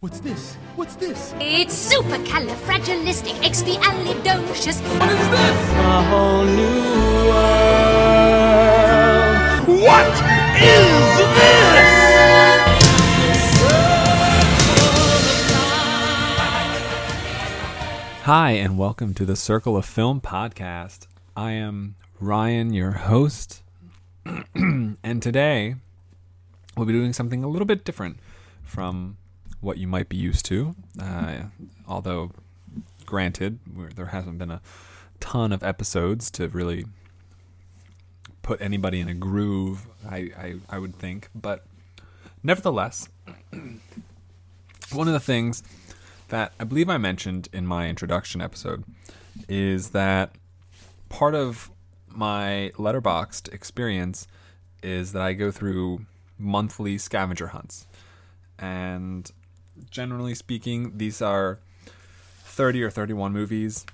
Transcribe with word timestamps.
What's 0.00 0.20
this? 0.20 0.54
What's 0.76 0.94
this? 0.94 1.34
It's 1.40 1.92
supercalifragilisticexpialidocious. 1.92 4.80
What 5.00 5.10
is 5.10 5.28
this? 5.28 5.70
a 5.72 6.02
whole 6.04 6.44
new 6.44 7.26
world. 7.26 7.42
What 9.82 10.06
is 10.54 11.18
this? 11.34 11.90
Hi, 18.22 18.52
and 18.52 18.78
welcome 18.78 19.14
to 19.14 19.24
the 19.24 19.34
Circle 19.34 19.76
of 19.76 19.84
Film 19.84 20.20
podcast. 20.20 21.08
I 21.36 21.50
am 21.54 21.96
Ryan, 22.20 22.72
your 22.72 22.92
host, 22.92 23.64
and 24.54 25.20
today 25.20 25.74
we'll 26.76 26.86
be 26.86 26.92
doing 26.92 27.12
something 27.12 27.42
a 27.42 27.48
little 27.48 27.66
bit 27.66 27.84
different 27.84 28.18
from 28.62 29.16
what 29.60 29.78
you 29.78 29.86
might 29.86 30.08
be 30.08 30.16
used 30.16 30.44
to. 30.46 30.74
Uh, 31.00 31.44
although, 31.86 32.32
granted, 33.06 33.58
there 33.96 34.06
hasn't 34.06 34.38
been 34.38 34.50
a 34.50 34.60
ton 35.20 35.52
of 35.52 35.62
episodes 35.62 36.30
to 36.32 36.48
really 36.48 36.84
put 38.42 38.60
anybody 38.60 39.00
in 39.00 39.08
a 39.08 39.14
groove, 39.14 39.86
I, 40.08 40.30
I, 40.38 40.54
I 40.70 40.78
would 40.78 40.96
think, 40.96 41.28
but 41.34 41.66
nevertheless, 42.42 43.08
one 44.92 45.06
of 45.06 45.12
the 45.12 45.20
things 45.20 45.62
that 46.28 46.52
I 46.58 46.64
believe 46.64 46.88
I 46.88 46.98
mentioned 46.98 47.48
in 47.52 47.66
my 47.66 47.88
introduction 47.88 48.40
episode 48.40 48.84
is 49.48 49.90
that 49.90 50.34
part 51.08 51.34
of 51.34 51.70
my 52.08 52.72
Letterboxd 52.76 53.52
experience 53.52 54.26
is 54.82 55.12
that 55.12 55.22
I 55.22 55.32
go 55.32 55.50
through 55.50 56.06
monthly 56.38 56.98
scavenger 56.98 57.48
hunts. 57.48 57.86
And 58.58 59.30
generally 59.90 60.34
speaking, 60.34 60.92
these 60.96 61.22
are 61.22 61.58
30 62.44 62.82
or 62.82 62.90
31 62.90 63.32
movies 63.32 63.86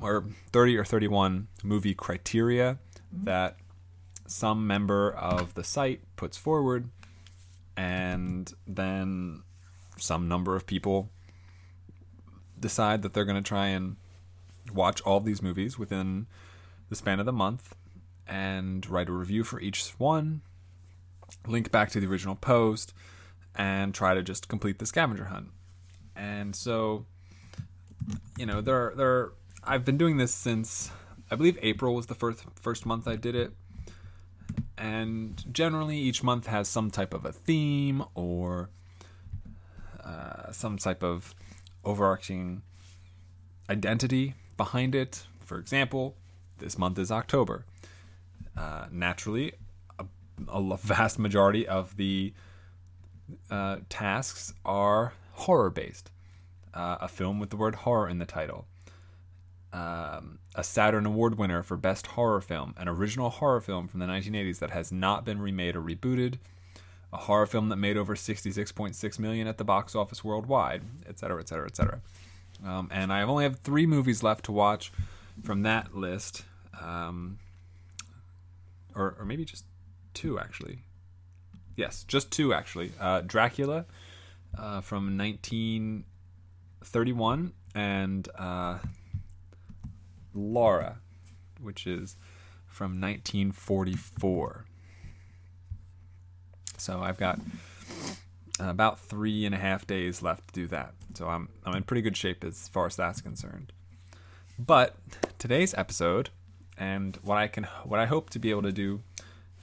or 0.00 0.24
30 0.52 0.76
or 0.76 0.84
31 0.84 1.48
movie 1.62 1.94
criteria 1.94 2.78
mm-hmm. 3.14 3.24
that 3.24 3.56
some 4.26 4.66
member 4.66 5.10
of 5.12 5.54
the 5.54 5.64
site 5.64 6.00
puts 6.16 6.36
forward 6.36 6.88
and 7.76 8.52
then 8.66 9.42
some 9.96 10.28
number 10.28 10.56
of 10.56 10.66
people 10.66 11.10
decide 12.58 13.02
that 13.02 13.12
they're 13.12 13.24
going 13.24 13.42
to 13.42 13.46
try 13.46 13.66
and 13.66 13.96
watch 14.72 15.00
all 15.02 15.20
these 15.20 15.42
movies 15.42 15.78
within 15.78 16.26
the 16.88 16.96
span 16.96 17.20
of 17.20 17.26
the 17.26 17.32
month 17.32 17.74
and 18.26 18.88
write 18.88 19.08
a 19.08 19.12
review 19.12 19.44
for 19.44 19.60
each 19.60 19.86
one, 19.98 20.40
link 21.46 21.70
back 21.70 21.90
to 21.90 22.00
the 22.00 22.06
original 22.06 22.34
post, 22.34 22.94
and 23.54 23.94
try 23.94 24.14
to 24.14 24.22
just 24.22 24.48
complete 24.48 24.78
the 24.78 24.86
scavenger 24.86 25.26
hunt. 25.26 25.48
And 26.16 26.54
so, 26.54 27.06
you 28.36 28.46
know, 28.46 28.60
there, 28.60 28.92
there. 28.96 29.32
I've 29.62 29.84
been 29.84 29.96
doing 29.96 30.18
this 30.18 30.32
since 30.34 30.90
I 31.30 31.36
believe 31.36 31.58
April 31.62 31.94
was 31.94 32.06
the 32.06 32.14
first 32.14 32.44
first 32.54 32.86
month 32.86 33.08
I 33.08 33.16
did 33.16 33.34
it, 33.34 33.52
and 34.76 35.42
generally 35.52 35.98
each 35.98 36.22
month 36.22 36.46
has 36.46 36.68
some 36.68 36.90
type 36.90 37.14
of 37.14 37.24
a 37.24 37.32
theme 37.32 38.04
or 38.14 38.70
uh, 40.04 40.52
some 40.52 40.76
type 40.76 41.02
of 41.02 41.34
overarching 41.84 42.62
identity 43.70 44.34
behind 44.56 44.94
it. 44.94 45.24
For 45.40 45.58
example, 45.58 46.16
this 46.58 46.78
month 46.78 46.98
is 46.98 47.10
October. 47.10 47.64
Uh, 48.56 48.86
naturally, 48.90 49.52
a, 49.98 50.04
a 50.48 50.76
vast 50.76 51.18
majority 51.18 51.66
of 51.66 51.96
the 51.96 52.32
uh, 53.50 53.78
tasks 53.88 54.52
are 54.64 55.14
horror 55.32 55.70
based. 55.70 56.10
Uh, 56.72 56.98
a 57.00 57.08
film 57.08 57.38
with 57.38 57.50
the 57.50 57.56
word 57.56 57.76
horror 57.76 58.08
in 58.08 58.18
the 58.18 58.26
title. 58.26 58.66
Um, 59.72 60.38
a 60.54 60.62
Saturn 60.62 61.06
Award 61.06 61.36
winner 61.36 61.62
for 61.62 61.76
Best 61.76 62.06
Horror 62.08 62.40
Film, 62.40 62.74
an 62.76 62.88
original 62.88 63.30
horror 63.30 63.60
film 63.60 63.88
from 63.88 64.00
the 64.00 64.06
1980s 64.06 64.60
that 64.60 64.70
has 64.70 64.92
not 64.92 65.24
been 65.24 65.40
remade 65.40 65.74
or 65.74 65.82
rebooted, 65.82 66.38
a 67.12 67.16
horror 67.16 67.46
film 67.46 67.68
that 67.70 67.76
made 67.76 67.96
over 67.96 68.14
66.6 68.14 69.18
million 69.18 69.46
at 69.48 69.58
the 69.58 69.64
box 69.64 69.94
office 69.96 70.22
worldwide, 70.22 70.82
etc., 71.08 71.40
etc., 71.40 71.66
etc. 71.66 72.00
And 72.64 73.12
I 73.12 73.22
only 73.22 73.44
have 73.44 73.60
three 73.60 73.86
movies 73.86 74.22
left 74.22 74.44
to 74.46 74.52
watch 74.52 74.92
from 75.42 75.62
that 75.62 75.96
list, 75.96 76.44
um, 76.80 77.38
or, 78.94 79.16
or 79.18 79.24
maybe 79.24 79.44
just 79.44 79.64
two 80.12 80.38
actually. 80.38 80.80
Yes, 81.76 82.04
just 82.04 82.30
two 82.30 82.54
actually. 82.54 82.92
Uh, 83.00 83.20
Dracula 83.20 83.84
uh, 84.56 84.80
from 84.80 85.18
1931 85.18 87.52
and 87.74 88.28
uh, 88.38 88.78
Laura, 90.32 90.98
which 91.60 91.84
is 91.86 92.16
from 92.66 93.00
1944. 93.00 94.64
So 96.76 97.00
I've 97.00 97.16
got 97.16 97.40
about 98.60 99.00
three 99.00 99.46
and 99.46 99.54
a 99.54 99.58
half 99.58 99.86
days 99.86 100.20
left 100.22 100.48
to 100.48 100.54
do 100.54 100.66
that. 100.68 100.92
So 101.14 101.28
I'm 101.28 101.48
I'm 101.64 101.76
in 101.76 101.84
pretty 101.84 102.02
good 102.02 102.16
shape 102.16 102.44
as 102.44 102.68
far 102.68 102.86
as 102.86 102.96
that's 102.96 103.20
concerned. 103.20 103.72
But 104.58 104.96
today's 105.38 105.74
episode 105.74 106.30
and 106.76 107.16
what 107.22 107.38
I 107.38 107.48
can 107.48 107.64
what 107.84 108.00
I 108.00 108.06
hope 108.06 108.30
to 108.30 108.38
be 108.38 108.50
able 108.50 108.62
to 108.62 108.72
do 108.72 109.02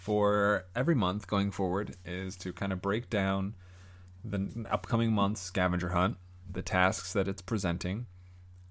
for 0.02 0.66
every 0.76 0.96
month 0.96 1.28
going 1.28 1.52
forward 1.52 1.96
is 2.04 2.36
to 2.36 2.52
kind 2.52 2.74
of 2.74 2.82
break 2.82 3.08
down 3.08 3.54
the 4.26 4.66
upcoming 4.72 5.14
month's 5.14 5.42
scavenger 5.42 5.90
hunt, 5.90 6.18
the 6.52 6.64
tasks 6.64 7.14
that 7.14 7.28
it's 7.28 7.44
presenting, 7.44 8.08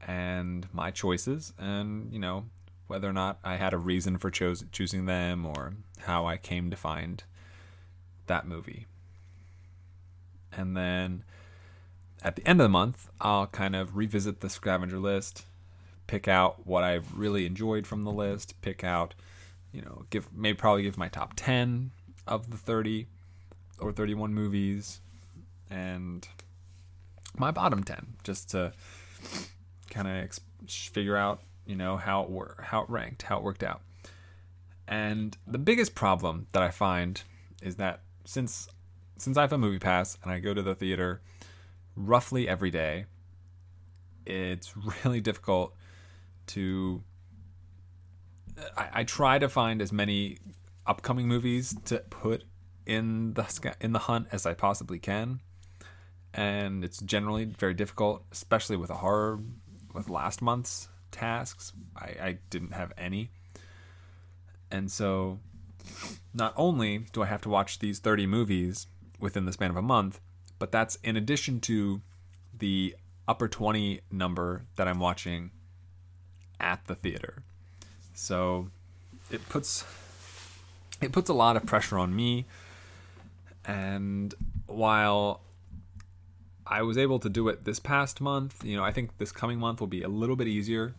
and 0.05 0.67
my 0.73 0.91
choices, 0.91 1.53
and 1.57 2.13
you 2.13 2.19
know 2.19 2.47
whether 2.89 3.09
or 3.09 3.13
not 3.13 3.39
I 3.45 3.55
had 3.57 3.73
a 3.73 3.79
reason 3.79 4.19
for 4.19 4.29
choos- 4.33 4.65
choosing 4.73 5.07
them 5.07 5.47
or 5.47 5.75
how 6.01 6.27
I 6.27 6.37
came 6.37 6.69
to 6.71 6.77
find 6.77 7.23
that 8.27 8.49
movie. 8.49 8.87
And 10.51 10.77
then 10.77 11.23
at 12.25 12.35
the 12.35 12.47
end 12.47 12.61
of 12.61 12.65
the 12.65 12.71
month, 12.71 13.09
I'll 13.21 13.47
kind 13.47 13.77
of 13.77 13.97
revisit 13.97 14.41
the 14.41 14.51
scavenger 14.51 14.99
list, 14.99 15.47
pick 16.09 16.27
out 16.27 16.67
what 16.67 16.83
I've 16.83 17.17
really 17.17 17.47
enjoyed 17.47 17.87
from 17.87 18.03
the 18.03 18.11
list, 18.11 18.61
pick 18.63 18.83
out, 18.83 19.15
you 19.73 19.83
know, 19.83 20.05
give 20.11 20.29
maybe 20.33 20.57
probably 20.57 20.83
give 20.83 20.99
my 20.99 21.09
top 21.09 21.35
10 21.37 21.91
of 22.27 22.51
the 22.51 22.57
30 22.57 23.07
or 23.79 23.93
31 23.93 24.35
movies 24.35 25.01
and 25.71 26.29
my 27.37 27.51
bottom 27.51 27.83
10 27.83 28.15
just 28.25 28.51
to 28.51 28.73
kind 29.91 30.09
of 30.09 30.15
ex- 30.15 30.41
figure 30.67 31.17
out, 31.17 31.41
you 31.67 31.77
know, 31.77 31.97
how 31.97 32.23
it 32.23 32.31
wor- 32.31 32.57
how 32.61 32.83
it 32.83 32.91
ranked, 32.91 33.23
how 33.23 33.39
it 33.39 33.43
worked 33.43 33.63
out. 33.63 33.81
And 34.89 35.37
the 35.47 35.59
biggest 35.59 35.95
problem 35.95 36.49
that 36.53 36.63
I 36.63 36.71
find 36.71 37.23
is 37.63 37.77
that 37.77 38.01
since 38.25 38.69
since 39.19 39.37
I 39.37 39.43
have 39.43 39.53
a 39.53 39.59
movie 39.59 39.79
pass 39.79 40.19
and 40.23 40.33
I 40.33 40.41
go 40.41 40.55
to 40.55 40.63
the 40.63 40.75
theater 40.75 41.21
roughly 41.95 42.49
every 42.49 42.71
day, 42.71 43.05
it's 44.27 44.75
really 45.05 45.21
difficult 45.21 45.75
to. 46.49 47.03
I, 48.76 48.88
I 48.93 49.04
try 49.04 49.38
to 49.38 49.48
find 49.48 49.82
as 49.82 49.93
many 49.93 50.38
upcoming 50.87 51.28
movies 51.28 51.75
to 51.87 51.98
put 51.98 52.44
in 52.87 53.34
the 53.34 53.75
in 53.81 53.93
the 53.93 53.98
hunt 54.00 54.28
as 54.32 54.47
I 54.47 54.54
possibly 54.54 54.98
can, 54.98 55.41
and 56.34 56.84
it's 56.84 57.00
generally 57.00 57.44
very 57.44 57.75
difficult, 57.75 58.25
especially 58.32 58.76
with 58.76 58.91
a 58.91 58.97
horror. 58.97 59.41
With 59.93 60.09
last 60.09 60.41
month's 60.41 60.88
tasks, 61.10 61.72
I, 61.97 62.06
I 62.22 62.38
didn't 62.48 62.75
have 62.75 62.93
any, 62.97 63.31
and 64.71 64.91
so 64.91 65.41
not 66.32 66.54
only 66.56 67.06
do 67.13 67.22
I 67.22 67.27
have 67.27 67.41
to 67.42 67.48
watch 67.48 67.80
these 67.80 67.98
30 67.98 68.27
movies 68.27 68.86
within 69.18 69.47
the 69.47 69.53
span 69.53 69.71
of 69.71 69.77
a 69.77 69.83
month, 69.83 70.21
but 70.59 70.71
that's 70.71 70.97
in 71.03 71.16
addition 71.16 71.60
to 71.60 72.03
the 72.56 72.95
upper 73.27 73.48
20 73.48 74.01
number 74.10 74.65
that 74.77 74.86
I'm 74.86 75.01
watching 75.01 75.51
at 76.59 76.84
the 76.86 76.95
theater. 76.95 77.42
So 78.15 78.68
it 79.30 79.48
puts 79.48 79.84
it 81.01 81.12
puts 81.12 81.30
a 81.30 81.34
lot 81.34 81.57
of 81.57 81.65
pressure 81.65 81.98
on 81.98 82.15
me 82.15 82.47
and 83.65 84.34
while 84.66 85.41
I 86.66 86.83
was 86.83 86.97
able 86.97 87.18
to 87.21 87.28
do 87.28 87.48
it 87.48 87.65
this 87.65 87.80
past 87.80 88.21
month, 88.21 88.65
you 88.65 88.77
know, 88.77 88.84
I 88.84 88.92
think 88.92 89.18
this 89.18 89.33
coming 89.33 89.59
month 89.59 89.80
will 89.80 89.89
be 89.89 90.03
a 90.03 90.09
little 90.09 90.36
bit 90.36 90.47
easier 90.47 90.95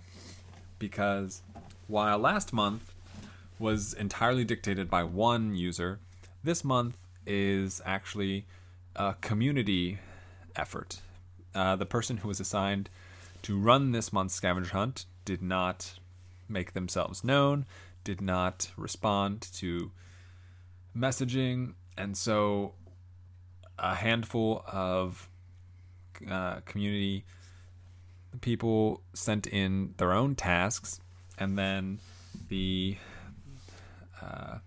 because 0.80 1.42
while 1.88 2.18
last 2.18 2.52
month 2.52 2.94
was 3.62 3.94
entirely 3.94 4.44
dictated 4.44 4.90
by 4.90 5.04
one 5.04 5.56
user. 5.56 6.00
This 6.44 6.64
month 6.64 6.98
is 7.26 7.82
actually 7.86 8.46
a 8.96 9.16
community 9.22 10.00
effort. 10.56 11.02
Uh, 11.54 11.76
the 11.76 11.86
person 11.86 12.18
who 12.18 12.28
was 12.28 12.40
assigned 12.40 12.90
to 13.44 13.58
run 13.58 13.92
this 13.92 14.12
month's 14.12 14.34
scavenger 14.34 14.72
hunt 14.72 15.06
did 15.26 15.42
not 15.42 16.00
make 16.52 16.74
themselves 16.74 17.24
known, 17.24 17.66
did 18.04 18.22
not 18.22 18.72
respond 18.78 19.42
to 19.54 19.92
messaging, 20.96 21.74
and 21.98 22.18
so 22.18 22.74
a 23.78 23.96
handful 23.96 24.64
of 24.72 25.30
uh, 26.30 26.60
community 26.66 27.26
people 28.42 29.02
sent 29.14 29.48
in 29.48 29.94
their 29.98 30.14
own 30.14 30.36
tasks, 30.36 31.00
and 31.38 31.58
then 31.58 32.00
the 32.50 32.98
uh, 34.22 34.58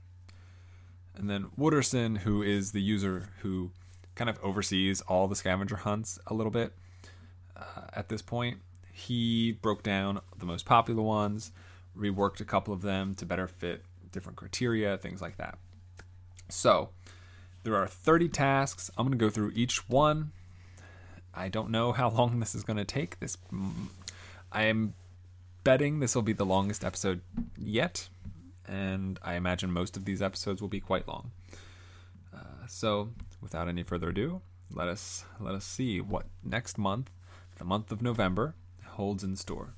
and 1.16 1.30
then 1.30 1.46
Wooderson, 1.58 2.18
who 2.18 2.42
is 2.42 2.72
the 2.72 2.82
user 2.82 3.28
who 3.40 3.70
kind 4.14 4.28
of 4.28 4.38
oversees 4.42 5.00
all 5.02 5.28
the 5.28 5.36
scavenger 5.36 5.76
hunts 5.76 6.18
a 6.26 6.34
little 6.34 6.50
bit 6.50 6.72
uh, 7.56 7.82
at 7.92 8.08
this 8.08 8.22
point, 8.22 8.58
he 8.92 9.52
broke 9.52 9.82
down 9.82 10.20
the 10.38 10.46
most 10.46 10.66
popular 10.66 11.02
ones, 11.02 11.52
reworked 11.96 12.40
a 12.40 12.44
couple 12.44 12.74
of 12.74 12.82
them 12.82 13.14
to 13.16 13.26
better 13.26 13.46
fit 13.46 13.82
different 14.12 14.36
criteria, 14.36 14.96
things 14.96 15.20
like 15.20 15.36
that. 15.36 15.58
So 16.48 16.90
there 17.62 17.76
are 17.76 17.86
30 17.86 18.28
tasks. 18.28 18.90
I'm 18.96 19.06
going 19.06 19.18
to 19.18 19.24
go 19.24 19.30
through 19.30 19.52
each 19.54 19.88
one. 19.88 20.32
I 21.34 21.48
don't 21.48 21.70
know 21.70 21.92
how 21.92 22.10
long 22.10 22.40
this 22.40 22.54
is 22.54 22.62
going 22.62 22.76
to 22.76 22.84
take. 22.84 23.18
This 23.20 23.36
I 24.52 24.64
am 24.64 24.94
betting 25.64 25.98
this 25.98 26.14
will 26.14 26.22
be 26.22 26.32
the 26.32 26.46
longest 26.46 26.84
episode 26.84 27.22
yet, 27.58 28.08
and 28.68 29.18
I 29.22 29.34
imagine 29.34 29.72
most 29.72 29.96
of 29.96 30.04
these 30.04 30.22
episodes 30.22 30.60
will 30.60 30.68
be 30.68 30.80
quite 30.80 31.08
long. 31.08 31.32
Uh, 32.32 32.66
so, 32.68 33.10
without 33.40 33.68
any 33.68 33.82
further 33.82 34.10
ado, 34.10 34.42
let 34.72 34.88
us 34.88 35.24
let 35.40 35.54
us 35.54 35.64
see 35.64 36.00
what 36.00 36.26
next 36.44 36.78
month, 36.78 37.10
the 37.56 37.64
month 37.64 37.90
of 37.90 38.02
November, 38.02 38.54
holds 38.84 39.24
in 39.24 39.36
store. 39.36 39.74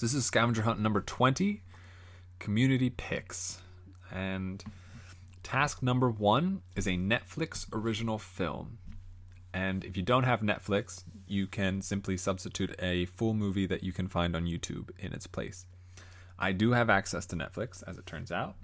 So 0.00 0.06
this 0.06 0.14
is 0.14 0.24
scavenger 0.24 0.62
hunt 0.62 0.80
number 0.80 1.02
20, 1.02 1.62
community 2.38 2.88
picks. 2.88 3.60
And 4.10 4.64
task 5.42 5.82
number 5.82 6.08
1 6.08 6.62
is 6.74 6.86
a 6.86 6.92
Netflix 6.92 7.66
original 7.70 8.16
film. 8.16 8.78
And 9.52 9.84
if 9.84 9.98
you 9.98 10.02
don't 10.02 10.22
have 10.22 10.40
Netflix, 10.40 11.04
you 11.26 11.46
can 11.46 11.82
simply 11.82 12.16
substitute 12.16 12.74
a 12.78 13.04
full 13.04 13.34
movie 13.34 13.66
that 13.66 13.84
you 13.84 13.92
can 13.92 14.08
find 14.08 14.34
on 14.34 14.46
YouTube 14.46 14.88
in 14.98 15.12
its 15.12 15.26
place. 15.26 15.66
I 16.38 16.52
do 16.52 16.72
have 16.72 16.88
access 16.88 17.26
to 17.26 17.36
Netflix, 17.36 17.82
as 17.86 17.98
it 17.98 18.06
turns 18.06 18.32
out. 18.32 18.54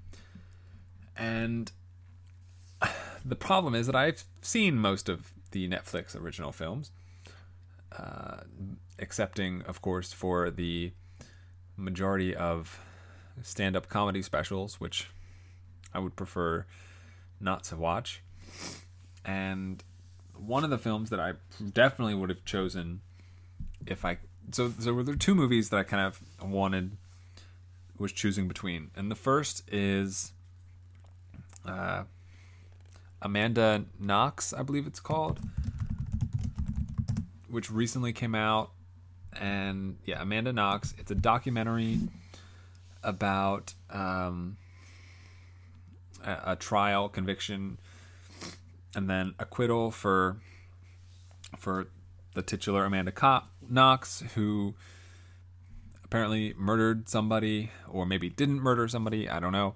And 1.18 1.70
the 3.26 3.36
problem 3.36 3.74
is 3.74 3.84
that 3.84 3.94
I've 3.94 4.24
seen 4.40 4.78
most 4.78 5.10
of 5.10 5.34
the 5.50 5.68
Netflix 5.68 6.18
original 6.18 6.50
films, 6.50 6.92
uh, 7.92 8.38
excepting, 8.98 9.60
of 9.66 9.82
course, 9.82 10.14
for 10.14 10.50
the 10.50 10.92
majority 11.76 12.34
of 12.34 12.80
stand 13.42 13.76
up 13.76 13.88
comedy 13.88 14.22
specials, 14.22 14.80
which 14.80 15.08
I 15.92 15.98
would 15.98 16.16
prefer 16.16 16.66
not 17.40 17.64
to 17.64 17.76
watch. 17.76 18.22
And 19.24 19.82
one 20.34 20.64
of 20.64 20.70
the 20.70 20.78
films 20.78 21.10
that 21.10 21.20
I 21.20 21.34
definitely 21.72 22.14
would 22.14 22.28
have 22.30 22.44
chosen 22.44 23.00
if 23.86 24.04
I 24.04 24.18
so 24.52 24.70
so 24.78 24.84
there 24.84 24.94
were 24.94 25.16
two 25.16 25.34
movies 25.34 25.70
that 25.70 25.78
I 25.78 25.82
kind 25.82 26.06
of 26.06 26.20
wanted 26.42 26.96
was 27.98 28.12
choosing 28.12 28.46
between, 28.46 28.90
and 28.94 29.10
the 29.10 29.14
first 29.14 29.62
is 29.72 30.32
uh, 31.66 32.04
Amanda 33.22 33.84
Knox, 33.98 34.52
I 34.52 34.62
believe 34.62 34.86
it's 34.86 35.00
called, 35.00 35.40
which 37.48 37.70
recently 37.70 38.12
came 38.12 38.34
out, 38.34 38.70
and 39.40 39.98
yeah, 40.04 40.22
Amanda 40.22 40.52
Knox. 40.52 40.94
It's 40.98 41.10
a 41.10 41.14
documentary 41.14 42.00
about 43.02 43.74
um, 43.90 44.56
a, 46.24 46.52
a 46.52 46.56
trial, 46.56 47.08
conviction, 47.08 47.78
and 48.94 49.08
then 49.08 49.34
acquittal 49.38 49.90
for 49.90 50.36
for 51.58 51.86
the 52.34 52.42
titular 52.42 52.84
Amanda 52.84 53.42
Knox, 53.68 54.22
who 54.34 54.74
apparently 56.04 56.54
murdered 56.56 57.08
somebody, 57.08 57.70
or 57.88 58.06
maybe 58.06 58.28
didn't 58.28 58.60
murder 58.60 58.86
somebody. 58.88 59.28
I 59.28 59.40
don't 59.40 59.52
know. 59.52 59.74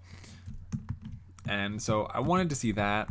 And 1.48 1.82
so 1.82 2.04
I 2.04 2.20
wanted 2.20 2.50
to 2.50 2.54
see 2.54 2.72
that, 2.72 3.08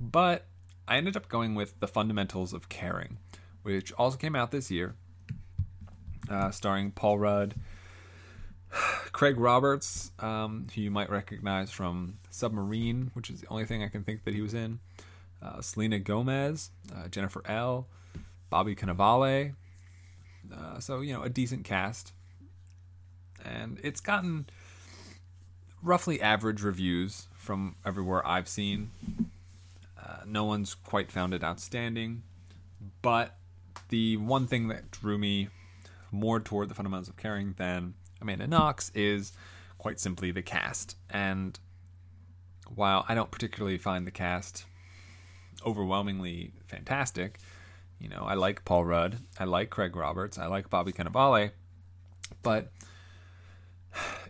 but 0.00 0.46
I 0.86 0.96
ended 0.96 1.16
up 1.16 1.28
going 1.28 1.54
with 1.54 1.78
The 1.80 1.86
Fundamentals 1.86 2.52
of 2.52 2.68
Caring, 2.68 3.18
which 3.62 3.92
also 3.92 4.18
came 4.18 4.36
out 4.36 4.50
this 4.50 4.70
year, 4.70 4.96
uh, 6.30 6.50
starring 6.50 6.92
Paul 6.92 7.18
Rudd, 7.18 7.54
Craig 9.12 9.38
Roberts, 9.38 10.12
um, 10.20 10.68
who 10.74 10.80
you 10.80 10.90
might 10.90 11.10
recognize 11.10 11.70
from 11.70 12.18
Submarine, 12.30 13.10
which 13.14 13.28
is 13.28 13.40
the 13.40 13.48
only 13.48 13.64
thing 13.66 13.82
I 13.82 13.88
can 13.88 14.04
think 14.04 14.24
that 14.24 14.34
he 14.34 14.40
was 14.40 14.54
in, 14.54 14.78
uh, 15.42 15.60
Selena 15.60 15.98
Gomez, 15.98 16.70
uh, 16.96 17.08
Jennifer 17.08 17.42
Ehle, 17.42 17.86
Bobby 18.48 18.74
Cannavale. 18.74 19.54
Uh, 20.54 20.78
so, 20.78 21.00
you 21.00 21.12
know, 21.12 21.22
a 21.22 21.28
decent 21.28 21.64
cast. 21.64 22.12
And 23.44 23.80
it's 23.82 24.00
gotten 24.00 24.46
roughly 25.82 26.20
average 26.20 26.62
reviews 26.62 27.28
from 27.34 27.76
everywhere 27.84 28.26
I've 28.26 28.48
seen. 28.48 28.90
Uh, 29.98 30.18
no 30.26 30.44
one's 30.44 30.74
quite 30.74 31.10
found 31.10 31.34
it 31.34 31.42
outstanding. 31.42 32.22
But 33.02 33.36
the 33.88 34.16
one 34.16 34.46
thing 34.46 34.68
that 34.68 34.90
drew 34.90 35.18
me 35.18 35.48
more 36.10 36.40
toward 36.40 36.68
the 36.68 36.74
fundamentals 36.74 37.08
of 37.08 37.16
caring 37.16 37.54
than 37.56 37.94
Amanda 38.20 38.46
Knox 38.46 38.90
is 38.94 39.32
quite 39.78 39.98
simply 39.98 40.30
the 40.30 40.42
cast. 40.42 40.96
And 41.08 41.58
while 42.74 43.04
I 43.08 43.14
don't 43.14 43.30
particularly 43.30 43.78
find 43.78 44.06
the 44.06 44.10
cast 44.10 44.64
overwhelmingly 45.64 46.52
fantastic, 46.66 47.38
you 47.98 48.08
know, 48.08 48.24
I 48.26 48.34
like 48.34 48.64
Paul 48.64 48.84
Rudd, 48.84 49.18
I 49.38 49.44
like 49.44 49.70
Craig 49.70 49.94
Roberts, 49.94 50.38
I 50.38 50.46
like 50.46 50.70
Bobby 50.70 50.92
Cannavale, 50.92 51.50
but 52.42 52.72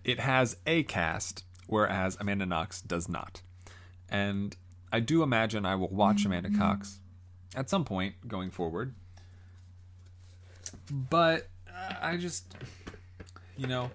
it 0.04 0.18
has 0.18 0.56
a 0.66 0.82
cast, 0.84 1.44
whereas 1.66 2.16
Amanda 2.20 2.46
Knox 2.46 2.80
does 2.80 3.08
not. 3.08 3.42
And 4.08 4.56
I 4.92 5.00
do 5.00 5.22
imagine 5.22 5.64
I 5.64 5.76
will 5.76 5.88
watch 5.88 6.24
Amanda 6.24 6.48
mm-hmm. 6.48 6.58
Cox 6.58 6.98
at 7.54 7.70
some 7.70 7.84
point 7.84 8.14
going 8.26 8.50
forward. 8.50 8.94
But 10.90 11.48
I 12.02 12.16
just, 12.16 12.56
you 13.56 13.66
know, 13.66 13.90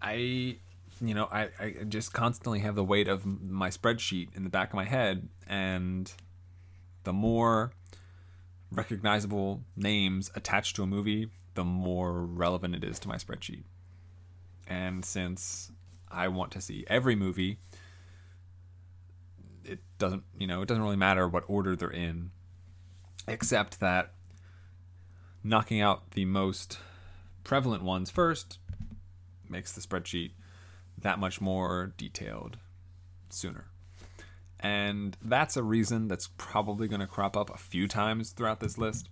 I, 0.00 0.56
you 1.00 1.14
know, 1.14 1.28
I, 1.30 1.48
I 1.58 1.74
just 1.88 2.12
constantly 2.12 2.60
have 2.60 2.74
the 2.74 2.84
weight 2.84 3.08
of 3.08 3.24
my 3.24 3.70
spreadsheet 3.70 4.34
in 4.34 4.44
the 4.44 4.50
back 4.50 4.70
of 4.70 4.74
my 4.74 4.84
head. 4.84 5.28
And 5.46 6.12
the 7.04 7.12
more 7.12 7.72
recognizable 8.70 9.62
names 9.76 10.30
attached 10.34 10.76
to 10.76 10.82
a 10.82 10.86
movie, 10.86 11.28
the 11.54 11.64
more 11.64 12.24
relevant 12.24 12.74
it 12.74 12.84
is 12.84 12.98
to 13.00 13.08
my 13.08 13.16
spreadsheet. 13.16 13.64
And 14.66 15.04
since 15.04 15.72
I 16.08 16.28
want 16.28 16.52
to 16.52 16.60
see 16.60 16.84
every 16.88 17.16
movie, 17.16 17.58
it 19.64 19.80
doesn't, 19.98 20.22
you 20.38 20.46
know, 20.46 20.62
it 20.62 20.68
doesn't 20.68 20.82
really 20.82 20.96
matter 20.96 21.28
what 21.28 21.44
order 21.48 21.76
they're 21.76 21.90
in, 21.90 22.30
except 23.26 23.80
that 23.80 24.14
knocking 25.42 25.80
out 25.80 26.10
the 26.12 26.24
most 26.24 26.78
prevalent 27.44 27.82
ones 27.82 28.10
first 28.10 28.58
makes 29.48 29.72
the 29.72 29.80
spreadsheet 29.80 30.32
that 30.98 31.18
much 31.18 31.40
more 31.40 31.92
detailed 31.96 32.58
sooner. 33.30 33.66
And 34.60 35.16
that's 35.22 35.56
a 35.56 35.62
reason 35.62 36.08
that's 36.08 36.28
probably 36.36 36.86
going 36.86 37.00
to 37.00 37.06
crop 37.06 37.36
up 37.36 37.52
a 37.52 37.58
few 37.58 37.88
times 37.88 38.30
throughout 38.30 38.60
this 38.60 38.76
list. 38.76 39.08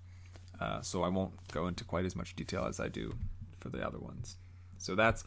Uh, 0.61 0.83
so 0.83 1.03
I 1.03 1.09
won't 1.09 1.33
go 1.53 1.69
into 1.69 1.85
quite 1.85 2.05
as 2.05 2.15
much 2.15 2.37
detail 2.37 2.67
as 2.67 2.81
I 2.81 2.89
do 2.89 3.15
for 3.59 3.71
the 3.71 3.87
other 3.87 3.99
ones. 3.99 4.37
So 4.77 4.95
that's 4.95 5.25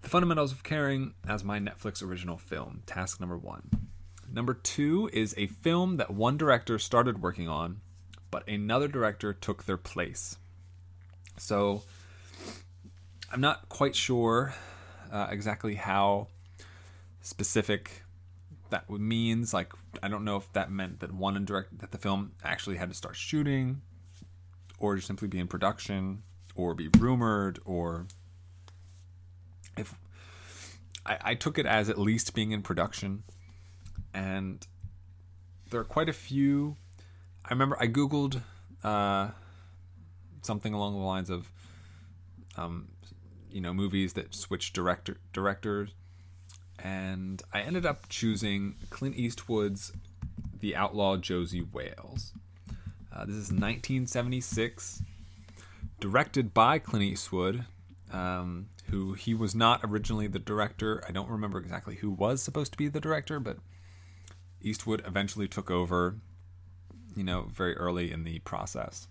The 0.00 0.08
Fundamentals 0.08 0.52
of 0.52 0.62
Caring 0.62 1.14
as 1.28 1.44
my 1.44 1.58
Netflix 1.58 2.02
original 2.02 2.38
film, 2.38 2.82
task 2.86 3.20
number 3.20 3.36
one. 3.36 3.68
Number 4.32 4.54
two 4.54 5.10
is 5.12 5.34
a 5.36 5.48
film 5.48 5.98
that 5.98 6.10
one 6.10 6.38
director 6.38 6.78
started 6.78 7.20
working 7.20 7.48
on, 7.48 7.80
but 8.32 8.48
another 8.48 8.88
director 8.88 9.32
took 9.32 9.66
their 9.66 9.76
place. 9.76 10.36
So 11.38 11.84
I'm 13.30 13.40
not 13.40 13.68
quite 13.68 13.94
sure 13.94 14.54
uh, 15.12 15.28
exactly 15.30 15.76
how 15.76 16.26
specific 17.20 18.02
that 18.70 18.90
means. 18.90 19.54
Like, 19.54 19.72
I 20.02 20.08
don't 20.08 20.24
know 20.24 20.36
if 20.36 20.52
that 20.54 20.72
meant 20.72 20.98
that 21.00 21.12
one 21.12 21.44
direct 21.44 21.78
that 21.78 21.92
the 21.92 21.98
film 21.98 22.32
actually 22.42 22.78
had 22.78 22.88
to 22.88 22.94
start 22.96 23.14
shooting, 23.14 23.82
or 24.78 24.98
simply 24.98 25.28
be 25.28 25.38
in 25.38 25.46
production, 25.46 26.22
or 26.56 26.74
be 26.74 26.88
rumored, 26.98 27.60
or 27.64 28.06
if 29.76 29.94
I, 31.06 31.18
I 31.20 31.34
took 31.34 31.58
it 31.58 31.66
as 31.66 31.88
at 31.90 31.98
least 31.98 32.34
being 32.34 32.50
in 32.50 32.62
production, 32.62 33.24
and 34.14 34.66
there 35.70 35.80
are 35.80 35.84
quite 35.84 36.08
a 36.08 36.14
few. 36.14 36.76
I 37.44 37.50
remember 37.50 37.76
I 37.80 37.88
googled 37.88 38.40
uh, 38.84 39.30
something 40.42 40.74
along 40.74 40.94
the 40.94 41.04
lines 41.04 41.30
of, 41.30 41.50
um, 42.56 42.88
you 43.50 43.60
know, 43.60 43.74
movies 43.74 44.12
that 44.14 44.34
switch 44.34 44.72
director 44.72 45.18
directors, 45.32 45.90
and 46.78 47.42
I 47.52 47.60
ended 47.60 47.84
up 47.86 48.08
choosing 48.08 48.76
Clint 48.90 49.16
Eastwood's 49.16 49.92
The 50.60 50.76
Outlaw 50.76 51.16
Josey 51.16 51.62
Wales. 51.62 52.32
Uh, 53.14 53.24
this 53.24 53.36
is 53.36 53.50
1976, 53.50 55.02
directed 56.00 56.54
by 56.54 56.78
Clint 56.78 57.04
Eastwood, 57.04 57.66
um, 58.12 58.68
who 58.90 59.12
he 59.14 59.34
was 59.34 59.54
not 59.54 59.80
originally 59.84 60.26
the 60.26 60.38
director. 60.38 61.02
I 61.06 61.12
don't 61.12 61.28
remember 61.28 61.58
exactly 61.58 61.96
who 61.96 62.10
was 62.10 62.42
supposed 62.42 62.72
to 62.72 62.78
be 62.78 62.88
the 62.88 63.00
director, 63.00 63.38
but 63.38 63.58
Eastwood 64.62 65.02
eventually 65.06 65.48
took 65.48 65.70
over, 65.70 66.16
you 67.16 67.24
know, 67.24 67.48
very 67.52 67.76
early 67.76 68.12
in 68.12 68.24
the 68.24 68.38
process. 68.40 69.08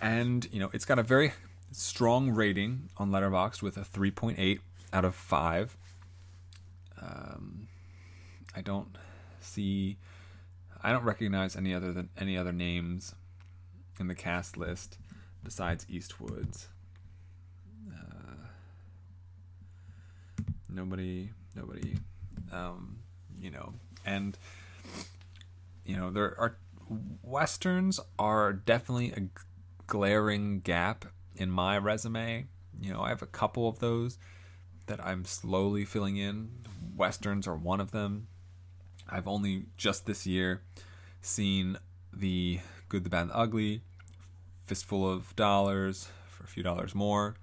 And, 0.00 0.46
you 0.52 0.60
know, 0.60 0.70
it's 0.72 0.84
got 0.84 0.98
a 0.98 1.02
very 1.02 1.32
strong 1.72 2.30
rating 2.30 2.88
on 2.96 3.10
Letterboxd 3.10 3.62
with 3.62 3.76
a 3.76 3.80
3.8 3.80 4.60
out 4.92 5.04
of 5.04 5.14
5. 5.14 5.76
Um, 7.00 7.68
I 8.54 8.60
don't 8.60 8.96
see 9.40 9.98
I 10.82 10.92
don't 10.92 11.04
recognize 11.04 11.56
any 11.56 11.74
other 11.74 11.92
than 11.92 12.08
any 12.16 12.36
other 12.36 12.52
names 12.52 13.14
in 13.98 14.06
the 14.06 14.14
cast 14.14 14.56
list 14.56 14.98
besides 15.42 15.84
Eastwood's. 15.88 16.68
Uh, 17.92 18.46
nobody, 20.68 21.30
nobody, 21.56 21.96
um, 22.52 22.98
you 23.40 23.50
know, 23.50 23.72
and 24.06 24.38
you 25.88 25.96
know 25.96 26.10
there 26.10 26.38
are 26.38 26.58
westerns 27.22 27.98
are 28.18 28.52
definitely 28.52 29.10
a 29.12 29.28
glaring 29.86 30.60
gap 30.60 31.06
in 31.34 31.50
my 31.50 31.78
resume. 31.78 32.46
You 32.80 32.92
know, 32.92 33.00
I 33.00 33.08
have 33.08 33.22
a 33.22 33.26
couple 33.26 33.68
of 33.68 33.80
those 33.80 34.18
that 34.86 35.04
I'm 35.04 35.24
slowly 35.24 35.84
filling 35.84 36.16
in. 36.16 36.50
Westerns 36.94 37.48
are 37.48 37.56
one 37.56 37.80
of 37.80 37.90
them. 37.90 38.28
I've 39.08 39.26
only 39.26 39.64
just 39.76 40.06
this 40.06 40.26
year 40.26 40.62
seen 41.22 41.78
the 42.12 42.60
Good, 42.88 43.04
the 43.04 43.10
Bad, 43.10 43.22
and 43.22 43.30
the 43.30 43.36
Ugly, 43.36 43.82
Fistful 44.66 45.10
of 45.10 45.34
Dollars 45.36 46.08
for 46.28 46.44
a 46.44 46.46
few 46.46 46.62
dollars 46.62 46.94
more. 46.94 47.34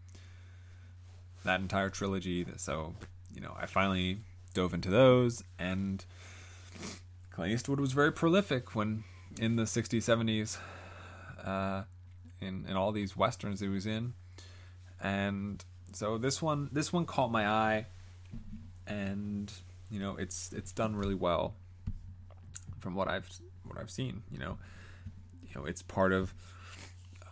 That 1.43 1.61
entire 1.61 1.89
trilogy. 1.89 2.45
So, 2.57 2.93
you 3.33 3.41
know, 3.41 3.55
I 3.59 3.65
finally 3.65 4.19
dove 4.53 4.73
into 4.73 4.89
those, 4.89 5.43
and 5.59 6.05
Clint 7.35 7.51
Eastwood 7.51 7.81
was 7.81 7.91
very 7.91 8.13
prolific 8.13 8.75
when 8.75 9.03
in 9.41 9.57
the 9.57 9.63
60s, 9.63 9.97
70s, 9.97 10.57
uh, 11.45 11.83
in, 12.39 12.65
in 12.69 12.77
all 12.77 12.93
these 12.93 13.17
westerns 13.17 13.59
he 13.59 13.67
was 13.67 13.85
in. 13.85 14.13
And 15.01 15.63
so 15.91 16.17
this 16.17 16.41
one, 16.41 16.69
this 16.71 16.93
one 16.93 17.05
caught 17.05 17.31
my 17.31 17.45
eye, 17.45 17.87
and 18.87 19.51
you 19.91 19.99
know 19.99 20.15
it's 20.15 20.53
it's 20.53 20.71
done 20.71 20.95
really 20.95 21.13
well 21.13 21.55
from 22.79 22.95
what 22.95 23.09
I've 23.09 23.29
what 23.63 23.77
I've 23.77 23.91
seen. 23.91 24.23
You 24.31 24.39
know, 24.39 24.57
you 25.43 25.49
know 25.55 25.65
it's 25.65 25.81
part 25.81 26.13
of 26.13 26.33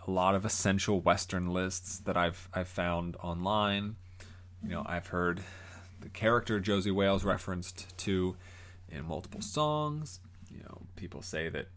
a 0.05 0.11
lot 0.11 0.35
of 0.35 0.43
essential 0.43 0.99
Western 0.99 1.53
lists 1.53 1.99
that 1.99 2.17
I've 2.17 2.49
I've 2.53 2.67
found 2.67 3.15
online. 3.23 3.95
You 4.61 4.69
know, 4.69 4.83
I've 4.85 5.07
heard 5.07 5.41
the 6.01 6.09
character 6.09 6.59
Josey 6.59 6.91
Wales 6.91 7.23
referenced 7.23 7.97
to 7.99 8.35
in 8.93 9.05
multiple 9.05 9.41
songs. 9.41 10.19
You 10.51 10.59
know, 10.59 10.81
people 10.95 11.21
say 11.21 11.49
that 11.49 11.67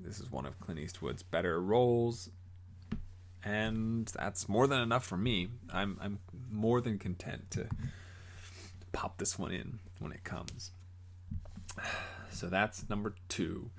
this 0.00 0.20
is 0.20 0.30
one 0.30 0.46
of 0.46 0.58
Clint 0.60 0.80
Eastwood's 0.80 1.22
better 1.22 1.60
roles, 1.60 2.30
and 3.42 4.06
that's 4.06 4.48
more 4.48 4.66
than 4.66 4.80
enough 4.80 5.04
for 5.04 5.16
me. 5.16 5.48
I'm 5.72 5.98
I'm 6.00 6.18
more 6.50 6.80
than 6.80 6.98
content 6.98 7.50
to 7.52 7.66
pop 8.92 9.18
this 9.18 9.38
one 9.38 9.52
in 9.52 9.78
when 9.98 10.12
it 10.12 10.24
comes. 10.24 10.70
So 12.30 12.48
that's 12.48 12.88
number 12.90 13.14
two. 13.28 13.70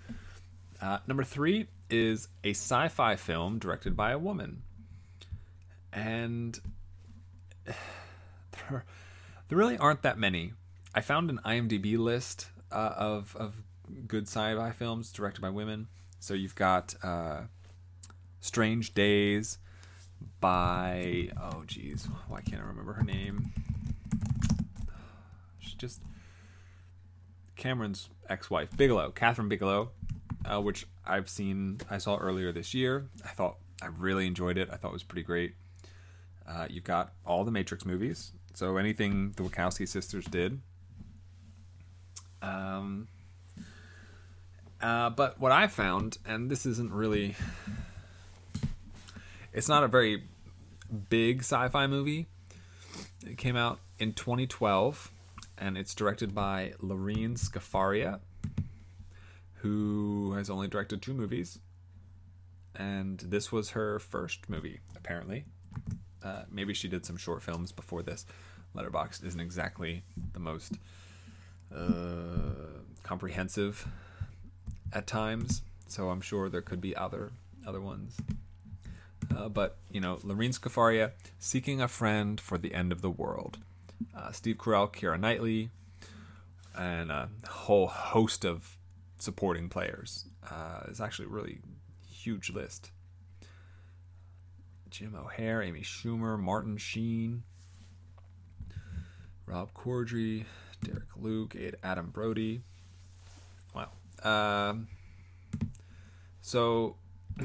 Uh, 0.82 1.00
number 1.08 1.26
three 1.26 1.68
is 1.90 2.30
a 2.46 2.52
sci 2.52 2.88
fi 2.88 3.18
film 3.18 3.60
directed 3.60 3.98
by 3.98 4.12
a 4.12 4.18
woman. 4.18 4.62
And 5.92 6.58
there, 7.66 8.86
there 9.50 9.58
really 9.58 9.78
aren't 9.78 10.04
that 10.04 10.18
many. 10.18 10.54
I 10.94 11.02
found 11.02 11.30
an 11.30 11.42
IMDb 11.46 11.98
list 11.98 12.48
uh, 12.72 12.94
of, 12.98 13.36
of 13.36 13.56
good 14.08 14.28
sci 14.28 14.56
fi 14.56 14.72
films 14.72 15.12
directed 15.12 15.42
by 15.42 15.50
women. 15.50 15.88
So 16.20 16.34
you've 16.34 16.56
got 16.56 16.96
uh, 17.04 17.42
Strange 18.40 18.94
Days 18.94 19.60
by, 20.40 21.30
oh 21.42 21.64
geez, 21.68 22.08
why 22.28 22.42
can't 22.42 22.62
I 22.62 22.66
remember 22.66 22.94
her 22.94 23.04
name? 23.04 23.52
She 25.60 25.76
just 25.78 26.02
Cameron's 27.56 28.10
ex-wife, 28.30 28.76
Bigelow, 28.76 29.12
Kathryn 29.12 29.50
Bigelow, 29.50 29.92
uh, 30.46 30.62
which 30.62 30.88
I've 31.06 31.30
seen, 31.30 31.80
I 31.90 31.98
saw 31.98 32.18
earlier 32.18 32.52
this 32.52 32.74
year. 32.74 33.08
I 33.24 33.30
thought 33.30 33.58
I 33.82 33.88
really 33.88 34.28
enjoyed 34.28 34.58
it. 34.58 34.70
I 34.72 34.78
thought 34.78 34.90
it 34.90 34.94
was 34.94 35.04
pretty 35.04 35.24
great. 35.24 35.56
Uh, 36.48 36.68
you've 36.70 36.84
got 36.84 37.14
all 37.26 37.44
the 37.44 37.52
Matrix 37.52 37.86
movies, 37.86 38.32
so 38.54 38.78
anything 38.78 39.32
the 39.36 39.44
Wachowski 39.44 39.88
sisters 39.88 40.26
did. 40.26 40.62
Um, 42.42 43.08
uh, 44.82 45.10
but 45.10 45.40
what 45.40 45.52
I 45.52 45.68
found, 45.68 46.18
and 46.26 46.50
this 46.50 46.66
isn't 46.66 46.92
really, 46.92 47.36
it's 49.54 49.70
not 49.70 49.84
a 49.84 49.88
very 49.88 50.24
big 51.10 51.40
sci-fi 51.40 51.88
movie. 51.88 52.28
It 53.26 53.38
came 53.38 53.56
out 53.56 53.80
in 54.00 54.14
2012 54.14 55.12
and 55.58 55.78
it's 55.78 55.96
directed 55.96 56.36
by 56.36 56.74
Lorene 56.82 57.36
Scafaria, 57.36 58.20
who 59.56 60.34
has 60.34 60.50
only 60.50 60.68
directed 60.68 61.02
two 61.02 61.14
movies, 61.14 61.60
and 62.76 63.20
this 63.20 63.52
was 63.52 63.72
her 63.72 64.00
first 64.00 64.50
movie, 64.50 64.80
apparently. 64.96 65.46
Uh, 66.24 66.44
maybe 66.52 66.74
she 66.74 66.88
did 66.88 67.06
some 67.06 67.18
short 67.18 67.42
films 67.42 67.72
before 67.72 68.04
this. 68.04 68.26
Letterboxd 68.76 69.24
isn't 69.26 69.40
exactly 69.40 70.04
the 70.34 70.40
most 70.40 70.74
uh, 71.76 72.80
comprehensive 73.04 73.88
at 74.94 75.08
times, 75.08 75.62
so 75.88 76.10
I'm 76.10 76.22
sure 76.22 76.50
there 76.50 76.62
could 76.62 76.82
be 76.82 76.96
other 76.96 77.32
other 77.68 77.82
ones. 77.82 78.18
Uh, 79.36 79.50
but 79.50 79.78
you 79.92 80.00
know, 80.00 80.20
Lorene 80.24 80.52
Scafaria 80.52 81.12
seeking 81.40 81.82
a 81.82 81.88
friend 81.88 82.40
for 82.40 82.58
the 82.58 82.74
end 82.74 82.92
of 82.92 83.02
the 83.02 83.10
world 83.10 83.58
uh, 84.16 84.32
Steve 84.32 84.58
Carell, 84.58 84.92
Keira 84.94 85.20
Knightley, 85.20 85.70
and 86.78 87.12
a 87.12 87.30
whole 87.48 87.88
host 87.88 88.46
of 88.46 88.78
supporting 89.18 89.70
players. 89.70 90.26
Uh, 90.50 90.82
it's 90.88 91.00
actually 91.00 91.26
a 91.26 91.30
really 91.30 91.60
huge 92.08 92.50
list. 92.50 92.92
Jim 94.90 95.16
O'Heir, 95.16 95.62
Amy 95.62 95.82
Schumer, 95.82 96.40
Martin 96.40 96.78
Sheen, 96.78 97.44
Rob 99.46 99.74
Corddry, 99.74 100.46
Derek 100.84 101.10
Luke, 101.16 101.56
Adam 101.84 102.10
Brody. 102.10 102.62
Wow. 103.74 103.90
Um, 104.24 104.88
so, 106.42 106.96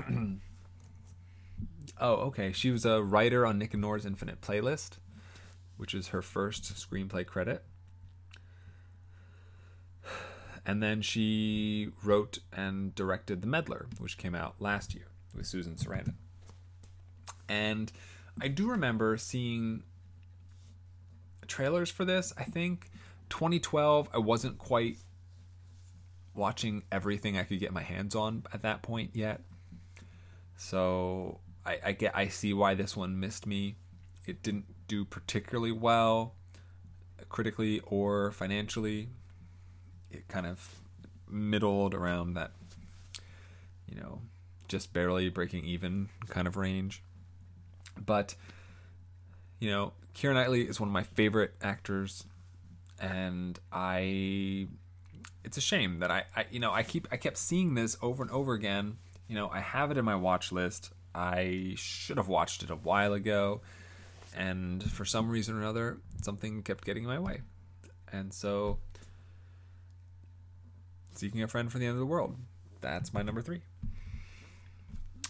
oh, 2.00 2.14
okay. 2.14 2.52
She 2.52 2.70
was 2.70 2.84
a 2.84 3.02
writer 3.02 3.46
on 3.46 3.58
Nick 3.58 3.74
and 3.74 3.82
Nora's 3.82 4.06
Infinite 4.06 4.40
Playlist 4.40 4.98
which 5.80 5.94
is 5.94 6.08
her 6.08 6.20
first 6.20 6.74
screenplay 6.74 7.24
credit. 7.24 7.64
And 10.66 10.82
then 10.82 11.00
she 11.00 11.88
wrote 12.04 12.40
and 12.52 12.94
directed 12.94 13.40
The 13.40 13.46
Meddler, 13.46 13.86
which 13.98 14.18
came 14.18 14.34
out 14.34 14.56
last 14.60 14.94
year 14.94 15.06
with 15.34 15.46
Susan 15.46 15.76
Sarandon. 15.76 16.16
And 17.48 17.90
I 18.42 18.48
do 18.48 18.68
remember 18.68 19.16
seeing 19.16 19.82
trailers 21.46 21.88
for 21.90 22.04
this. 22.04 22.34
I 22.36 22.44
think 22.44 22.89
2012, 23.30 24.10
I 24.12 24.18
wasn't 24.18 24.58
quite 24.58 24.98
watching 26.34 26.82
everything 26.92 27.38
I 27.38 27.44
could 27.44 27.60
get 27.60 27.72
my 27.72 27.82
hands 27.82 28.14
on 28.14 28.44
at 28.52 28.62
that 28.62 28.82
point 28.82 29.10
yet. 29.14 29.40
So 30.56 31.40
I, 31.64 31.78
I 31.86 31.92
get 31.92 32.16
I 32.16 32.28
see 32.28 32.52
why 32.52 32.74
this 32.74 32.96
one 32.96 33.18
missed 33.18 33.46
me. 33.46 33.76
It 34.26 34.42
didn't 34.42 34.66
do 34.86 35.04
particularly 35.04 35.72
well 35.72 36.34
uh, 37.18 37.24
critically 37.28 37.80
or 37.86 38.30
financially. 38.32 39.08
It 40.10 40.28
kind 40.28 40.46
of 40.46 40.80
middled 41.28 41.94
around 41.94 42.34
that, 42.34 42.52
you 43.88 44.00
know, 44.00 44.20
just 44.68 44.92
barely 44.92 45.28
breaking 45.30 45.64
even 45.64 46.08
kind 46.28 46.46
of 46.46 46.56
range. 46.56 47.02
But, 48.04 48.34
you 49.58 49.70
know, 49.70 49.92
Keira 50.14 50.34
Knightley 50.34 50.62
is 50.62 50.80
one 50.80 50.88
of 50.88 50.92
my 50.92 51.02
favorite 51.02 51.54
actors, 51.62 52.24
and 53.00 53.58
I. 53.72 54.68
It's 55.42 55.56
a 55.56 55.62
shame 55.62 56.00
that 56.00 56.10
I, 56.10 56.24
I, 56.36 56.44
you 56.50 56.60
know, 56.60 56.70
I 56.70 56.82
keep 56.82 57.08
I 57.10 57.16
kept 57.16 57.38
seeing 57.38 57.74
this 57.74 57.96
over 58.02 58.22
and 58.22 58.30
over 58.30 58.52
again. 58.52 58.98
You 59.26 59.36
know, 59.36 59.48
I 59.48 59.60
have 59.60 59.90
it 59.90 59.96
in 59.96 60.04
my 60.04 60.16
watch 60.16 60.52
list. 60.52 60.92
I 61.14 61.72
should 61.76 62.18
have 62.18 62.28
watched 62.28 62.62
it 62.62 62.70
a 62.70 62.76
while 62.76 63.14
ago 63.14 63.62
and 64.36 64.82
for 64.90 65.04
some 65.04 65.28
reason 65.28 65.56
or 65.56 65.60
another, 65.60 65.98
something 66.22 66.62
kept 66.62 66.84
getting 66.84 67.04
in 67.04 67.08
my 67.08 67.18
way. 67.18 67.42
And 68.12 68.32
so, 68.32 68.78
seeking 71.14 71.42
a 71.42 71.48
friend 71.48 71.70
for 71.70 71.78
the 71.78 71.86
end 71.86 71.94
of 71.94 72.00
the 72.00 72.06
world. 72.06 72.36
that's 72.80 73.12
my 73.12 73.22
number 73.22 73.42
three. 73.42 73.62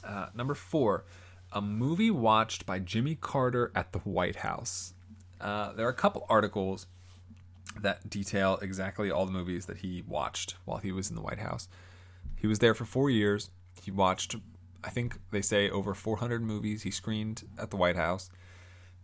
Uh, 0.04 0.26
number 0.34 0.54
four, 0.54 1.04
a 1.52 1.60
movie 1.60 2.10
watched 2.10 2.64
by 2.64 2.78
Jimmy 2.78 3.14
Carter 3.14 3.70
at 3.74 3.92
the 3.92 3.98
White 4.00 4.36
House. 4.36 4.94
Uh, 5.40 5.72
there 5.72 5.86
are 5.86 5.90
a 5.90 5.94
couple 5.94 6.26
articles 6.28 6.86
that 7.81 8.09
detail 8.09 8.59
exactly 8.62 9.11
all 9.11 9.26
the 9.26 9.33
movies 9.33 9.67
that 9.67 9.79
he 9.79 10.02
watched 10.07 10.57
while 10.64 10.79
he 10.79 10.93
was 10.93 11.11
in 11.11 11.17
the 11.17 11.23
White 11.23 11.38
House. 11.38 11.69
He 12.37 12.47
was 12.47 12.59
there 12.59 12.75
for 12.75 12.85
four 12.85 13.11
years. 13.11 13.50
He 13.83 13.90
watched, 13.90 14.37
I 14.83 14.90
think 14.90 15.19
they 15.31 15.43
say, 15.43 15.71
over 15.71 15.95
400 15.95 16.43
movies 16.43 16.83
he 16.83 16.90
screened 16.90 17.45
at 17.59 17.71
the 17.71 17.76
White 17.76 17.97
House 17.97 18.31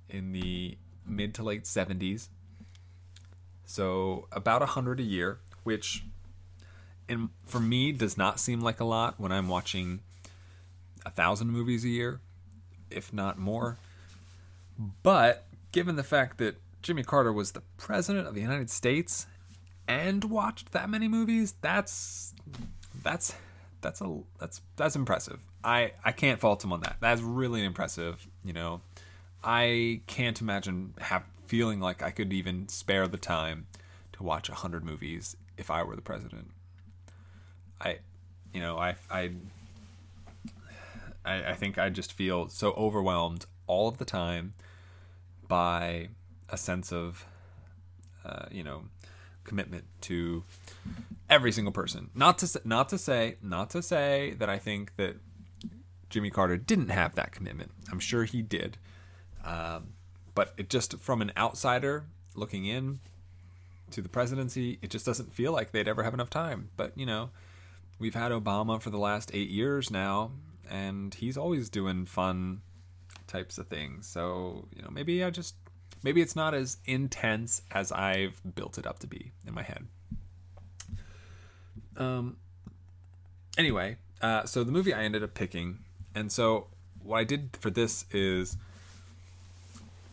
in 0.08 0.32
the 0.32 0.76
mid 1.06 1.34
to 1.34 1.42
late 1.42 1.64
70s. 1.64 2.28
So 3.64 4.26
about 4.32 4.60
100 4.60 5.00
a 5.00 5.02
year, 5.02 5.38
which 5.64 6.04
in, 7.08 7.30
for 7.44 7.60
me 7.60 7.92
does 7.92 8.16
not 8.16 8.40
seem 8.40 8.60
like 8.60 8.80
a 8.80 8.84
lot 8.84 9.18
when 9.18 9.32
I'm 9.32 9.48
watching 9.48 10.00
a 11.04 11.10
thousand 11.10 11.50
movies 11.50 11.84
a 11.84 11.88
year, 11.88 12.20
if 12.90 13.12
not 13.12 13.38
more. 13.38 13.78
But 15.02 15.46
given 15.72 15.96
the 15.96 16.04
fact 16.04 16.38
that 16.38 16.56
Jimmy 16.86 17.02
Carter 17.02 17.32
was 17.32 17.50
the 17.50 17.62
president 17.78 18.28
of 18.28 18.36
the 18.36 18.40
United 18.40 18.70
States 18.70 19.26
and 19.88 20.22
watched 20.22 20.70
that 20.70 20.88
many 20.88 21.08
movies, 21.08 21.56
that's 21.60 22.32
that's 23.02 23.34
that's 23.80 24.00
a 24.00 24.20
that's 24.38 24.60
that's 24.76 24.94
impressive. 24.94 25.40
I 25.64 25.94
I 26.04 26.12
can't 26.12 26.38
fault 26.38 26.62
him 26.62 26.72
on 26.72 26.82
that. 26.82 26.98
That's 27.00 27.20
really 27.22 27.64
impressive. 27.64 28.28
You 28.44 28.52
know, 28.52 28.82
I 29.42 30.02
can't 30.06 30.40
imagine 30.40 30.94
have, 30.98 31.24
feeling 31.46 31.80
like 31.80 32.04
I 32.04 32.12
could 32.12 32.32
even 32.32 32.68
spare 32.68 33.08
the 33.08 33.16
time 33.16 33.66
to 34.12 34.22
watch 34.22 34.46
hundred 34.46 34.84
movies 34.84 35.36
if 35.58 35.72
I 35.72 35.82
were 35.82 35.96
the 35.96 36.02
president. 36.02 36.52
I, 37.80 37.98
you 38.54 38.60
know, 38.60 38.78
I 38.78 38.94
I 39.10 39.32
I, 41.24 41.50
I 41.50 41.54
think 41.54 41.78
I 41.78 41.90
just 41.90 42.12
feel 42.12 42.48
so 42.48 42.74
overwhelmed 42.74 43.46
all 43.66 43.88
of 43.88 43.98
the 43.98 44.04
time 44.04 44.54
by 45.48 46.10
a 46.48 46.56
sense 46.56 46.92
of, 46.92 47.24
uh, 48.24 48.46
you 48.50 48.62
know, 48.62 48.84
commitment 49.44 49.84
to 50.02 50.44
every 51.30 51.52
single 51.52 51.72
person. 51.72 52.10
Not 52.14 52.38
to 52.38 52.60
not 52.64 52.88
to 52.90 52.98
say 52.98 53.36
not 53.42 53.70
to 53.70 53.82
say 53.82 54.34
that 54.38 54.48
I 54.48 54.58
think 54.58 54.96
that 54.96 55.16
Jimmy 56.10 56.30
Carter 56.30 56.56
didn't 56.56 56.90
have 56.90 57.14
that 57.14 57.32
commitment. 57.32 57.72
I'm 57.90 58.00
sure 58.00 58.24
he 58.24 58.42
did, 58.42 58.76
um, 59.44 59.94
but 60.34 60.52
it 60.56 60.68
just 60.68 60.98
from 60.98 61.22
an 61.22 61.32
outsider 61.36 62.04
looking 62.34 62.66
in 62.66 63.00
to 63.90 64.02
the 64.02 64.08
presidency, 64.08 64.78
it 64.82 64.90
just 64.90 65.06
doesn't 65.06 65.32
feel 65.32 65.52
like 65.52 65.70
they'd 65.70 65.88
ever 65.88 66.02
have 66.02 66.14
enough 66.14 66.30
time. 66.30 66.70
But 66.76 66.92
you 66.96 67.06
know, 67.06 67.30
we've 67.98 68.14
had 68.14 68.32
Obama 68.32 68.80
for 68.80 68.90
the 68.90 68.98
last 68.98 69.30
eight 69.32 69.48
years 69.48 69.90
now, 69.90 70.32
and 70.70 71.14
he's 71.14 71.36
always 71.36 71.68
doing 71.68 72.06
fun 72.06 72.62
types 73.26 73.58
of 73.58 73.68
things. 73.68 74.06
So 74.06 74.68
you 74.74 74.82
know, 74.82 74.90
maybe 74.90 75.24
I 75.24 75.30
just 75.30 75.54
maybe 76.02 76.20
it's 76.20 76.36
not 76.36 76.54
as 76.54 76.78
intense 76.84 77.62
as 77.70 77.92
I've 77.92 78.40
built 78.54 78.78
it 78.78 78.86
up 78.86 78.98
to 79.00 79.06
be 79.06 79.32
in 79.46 79.54
my 79.54 79.62
head. 79.62 79.86
Um. 81.96 82.36
Anyway, 83.58 83.96
uh, 84.20 84.44
so 84.44 84.62
the 84.64 84.72
movie 84.72 84.92
I 84.92 85.02
ended 85.02 85.22
up 85.22 85.32
picking, 85.32 85.78
and 86.14 86.30
so 86.30 86.66
what 87.02 87.18
I 87.18 87.24
did 87.24 87.56
for 87.58 87.70
this 87.70 88.04
is 88.10 88.56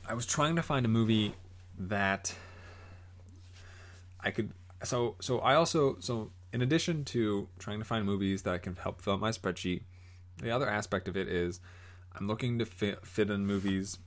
I 0.08 0.13
was 0.13 0.25
trying 0.25 0.56
to 0.56 0.62
find 0.62 0.86
a 0.86 0.90
movie 0.90 1.36
that 1.78 2.34
I 4.20 4.32
could. 4.32 4.52
So 4.84 5.16
so 5.20 5.40
I 5.40 5.56
also 5.56 5.98
so 6.00 6.32
in 6.54 6.62
addition 6.62 7.03
to 7.05 7.48
trying 7.60 7.79
to 7.79 7.86
find 7.86 8.05
movies 8.05 8.44
that 8.44 8.62
can 8.62 8.75
help 8.75 9.01
fill 9.01 9.14
out 9.14 9.20
my 9.20 9.31
spreadsheet, 9.31 9.81
the 10.38 10.51
other 10.51 10.70
aspect 10.70 11.07
of 11.07 11.18
it 11.18 11.27
is 11.27 11.60
I'm 12.16 12.27
looking 12.27 12.60
to 12.60 12.66
fit, 12.66 13.05
fit 13.05 13.29
in 13.29 13.46
movies 13.46 13.98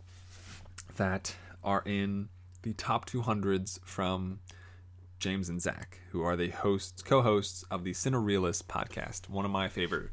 that 0.97 1.35
are 1.67 1.83
in 1.85 2.29
the 2.63 2.73
top 2.73 3.11
200s 3.11 3.79
from 3.85 4.39
James 5.19 5.49
and 5.49 5.61
Zach, 5.61 6.01
who 6.11 6.23
are 6.23 6.37
the 6.37 6.51
hosts, 6.51 7.03
co-hosts 7.03 7.65
of 7.71 7.85
the 7.85 7.93
Cinerealist 7.93 8.65
podcast, 8.65 9.29
one 9.29 9.45
of 9.45 9.51
my 9.51 9.69
favorite, 9.69 10.11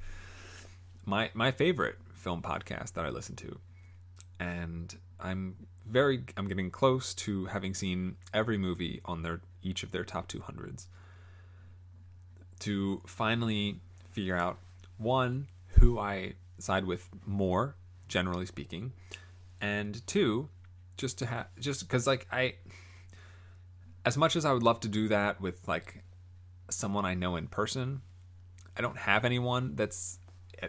my 1.06 1.30
my 1.34 1.52
favorite 1.52 1.98
film 2.14 2.42
podcast 2.42 2.94
that 2.94 3.06
I 3.06 3.10
listen 3.10 3.36
to, 3.38 3.60
and 4.40 4.96
I'm 5.20 5.56
very, 5.86 6.24
I'm 6.38 6.48
getting 6.48 6.72
close 6.72 7.14
to 7.16 7.46
having 7.46 7.74
seen 7.74 8.16
every 8.34 8.58
movie 8.58 9.02
on 9.06 9.22
their 9.22 9.42
each 9.62 9.84
of 9.84 9.92
their 9.92 10.04
top 10.04 10.28
200s. 10.28 10.88
To 12.60 13.02
finally 13.06 13.80
figure 14.12 14.38
out 14.38 14.58
one 14.98 15.48
who 15.80 16.00
I 16.00 16.34
side 16.60 16.86
with 16.86 17.10
more, 17.26 17.76
generally 18.08 18.46
speaking, 18.46 18.94
and 19.60 20.06
two, 20.08 20.50
just 20.98 21.20
to 21.20 21.26
have 21.26 21.48
just 21.60 21.82
because 21.82 22.06
like 22.08 22.28
I 22.32 22.56
as 24.06 24.18
much 24.18 24.36
as 24.36 24.46
I 24.46 24.54
would 24.54 24.64
love 24.64 24.80
to 24.82 24.88
do 24.88 25.08
that 25.10 25.42
with 25.42 25.68
like 25.68 26.04
someone 26.70 27.06
I 27.06 27.14
know 27.14 27.36
in 27.36 27.48
person, 27.48 28.02
I 28.78 28.82
don't 28.82 28.98
have 28.98 29.26
anyone 29.26 29.76
that's 29.76 30.20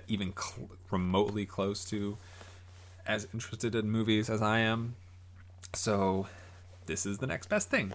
even 0.09 0.33
cl- 0.37 0.71
remotely 0.91 1.47
close 1.47 1.85
to 1.87 2.17
as 3.07 3.29
interested 3.35 3.75
in 3.75 3.91
movies 3.91 4.31
as 4.31 4.43
I 4.43 4.61
am. 4.61 4.97
So 5.75 6.27
this 6.87 7.07
is 7.07 7.19
the 7.19 7.27
next 7.27 7.49
best 7.49 7.71
thing. 7.71 7.93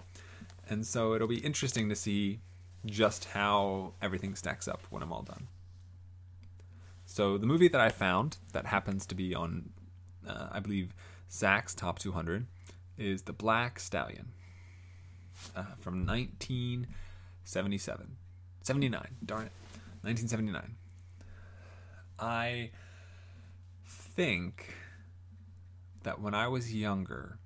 And 0.68 0.86
so 0.86 1.14
it'll 1.14 1.28
be 1.28 1.38
interesting 1.38 1.88
to 1.88 1.96
see 1.96 2.40
just 2.86 3.26
how 3.26 3.92
everything 4.00 4.34
stacks 4.36 4.68
up 4.68 4.82
when 4.90 5.02
I'm 5.02 5.12
all 5.12 5.22
done. 5.22 5.48
So 7.06 7.38
the 7.38 7.46
movie 7.46 7.68
that 7.68 7.80
I 7.80 7.88
found 7.88 8.36
that 8.52 8.66
happens 8.66 9.04
to 9.06 9.14
be 9.14 9.34
on, 9.34 9.70
uh, 10.26 10.48
I 10.52 10.60
believe, 10.60 10.94
Zach's 11.30 11.74
top 11.74 11.98
200 11.98 12.46
is 12.98 13.22
The 13.22 13.32
Black 13.32 13.80
Stallion 13.80 14.32
uh, 15.56 15.64
from 15.78 16.06
1977. 16.06 18.16
79, 18.62 19.06
darn 19.24 19.46
it. 19.46 19.52
1979. 20.02 20.76
I 22.18 22.70
think 23.86 24.74
that 26.02 26.20
when 26.20 26.34
I 26.34 26.48
was 26.48 26.74
younger, 26.74 27.38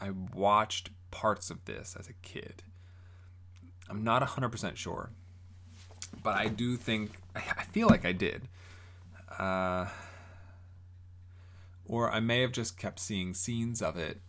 I 0.00 0.10
watched 0.10 0.90
parts 1.10 1.50
of 1.50 1.64
this 1.64 1.96
as 1.98 2.08
a 2.08 2.12
kid. 2.22 2.62
I'm 3.88 4.04
not 4.04 4.22
100% 4.22 4.76
sure, 4.76 5.10
but 6.22 6.36
I 6.36 6.48
do 6.48 6.76
think, 6.76 7.12
I 7.34 7.64
feel 7.64 7.88
like 7.88 8.04
I 8.04 8.12
did. 8.12 8.42
Uh, 9.38 9.86
or 11.88 12.10
I 12.10 12.20
may 12.20 12.40
have 12.40 12.52
just 12.52 12.76
kept 12.78 12.98
seeing 12.98 13.34
scenes 13.34 13.82
of 13.82 13.96
it 13.96 14.20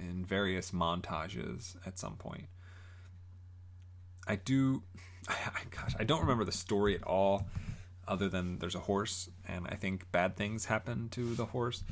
in 0.00 0.24
various 0.24 0.70
montages 0.70 1.76
at 1.86 1.98
some 1.98 2.16
point. 2.16 2.46
I 4.26 4.36
do, 4.36 4.82
gosh, 5.26 5.94
I 5.98 6.04
don't 6.04 6.20
remember 6.20 6.44
the 6.44 6.52
story 6.52 6.94
at 6.94 7.02
all, 7.02 7.46
other 8.06 8.28
than 8.28 8.58
there's 8.58 8.74
a 8.74 8.80
horse, 8.80 9.30
and 9.46 9.66
I 9.68 9.74
think 9.74 10.10
bad 10.12 10.36
things 10.36 10.66
happen 10.66 11.08
to 11.10 11.34
the 11.34 11.46
horse. 11.46 11.84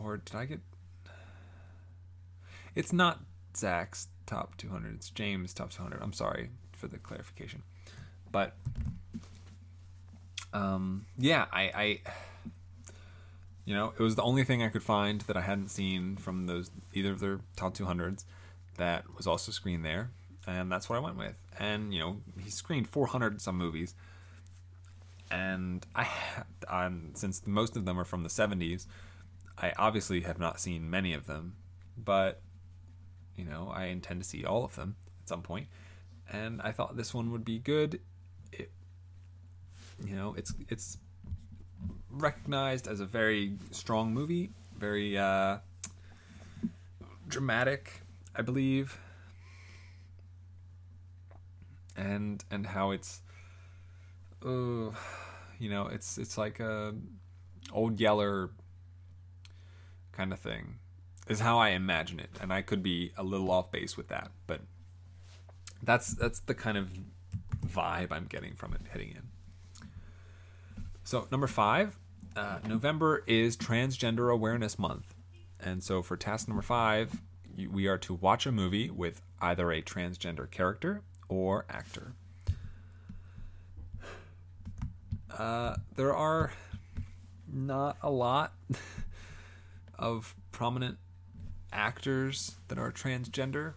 Or 0.00 0.18
did 0.18 0.34
I 0.34 0.44
get? 0.44 0.60
It's 2.74 2.92
not 2.92 3.20
Zach's 3.56 4.08
top 4.26 4.56
200. 4.56 4.94
It's 4.94 5.10
James' 5.10 5.54
top 5.54 5.70
200. 5.70 6.02
I'm 6.02 6.12
sorry 6.12 6.50
for 6.72 6.88
the 6.88 6.98
clarification, 6.98 7.62
but 8.30 8.56
um, 10.52 11.06
yeah, 11.18 11.46
I, 11.52 11.62
I 11.62 12.00
you 13.64 13.74
know, 13.74 13.92
it 13.98 14.02
was 14.02 14.14
the 14.14 14.22
only 14.22 14.44
thing 14.44 14.62
I 14.62 14.68
could 14.68 14.82
find 14.82 15.22
that 15.22 15.36
I 15.36 15.40
hadn't 15.40 15.68
seen 15.68 16.16
from 16.16 16.46
those 16.46 16.70
either 16.92 17.12
of 17.12 17.20
their 17.20 17.40
top 17.56 17.74
200s 17.74 18.24
that 18.76 19.04
was 19.16 19.26
also 19.26 19.52
screened 19.52 19.84
there, 19.84 20.10
and 20.46 20.70
that's 20.70 20.88
what 20.88 20.96
I 20.96 21.00
went 21.00 21.16
with. 21.16 21.34
And 21.58 21.94
you 21.94 22.00
know, 22.00 22.16
he 22.42 22.50
screened 22.50 22.88
400 22.88 23.40
some 23.40 23.56
movies, 23.56 23.94
and 25.30 25.86
I, 25.94 26.08
um, 26.68 27.10
since 27.14 27.46
most 27.46 27.76
of 27.76 27.86
them 27.86 27.98
are 27.98 28.04
from 28.04 28.22
the 28.22 28.28
70s, 28.28 28.86
I 29.56 29.72
obviously 29.78 30.20
have 30.22 30.38
not 30.38 30.60
seen 30.60 30.90
many 30.90 31.14
of 31.14 31.26
them, 31.26 31.56
but 31.96 32.42
you 33.36 33.44
know, 33.44 33.72
I 33.74 33.86
intend 33.86 34.22
to 34.22 34.28
see 34.28 34.44
all 34.44 34.64
of 34.64 34.74
them 34.76 34.96
at 35.22 35.28
some 35.28 35.42
point, 35.42 35.68
and 36.30 36.60
I 36.60 36.72
thought 36.72 36.96
this 36.96 37.14
one 37.14 37.32
would 37.32 37.44
be 37.44 37.60
good. 37.60 38.00
It, 38.52 38.70
you 40.04 40.16
know, 40.16 40.34
it's 40.36 40.52
it's 40.68 40.98
recognized 42.18 42.86
as 42.86 43.00
a 43.00 43.06
very 43.06 43.54
strong 43.70 44.12
movie, 44.12 44.50
very 44.78 45.18
uh, 45.18 45.58
dramatic, 47.28 48.02
I 48.34 48.42
believe, 48.42 48.98
and 51.96 52.44
and 52.50 52.66
how 52.66 52.90
it's, 52.92 53.20
uh, 54.44 54.90
you 55.58 55.70
know, 55.70 55.86
it's 55.86 56.18
it's 56.18 56.38
like 56.38 56.60
a 56.60 56.94
old 57.72 58.00
Yeller 58.00 58.50
kind 60.12 60.32
of 60.32 60.38
thing, 60.38 60.78
is 61.28 61.40
how 61.40 61.58
I 61.58 61.70
imagine 61.70 62.20
it, 62.20 62.30
and 62.40 62.52
I 62.52 62.62
could 62.62 62.82
be 62.82 63.12
a 63.16 63.22
little 63.22 63.50
off 63.50 63.70
base 63.70 63.96
with 63.96 64.08
that, 64.08 64.30
but 64.46 64.60
that's 65.82 66.14
that's 66.14 66.40
the 66.40 66.54
kind 66.54 66.78
of 66.78 66.88
vibe 67.66 68.12
I'm 68.12 68.26
getting 68.26 68.54
from 68.54 68.74
it 68.74 68.80
heading 68.90 69.10
in. 69.10 69.22
So 71.04 71.26
number 71.30 71.46
five, 71.46 71.98
uh, 72.36 72.58
November 72.66 73.22
is 73.26 73.56
Transgender 73.56 74.32
Awareness 74.32 74.78
Month, 74.78 75.14
and 75.60 75.82
so 75.82 76.02
for 76.02 76.16
task 76.16 76.48
number 76.48 76.62
five, 76.62 77.20
we 77.70 77.86
are 77.86 77.98
to 77.98 78.14
watch 78.14 78.46
a 78.46 78.52
movie 78.52 78.90
with 78.90 79.22
either 79.40 79.70
a 79.70 79.82
transgender 79.82 80.50
character 80.50 81.02
or 81.28 81.64
actor. 81.68 82.14
Uh, 85.36 85.76
there 85.96 86.14
are 86.14 86.52
not 87.52 87.96
a 88.02 88.10
lot 88.10 88.52
of 89.98 90.34
prominent 90.52 90.98
actors 91.72 92.56
that 92.68 92.78
are 92.78 92.92
transgender 92.92 93.74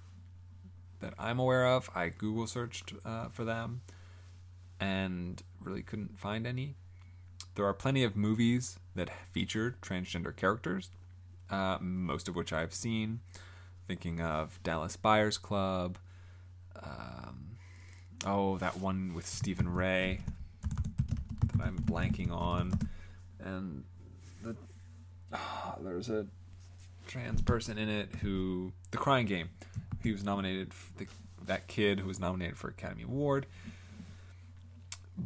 that 0.99 1.13
I'm 1.17 1.39
aware 1.39 1.67
of. 1.67 1.89
I 1.95 2.09
Google 2.09 2.47
searched 2.47 2.93
uh, 3.05 3.29
for 3.29 3.43
them 3.43 3.81
and 4.79 5.41
really 5.61 5.81
couldn't 5.81 6.19
find 6.19 6.45
any. 6.45 6.75
There 7.57 7.65
are 7.65 7.73
plenty 7.73 8.03
of 8.03 8.15
movies 8.15 8.77
that 8.93 9.09
feature 9.31 9.77
transgender 9.81 10.33
characters, 10.33 10.91
uh, 11.49 11.79
most 11.81 12.27
of 12.27 12.35
which 12.35 12.53
I've 12.53 12.71
seen. 12.71 13.19
Thinking 13.87 14.21
of 14.21 14.59
Dallas 14.61 14.95
Buyers 14.95 15.39
Club. 15.39 15.97
Um, 16.75 17.57
oh, 18.27 18.59
that 18.59 18.77
one 18.77 19.15
with 19.15 19.25
Stephen 19.25 19.67
Rea 19.67 20.19
that 21.55 21.65
I'm 21.65 21.79
blanking 21.79 22.29
on. 22.29 22.79
And 23.39 23.83
the, 24.43 24.55
oh, 25.33 25.75
there's 25.81 26.11
a 26.11 26.27
trans 27.07 27.41
person 27.41 27.79
in 27.79 27.89
it 27.89 28.09
who. 28.21 28.71
The 28.91 28.97
Crying 28.97 29.25
Game. 29.25 29.49
He 30.03 30.11
was 30.11 30.23
nominated. 30.23 30.73
The, 30.97 31.07
that 31.47 31.67
kid 31.67 32.01
who 32.01 32.07
was 32.07 32.19
nominated 32.19 32.55
for 32.55 32.67
Academy 32.67 33.01
Award. 33.01 33.47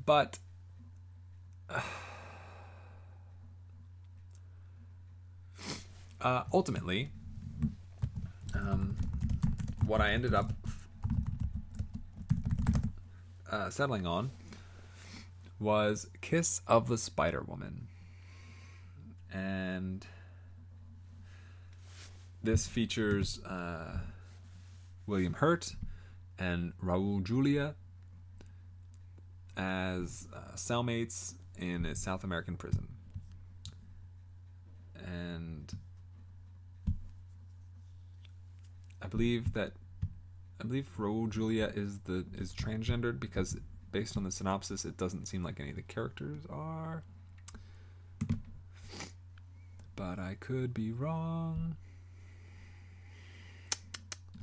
But. 0.06 0.39
Uh, 1.70 1.82
ultimately, 6.53 7.12
um, 8.53 8.95
what 9.86 10.01
I 10.01 10.12
ended 10.12 10.34
up 10.34 10.53
uh, 13.49 13.69
settling 13.69 14.05
on 14.05 14.31
was 15.60 16.07
Kiss 16.21 16.62
of 16.67 16.88
the 16.88 16.97
Spider 16.97 17.41
Woman. 17.41 17.88
And 19.34 20.05
this 22.43 22.67
features 22.67 23.39
uh, 23.45 23.99
William 25.05 25.34
Hurt 25.34 25.75
and 26.39 26.73
Raul 26.84 27.23
Julia 27.23 27.75
as 29.55 30.27
uh, 30.34 30.55
cellmates 30.55 31.36
in 31.57 31.86
a 31.86 31.95
South 31.95 32.23
American 32.23 32.57
prison. 32.57 32.88
And 34.95 35.71
I 39.02 39.08
believe 39.08 39.54
that 39.54 39.74
I 40.60 40.64
believe 40.64 40.88
Raul 40.98 41.30
Julia 41.30 41.72
is 41.76 42.00
the 42.00 42.26
is 42.38 42.54
transgendered 42.54 43.20
because 43.20 43.58
based 43.92 44.16
on 44.16 44.24
the 44.24 44.32
synopsis, 44.32 44.86
it 44.86 44.98
doesn't 44.98 45.28
seem 45.28 45.44
like 45.44 45.60
any 45.60 45.72
of 45.72 45.76
the 45.76 45.82
characters 45.82 46.44
are. 46.50 47.04
But 49.96 50.20
I 50.20 50.38
could 50.40 50.74
be 50.74 50.92
wrong. 50.92 51.76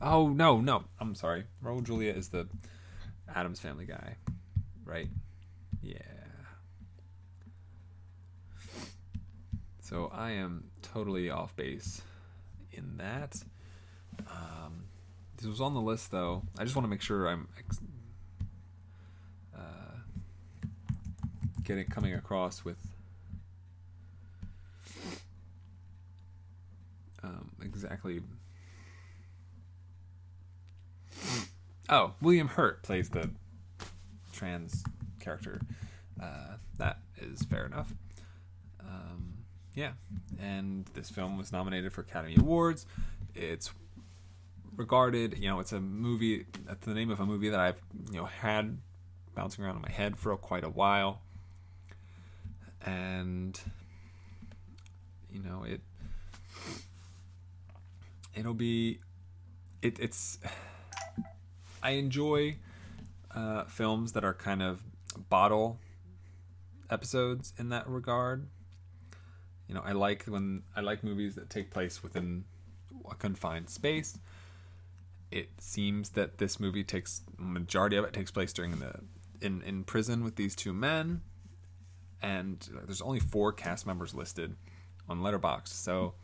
Oh 0.01 0.29
no, 0.29 0.61
no, 0.61 0.85
I'm 1.01 1.14
sorry. 1.14 1.44
Raul 1.64 1.83
Julia 1.83 2.12
is 2.12 2.29
the 2.29 2.47
Addams 3.35 3.61
Family 3.61 3.87
guy, 3.87 4.16
right? 4.85 5.09
Yeah. 5.83 5.99
So 9.81 10.11
I 10.12 10.33
am 10.33 10.64
totally 10.83 11.31
off 11.31 11.57
base 11.57 12.03
in 12.73 12.97
that. 12.99 13.42
Um, 14.30 14.84
this 15.36 15.46
was 15.46 15.60
on 15.60 15.74
the 15.74 15.80
list 15.80 16.10
though. 16.10 16.42
I 16.58 16.64
just 16.64 16.76
want 16.76 16.84
to 16.84 16.90
make 16.90 17.02
sure 17.02 17.26
I'm 17.28 17.48
ex- 17.58 17.80
uh, 19.56 19.98
getting 21.64 21.86
coming 21.86 22.14
across 22.14 22.64
with 22.64 22.78
um, 27.22 27.50
exactly. 27.62 28.20
Oh, 31.90 32.12
William 32.20 32.48
Hurt 32.48 32.82
plays 32.82 33.08
the 33.08 33.30
trans 34.32 34.84
character. 35.20 35.60
Uh, 36.20 36.56
that 36.78 36.98
is 37.20 37.42
fair 37.44 37.64
enough. 37.64 37.92
Um, 38.80 39.34
yeah, 39.74 39.92
and 40.40 40.84
this 40.94 41.08
film 41.10 41.38
was 41.38 41.52
nominated 41.52 41.92
for 41.92 42.02
Academy 42.02 42.36
Awards. 42.38 42.86
It's 43.34 43.70
regarded, 44.78 45.36
you 45.36 45.48
know, 45.48 45.58
it's 45.60 45.72
a 45.72 45.80
movie. 45.80 46.46
That's 46.64 46.86
the 46.86 46.94
name 46.94 47.10
of 47.10 47.20
a 47.20 47.26
movie 47.26 47.50
that 47.50 47.60
I've 47.60 47.82
you 48.10 48.18
know 48.18 48.24
had 48.24 48.78
bouncing 49.34 49.64
around 49.64 49.76
in 49.76 49.82
my 49.82 49.90
head 49.90 50.16
for 50.16 50.34
quite 50.36 50.64
a 50.64 50.70
while, 50.70 51.20
and 52.86 53.60
you 55.30 55.42
know 55.42 55.64
it. 55.64 55.82
It'll 58.34 58.54
be, 58.54 59.00
it, 59.82 59.98
it's. 59.98 60.38
I 61.82 61.90
enjoy 61.90 62.56
uh, 63.34 63.64
films 63.64 64.12
that 64.12 64.24
are 64.24 64.34
kind 64.34 64.62
of 64.62 64.82
bottle 65.28 65.78
episodes 66.88 67.52
in 67.58 67.70
that 67.70 67.88
regard. 67.88 68.46
You 69.66 69.74
know, 69.74 69.82
I 69.84 69.92
like 69.92 70.24
when 70.24 70.62
I 70.76 70.80
like 70.80 71.02
movies 71.02 71.34
that 71.34 71.50
take 71.50 71.70
place 71.70 72.02
within 72.02 72.44
a 73.10 73.14
confined 73.16 73.70
space. 73.70 74.18
It 75.30 75.50
seems 75.58 76.10
that 76.10 76.38
this 76.38 76.58
movie 76.58 76.84
takes 76.84 77.22
majority 77.36 77.96
of 77.96 78.04
it 78.04 78.12
takes 78.12 78.30
place 78.30 78.52
during 78.52 78.78
the 78.78 79.00
in 79.40 79.62
in 79.62 79.84
prison 79.84 80.24
with 80.24 80.36
these 80.36 80.56
two 80.56 80.72
men, 80.72 81.20
and 82.22 82.66
there's 82.86 83.02
only 83.02 83.20
four 83.20 83.52
cast 83.52 83.86
members 83.86 84.14
listed 84.14 84.56
on 85.08 85.20
Letterboxd, 85.20 85.68
so 85.68 86.14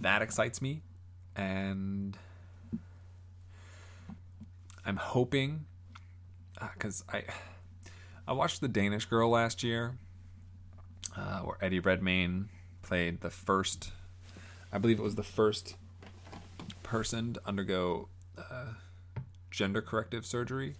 that 0.00 0.22
excites 0.22 0.60
me, 0.60 0.82
and 1.34 2.16
I'm 4.84 4.96
hoping 4.96 5.64
because 6.74 7.04
I 7.12 7.24
I 8.26 8.32
watched 8.32 8.60
The 8.60 8.68
Danish 8.68 9.06
Girl 9.06 9.30
last 9.30 9.62
year, 9.62 9.96
uh, 11.16 11.40
where 11.40 11.56
Eddie 11.60 11.80
Redmayne 11.80 12.48
played 12.82 13.20
the 13.20 13.30
first, 13.30 13.92
I 14.72 14.78
believe 14.78 14.98
it 14.98 15.02
was 15.02 15.16
the 15.16 15.22
first 15.22 15.76
person 16.82 17.34
to 17.34 17.40
undergo 17.46 18.08
uh, 18.50 19.20
gender 19.50 19.82
corrective 19.82 20.24
surgery. 20.26 20.74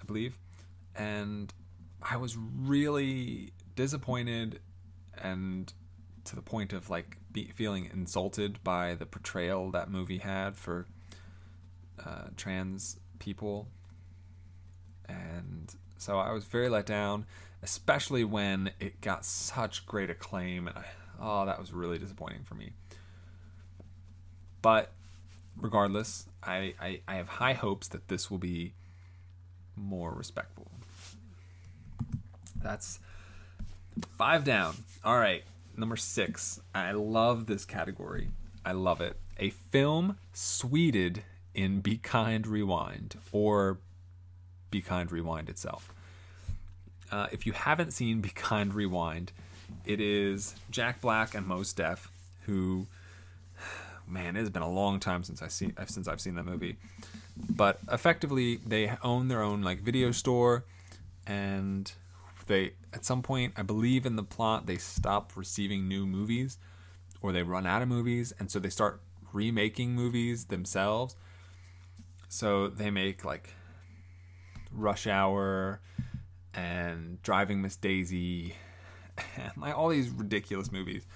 I 0.00 0.04
believe, 0.04 0.38
and 0.94 1.52
I 2.02 2.16
was 2.16 2.36
really 2.36 3.52
disappointed 3.74 4.60
and 5.22 5.72
to 6.24 6.36
the 6.36 6.42
point 6.42 6.72
of 6.72 6.90
like 6.90 7.16
be, 7.32 7.50
feeling 7.54 7.88
insulted 7.92 8.62
by 8.62 8.94
the 8.94 9.06
portrayal 9.06 9.70
that 9.70 9.90
movie 9.90 10.18
had 10.18 10.56
for 10.56 10.86
uh, 12.04 12.28
trans 12.36 12.98
people 13.18 13.68
and 15.08 15.74
so 15.98 16.18
I 16.18 16.32
was 16.32 16.44
very 16.44 16.68
let 16.68 16.86
down, 16.86 17.26
especially 17.62 18.24
when 18.24 18.70
it 18.80 19.00
got 19.00 19.24
such 19.24 19.86
great 19.86 20.10
acclaim. 20.10 20.68
And 20.68 20.76
I, 20.76 20.84
oh, 21.20 21.46
that 21.46 21.58
was 21.58 21.72
really 21.72 21.98
disappointing 21.98 22.42
for 22.44 22.54
me. 22.54 22.72
But 24.60 24.92
regardless, 25.60 26.26
I, 26.42 26.74
I, 26.80 27.00
I 27.06 27.16
have 27.16 27.28
high 27.28 27.52
hopes 27.54 27.88
that 27.88 28.08
this 28.08 28.30
will 28.30 28.38
be 28.38 28.72
more 29.76 30.12
respectful. 30.12 30.66
That's 32.62 32.98
five 34.16 34.44
down. 34.44 34.76
All 35.04 35.18
right, 35.18 35.44
number 35.76 35.96
six. 35.96 36.60
I 36.74 36.92
love 36.92 37.46
this 37.46 37.64
category. 37.64 38.28
I 38.64 38.72
love 38.72 39.00
it. 39.00 39.16
A 39.38 39.50
film 39.50 40.16
sweded 40.32 41.24
in 41.54 41.80
Be 41.80 41.98
Kind 41.98 42.46
Rewind 42.46 43.16
or 43.32 43.78
Be 44.70 44.80
Kind 44.80 45.12
Rewind 45.12 45.48
itself. 45.48 45.92
Uh, 47.12 47.26
if 47.32 47.46
you 47.46 47.52
haven't 47.52 47.92
seen 47.92 48.20
Be 48.20 48.30
Kind 48.30 48.74
Rewind, 48.74 49.32
it 49.84 50.00
is 50.00 50.54
Jack 50.70 51.00
Black 51.00 51.34
and 51.34 51.46
Mos 51.46 51.72
Def, 51.72 52.10
who, 52.46 52.86
man, 54.06 54.36
it 54.36 54.40
has 54.40 54.50
been 54.50 54.62
a 54.62 54.70
long 54.70 55.00
time 55.00 55.22
since 55.22 55.42
I 55.42 55.48
see 55.48 55.72
since 55.86 56.08
I've 56.08 56.20
seen 56.20 56.34
that 56.36 56.44
movie. 56.44 56.76
But 57.36 57.80
effectively, 57.90 58.56
they 58.64 58.92
own 59.02 59.28
their 59.28 59.42
own 59.42 59.62
like 59.62 59.80
video 59.80 60.12
store, 60.12 60.64
and 61.26 61.90
they 62.46 62.72
at 62.92 63.04
some 63.04 63.22
point, 63.22 63.54
I 63.56 63.62
believe 63.62 64.06
in 64.06 64.16
the 64.16 64.22
plot, 64.22 64.66
they 64.66 64.76
stop 64.76 65.32
receiving 65.36 65.88
new 65.88 66.06
movies, 66.06 66.58
or 67.20 67.32
they 67.32 67.42
run 67.42 67.66
out 67.66 67.82
of 67.82 67.88
movies, 67.88 68.32
and 68.38 68.50
so 68.50 68.58
they 68.58 68.70
start 68.70 69.00
remaking 69.32 69.94
movies 69.94 70.46
themselves. 70.46 71.16
So 72.28 72.68
they 72.68 72.90
make 72.90 73.24
like 73.24 73.50
Rush 74.72 75.06
Hour 75.06 75.80
and 76.52 77.20
Driving 77.22 77.62
Miss 77.62 77.76
Daisy 77.76 78.54
and 79.36 79.52
like 79.56 79.76
all 79.76 79.88
these 79.88 80.10
ridiculous 80.10 80.70
movies. 80.72 81.06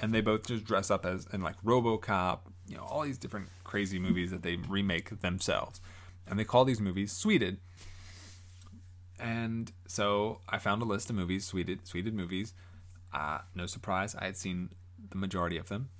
And 0.00 0.14
they 0.14 0.20
both 0.20 0.46
just 0.46 0.64
dress 0.64 0.90
up 0.90 1.04
as 1.04 1.26
in 1.32 1.42
like 1.42 1.62
RoboCop, 1.62 2.40
you 2.68 2.76
know, 2.76 2.84
all 2.84 3.02
these 3.02 3.18
different 3.18 3.48
crazy 3.64 3.98
movies 3.98 4.30
that 4.30 4.42
they 4.42 4.56
remake 4.56 5.20
themselves. 5.20 5.80
And 6.26 6.38
they 6.38 6.44
call 6.44 6.64
these 6.64 6.80
movies 6.80 7.12
Sweded. 7.12 7.58
And 9.18 9.70
so 9.86 10.40
I 10.48 10.58
found 10.58 10.80
a 10.80 10.86
list 10.86 11.10
of 11.10 11.16
movies, 11.16 11.44
Sweded, 11.44 11.86
Sweded 11.86 12.14
movies. 12.14 12.54
Uh, 13.12 13.40
no 13.54 13.66
surprise, 13.66 14.14
I 14.14 14.24
had 14.24 14.36
seen 14.36 14.70
the 15.10 15.18
majority 15.18 15.58
of 15.58 15.68
them. 15.68 15.90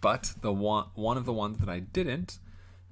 But 0.00 0.34
the 0.42 0.52
one 0.52 0.86
one 0.94 1.16
of 1.16 1.24
the 1.24 1.32
ones 1.32 1.58
that 1.58 1.68
I 1.68 1.78
didn't, 1.78 2.38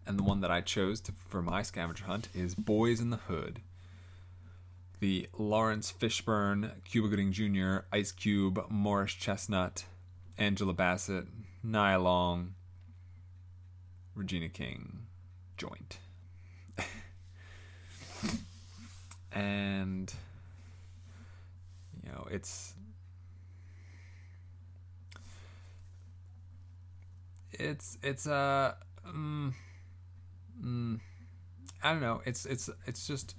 and 0.06 0.18
the 0.18 0.22
one 0.22 0.40
that 0.40 0.50
I 0.50 0.62
chose 0.62 0.98
to, 1.02 1.12
for 1.28 1.42
my 1.42 1.62
scavenger 1.62 2.04
hunt 2.04 2.28
is 2.34 2.54
Boyz 2.54 3.00
n 3.00 3.10
the 3.10 3.18
Hood. 3.18 3.60
The 5.00 5.28
Laurence 5.36 5.92
Fishburne, 5.92 6.70
Cuba 6.84 7.08
Gooding 7.08 7.32
Jr., 7.32 7.84
Ice 7.92 8.12
Cube, 8.12 8.64
Morris 8.70 9.12
Chestnut, 9.12 9.84
Angela 10.42 10.72
Bassett, 10.72 11.26
Nia 11.62 12.00
Long, 12.00 12.54
Regina 14.16 14.48
King 14.48 15.06
joint. 15.56 15.98
and 19.32 20.12
you 22.02 22.10
know, 22.10 22.26
it's 22.28 22.74
it's 27.52 27.98
it's 28.02 28.26
uh 28.26 28.74
mm, 29.06 29.52
mm, 30.60 31.00
I 31.84 31.92
don't 31.92 32.00
know. 32.00 32.20
It's 32.26 32.46
it's 32.46 32.68
it's 32.84 33.06
just 33.06 33.36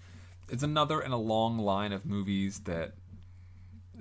it's 0.48 0.63
another 0.63 1.02
in 1.02 1.12
a 1.12 1.20
long 1.20 1.58
line 1.60 1.92
of 1.92 2.06
movies 2.06 2.62
that 2.62 2.94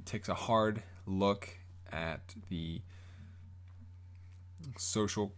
takes 0.05 0.29
a 0.29 0.35
hard 0.35 0.85
look 1.05 1.49
at 1.93 2.35
the 2.49 2.81
social 4.77 5.35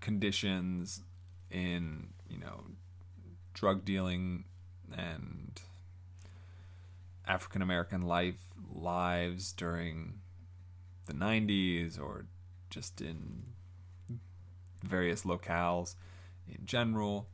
conditions 0.00 1.02
in 1.50 2.08
you 2.28 2.38
know 2.38 2.64
drug 3.52 3.84
dealing 3.84 4.44
and 4.96 5.60
African 7.26 7.62
American 7.62 8.02
life 8.02 8.40
lives 8.72 9.52
during 9.52 10.20
the 11.06 11.14
90s 11.14 12.00
or 12.00 12.26
just 12.70 13.00
in 13.00 13.44
various 14.82 15.22
locales 15.22 15.94
in 16.48 16.66
general. 16.66 17.28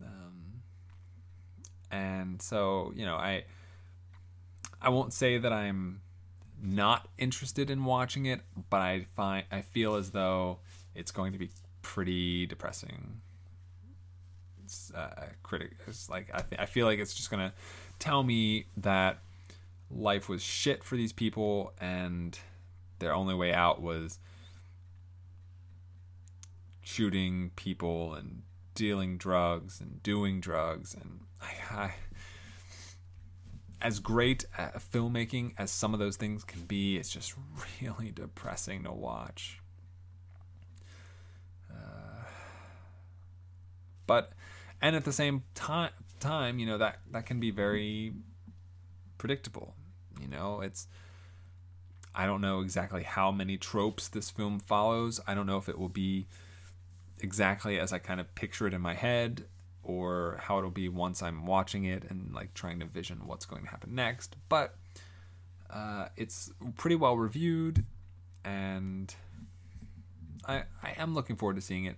Um, 0.00 0.62
and 1.90 2.40
so, 2.40 2.92
you 2.94 3.04
know, 3.04 3.16
I 3.16 3.44
I 4.80 4.90
won't 4.90 5.12
say 5.12 5.38
that 5.38 5.52
I'm 5.52 6.00
not 6.62 7.08
interested 7.18 7.70
in 7.70 7.84
watching 7.84 8.26
it, 8.26 8.40
but 8.70 8.80
I 8.80 9.06
find 9.14 9.44
I 9.50 9.62
feel 9.62 9.94
as 9.94 10.10
though 10.10 10.58
it's 10.94 11.10
going 11.10 11.32
to 11.32 11.38
be 11.38 11.50
pretty 11.82 12.46
depressing. 12.46 13.20
It's, 14.64 14.92
uh, 14.94 15.28
critic, 15.42 15.72
it's 15.86 16.10
like 16.10 16.30
I, 16.34 16.42
th- 16.42 16.60
I 16.60 16.66
feel 16.66 16.86
like 16.86 16.98
it's 16.98 17.14
just 17.14 17.30
gonna 17.30 17.54
tell 17.98 18.22
me 18.22 18.66
that 18.76 19.18
life 19.90 20.28
was 20.28 20.42
shit 20.42 20.84
for 20.84 20.96
these 20.96 21.12
people 21.12 21.72
and 21.80 22.38
their 22.98 23.14
only 23.14 23.34
way 23.34 23.52
out 23.52 23.80
was 23.80 24.18
shooting 26.82 27.50
people 27.56 28.14
and 28.14 28.42
dealing 28.74 29.16
drugs 29.16 29.80
and 29.80 30.02
doing 30.02 30.40
drugs 30.40 30.94
and 30.94 31.20
I, 31.40 31.52
I 31.74 31.94
as 33.80 34.00
great 34.00 34.44
at 34.56 34.74
filmmaking 34.76 35.52
as 35.58 35.70
some 35.70 35.94
of 35.94 36.00
those 36.00 36.16
things 36.16 36.44
can 36.44 36.62
be, 36.62 36.96
it's 36.96 37.10
just 37.10 37.34
really 37.80 38.10
depressing 38.14 38.84
to 38.84 38.92
watch. 38.92 39.60
Uh, 41.70 42.24
but 44.06 44.32
and 44.80 44.96
at 44.96 45.04
the 45.04 45.12
same 45.12 45.44
time, 45.54 45.90
time, 46.20 46.58
you 46.58 46.66
know 46.66 46.78
that 46.78 47.00
that 47.12 47.26
can 47.26 47.40
be 47.40 47.50
very 47.50 48.14
predictable. 49.18 49.74
You 50.20 50.28
know, 50.28 50.60
it's 50.60 50.88
I 52.14 52.26
don't 52.26 52.40
know 52.40 52.60
exactly 52.60 53.04
how 53.04 53.30
many 53.30 53.56
tropes 53.56 54.08
this 54.08 54.30
film 54.30 54.58
follows. 54.58 55.20
I 55.26 55.34
don't 55.34 55.46
know 55.46 55.58
if 55.58 55.68
it 55.68 55.78
will 55.78 55.88
be 55.88 56.26
exactly 57.20 57.78
as 57.78 57.92
I 57.92 57.98
kind 57.98 58.20
of 58.20 58.34
picture 58.34 58.66
it 58.66 58.74
in 58.74 58.80
my 58.80 58.94
head 58.94 59.44
or 59.88 60.38
how 60.42 60.58
it'll 60.58 60.70
be 60.70 60.88
once 60.88 61.22
I'm 61.22 61.46
watching 61.46 61.84
it 61.86 62.04
and 62.10 62.32
like 62.34 62.52
trying 62.52 62.78
to 62.80 62.86
vision 62.86 63.22
what's 63.24 63.46
going 63.46 63.64
to 63.64 63.70
happen 63.70 63.94
next. 63.94 64.36
But 64.50 64.76
uh, 65.70 66.08
it's 66.14 66.52
pretty 66.76 66.94
well 66.94 67.16
reviewed, 67.16 67.86
and 68.44 69.12
I 70.46 70.64
I 70.82 70.94
am 70.98 71.14
looking 71.14 71.36
forward 71.36 71.56
to 71.56 71.62
seeing 71.62 71.86
it. 71.86 71.96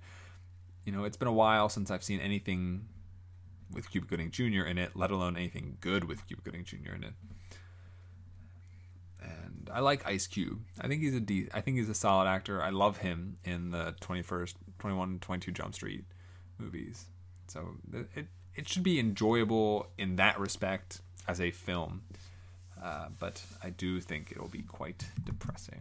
You 0.85 0.92
know, 0.92 1.03
it's 1.03 1.16
been 1.16 1.29
a 1.29 1.33
while 1.33 1.68
since 1.68 1.90
I've 1.90 2.05
seen 2.05 2.20
anything 2.20 2.87
with 3.72 3.90
Cuba 3.90 4.07
Gooding 4.07 4.31
Jr. 4.31 4.64
in 4.66 4.79
it, 4.79 4.94
let 4.94 5.11
alone 5.11 5.37
anything 5.37 5.76
good 5.81 6.05
with 6.05 6.26
Cuba 6.29 6.42
Gooding 6.42 6.64
Jr. 6.64 6.94
in 6.94 7.05
it. 7.05 7.12
And 9.20 9.68
I 9.72 9.81
like 9.81 10.07
Ice 10.07 10.29
Cube. 10.29 10.61
I 10.81 10.87
think 10.87 11.03
he's 11.03 11.14
a 11.14 11.20
de- 11.20 11.48
I 11.53 11.61
think 11.61 11.76
he's 11.76 11.88
a 11.88 11.94
solid 11.94 12.29
actor. 12.29 12.62
I 12.62 12.70
love 12.70 12.98
him 12.98 13.38
in 13.44 13.72
the 13.72 13.96
21st, 14.00 14.55
21, 14.79 15.18
22 15.18 15.50
Jump 15.50 15.74
Street 15.74 16.05
movies. 16.57 17.07
So 17.50 17.74
it 18.14 18.28
it 18.54 18.68
should 18.68 18.84
be 18.84 19.00
enjoyable 19.00 19.88
in 19.98 20.14
that 20.16 20.38
respect 20.38 21.00
as 21.26 21.40
a 21.40 21.50
film, 21.50 22.02
uh, 22.80 23.06
but 23.18 23.42
I 23.62 23.70
do 23.70 24.00
think 24.00 24.30
it'll 24.30 24.46
be 24.46 24.62
quite 24.62 25.06
depressing. 25.24 25.80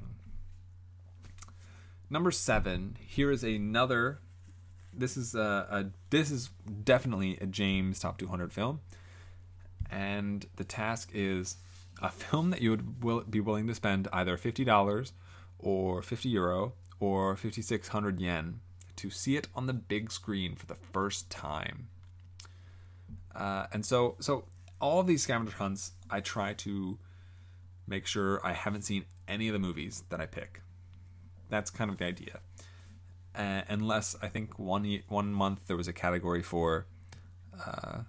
Number 2.09 2.31
seven. 2.31 2.97
Here 2.99 3.29
is 3.29 3.43
another. 3.43 4.17
This 4.91 5.15
is 5.15 5.35
a, 5.35 5.67
a 5.69 5.85
this 6.09 6.31
is 6.31 6.49
definitely 6.83 7.37
a 7.39 7.45
James 7.45 7.99
Top 7.99 8.17
200 8.17 8.51
film, 8.51 8.79
and 9.91 10.47
the 10.55 10.63
task 10.63 11.11
is 11.13 11.57
a 12.01 12.09
film 12.09 12.49
that 12.49 12.63
you 12.63 12.71
would 12.71 13.03
will, 13.03 13.21
be 13.21 13.41
willing 13.41 13.67
to 13.67 13.75
spend 13.75 14.07
either 14.11 14.37
fifty 14.37 14.63
dollars 14.63 15.13
or 15.59 16.01
fifty 16.01 16.29
euro 16.29 16.73
or 16.99 17.35
fifty 17.35 17.61
six 17.61 17.89
hundred 17.89 18.19
yen 18.19 18.59
to 18.99 19.09
see 19.09 19.35
it 19.35 19.47
on 19.55 19.65
the 19.65 19.73
big 19.73 20.11
screen 20.11 20.55
for 20.55 20.65
the 20.65 20.75
first 20.75 21.29
time. 21.29 21.87
Uh, 23.33 23.67
and 23.71 23.85
so, 23.85 24.15
so 24.19 24.45
all 24.81 24.99
of 24.99 25.07
these 25.07 25.23
scavenger 25.23 25.55
hunts, 25.55 25.93
I 26.09 26.19
try 26.19 26.53
to 26.55 26.97
make 27.87 28.05
sure 28.05 28.45
I 28.45 28.53
haven't 28.53 28.83
seen 28.83 29.05
any 29.27 29.47
of 29.47 29.53
the 29.53 29.59
movies 29.59 30.03
that 30.09 30.19
I 30.19 30.25
pick. 30.25 30.61
That's 31.49 31.69
kind 31.69 31.89
of 31.89 31.97
the 31.97 32.05
idea. 32.05 32.39
Uh, 33.35 33.61
unless 33.69 34.15
I 34.21 34.27
think 34.27 34.59
one 34.59 35.01
one 35.07 35.31
month 35.31 35.61
there 35.67 35.77
was 35.77 35.87
a 35.87 35.93
category 35.93 36.41
for 36.41 36.87
uh, 37.65 37.99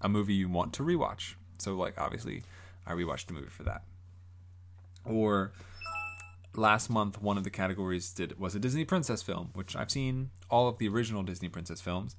a 0.00 0.08
movie 0.08 0.34
you 0.34 0.48
want 0.48 0.72
to 0.74 0.82
rewatch. 0.82 1.34
So 1.58 1.74
like 1.74 1.98
obviously, 1.98 2.42
I 2.86 2.92
rewatched 2.92 3.26
the 3.26 3.34
movie 3.34 3.48
for 3.48 3.64
that. 3.64 3.82
Or 5.04 5.52
last 6.56 6.88
month 6.88 7.20
one 7.20 7.36
of 7.36 7.44
the 7.44 7.50
categories 7.50 8.12
did 8.12 8.38
was 8.38 8.54
a 8.54 8.58
Disney 8.58 8.84
princess 8.84 9.22
film, 9.22 9.50
which 9.54 9.76
I've 9.76 9.90
seen 9.90 10.30
all 10.50 10.68
of 10.68 10.78
the 10.78 10.88
original 10.88 11.22
Disney 11.22 11.48
princess 11.48 11.80
films, 11.80 12.16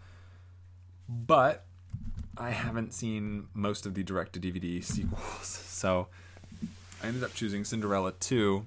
but 1.07 1.65
I 2.37 2.49
haven't 2.49 2.93
seen 2.93 3.47
most 3.53 3.85
of 3.85 3.93
the 3.93 4.03
direct 4.03 4.33
to 4.33 4.39
DVD 4.39 4.83
sequels. 4.83 5.47
So 5.47 6.07
I 7.03 7.07
ended 7.07 7.23
up 7.23 7.33
choosing 7.33 7.63
Cinderella 7.63 8.13
2, 8.19 8.65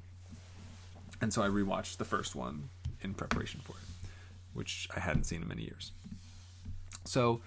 and 1.20 1.32
so 1.32 1.42
I 1.42 1.48
rewatched 1.48 1.96
the 1.96 2.04
first 2.04 2.34
one 2.34 2.68
in 3.02 3.14
preparation 3.14 3.60
for 3.64 3.72
it, 3.72 4.10
which 4.54 4.88
I 4.94 5.00
hadn't 5.00 5.24
seen 5.24 5.42
in 5.42 5.48
many 5.48 5.62
years. 5.62 5.92
So, 7.04 7.40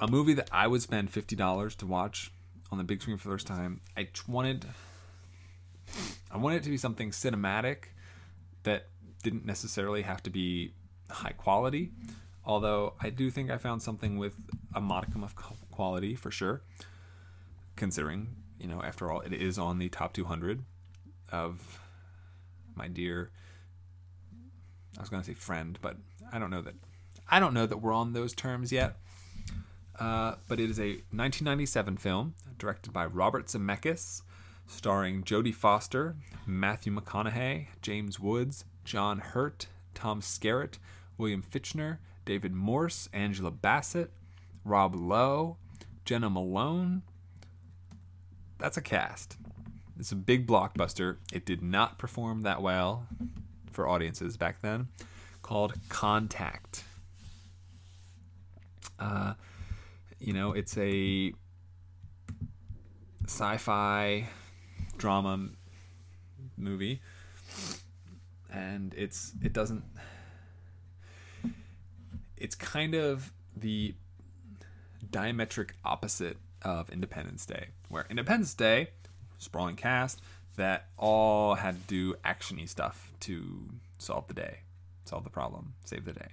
a 0.00 0.08
movie 0.08 0.34
that 0.34 0.48
I 0.52 0.66
would 0.68 0.80
spend 0.80 1.12
$50 1.12 1.76
to 1.76 1.86
watch 1.86 2.30
on 2.70 2.78
the 2.78 2.84
big 2.84 3.02
screen 3.02 3.16
for 3.16 3.28
the 3.28 3.34
first 3.34 3.46
time, 3.46 3.80
I 3.96 4.08
wanted 4.26 4.64
I 6.30 6.36
wanted 6.38 6.56
it 6.56 6.62
to 6.64 6.70
be 6.70 6.76
something 6.76 7.10
cinematic 7.10 7.84
that 8.62 8.88
didn't 9.22 9.44
necessarily 9.44 10.02
have 10.02 10.22
to 10.24 10.30
be 10.30 10.72
high 11.10 11.32
quality. 11.32 11.92
Although 12.44 12.94
I 13.00 13.10
do 13.10 13.30
think 13.30 13.50
I 13.50 13.58
found 13.58 13.82
something 13.82 14.18
with 14.18 14.34
a 14.74 14.80
modicum 14.80 15.22
of 15.22 15.34
quality 15.70 16.14
for 16.14 16.30
sure, 16.30 16.62
considering, 17.76 18.36
you 18.58 18.66
know, 18.66 18.82
after 18.82 19.10
all, 19.10 19.20
it 19.20 19.32
is 19.32 19.58
on 19.58 19.78
the 19.78 19.88
top 19.88 20.12
200 20.12 20.62
of 21.30 21.80
my 22.74 22.88
dear, 22.88 23.30
I 24.96 25.00
was 25.00 25.08
going 25.08 25.22
to 25.22 25.26
say 25.26 25.34
friend, 25.34 25.78
but 25.80 25.96
I 26.32 26.38
don't 26.38 26.50
know 26.50 26.62
that, 26.62 26.74
I 27.30 27.38
don't 27.38 27.54
know 27.54 27.66
that 27.66 27.78
we're 27.78 27.92
on 27.92 28.12
those 28.12 28.34
terms 28.34 28.72
yet. 28.72 28.96
Uh, 29.98 30.34
but 30.48 30.58
it 30.58 30.70
is 30.70 30.80
a 30.80 30.94
1997 31.12 31.98
film 31.98 32.34
directed 32.58 32.92
by 32.92 33.04
Robert 33.04 33.46
Zemeckis 33.46 34.22
starring 34.72 35.22
Jodie 35.22 35.54
Foster, 35.54 36.16
Matthew 36.46 36.94
McConaughey, 36.94 37.66
James 37.82 38.18
Woods, 38.18 38.64
John 38.84 39.18
Hurt, 39.18 39.66
Tom 39.94 40.20
Skerritt, 40.20 40.78
William 41.18 41.42
Fichtner, 41.42 41.98
David 42.24 42.52
Morse, 42.52 43.08
Angela 43.12 43.50
Bassett, 43.50 44.10
Rob 44.64 44.94
Lowe, 44.94 45.56
Jena 46.04 46.30
Malone. 46.30 47.02
That's 48.58 48.76
a 48.76 48.82
cast. 48.82 49.36
It's 49.98 50.12
a 50.12 50.16
big 50.16 50.46
blockbuster. 50.46 51.18
It 51.32 51.44
did 51.44 51.62
not 51.62 51.98
perform 51.98 52.42
that 52.42 52.62
well 52.62 53.06
for 53.70 53.86
audiences 53.86 54.36
back 54.36 54.62
then. 54.62 54.88
Called 55.42 55.74
Contact. 55.88 56.84
Uh, 58.98 59.34
you 60.18 60.32
know, 60.32 60.52
it's 60.52 60.76
a 60.78 61.32
sci-fi 63.26 64.28
drama 65.02 65.48
movie, 66.56 67.02
and 68.52 68.94
it's 68.96 69.32
it 69.42 69.52
doesn't. 69.52 69.82
It's 72.36 72.54
kind 72.54 72.94
of 72.94 73.32
the 73.56 73.94
diametric 75.10 75.70
opposite 75.84 76.36
of 76.62 76.88
Independence 76.88 77.44
Day, 77.44 77.66
where 77.88 78.06
Independence 78.10 78.54
Day, 78.54 78.90
sprawling 79.38 79.74
cast 79.74 80.22
that 80.54 80.86
all 80.96 81.56
had 81.56 81.74
to 81.74 81.86
do 81.88 82.14
actiony 82.24 82.68
stuff 82.68 83.10
to 83.20 83.70
solve 83.98 84.28
the 84.28 84.34
day, 84.34 84.60
solve 85.04 85.24
the 85.24 85.30
problem, 85.30 85.74
save 85.84 86.04
the 86.04 86.12
day. 86.12 86.28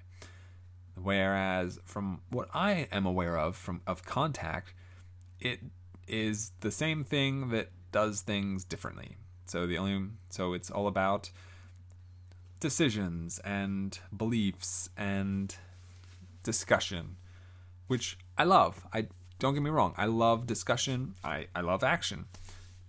Whereas 0.96 1.80
from 1.86 2.22
what 2.30 2.50
I 2.54 2.88
am 2.92 3.08
aware 3.08 3.36
of 3.36 3.56
from 3.56 3.82
of 3.88 4.06
Contact, 4.06 4.74
it 5.40 5.60
is 6.08 6.52
the 6.60 6.72
same 6.72 7.04
thing 7.04 7.50
that 7.50 7.72
does 7.92 8.22
things 8.22 8.64
differently. 8.64 9.18
So 9.46 9.66
the 9.66 9.78
only 9.78 10.10
so 10.30 10.54
it's 10.54 10.70
all 10.70 10.88
about 10.88 11.32
decisions 12.60 13.40
and 13.40 13.98
beliefs 14.16 14.90
and 14.98 15.56
discussion, 16.44 17.16
which 17.88 18.18
I 18.38 18.44
love. 18.44 18.86
I 18.94 19.08
don't 19.40 19.54
get 19.54 19.64
me 19.64 19.70
wrong, 19.70 19.94
I 19.98 20.06
love 20.06 20.46
discussion. 20.46 21.16
I, 21.24 21.48
I 21.56 21.62
love 21.62 21.84
action. 21.84 22.26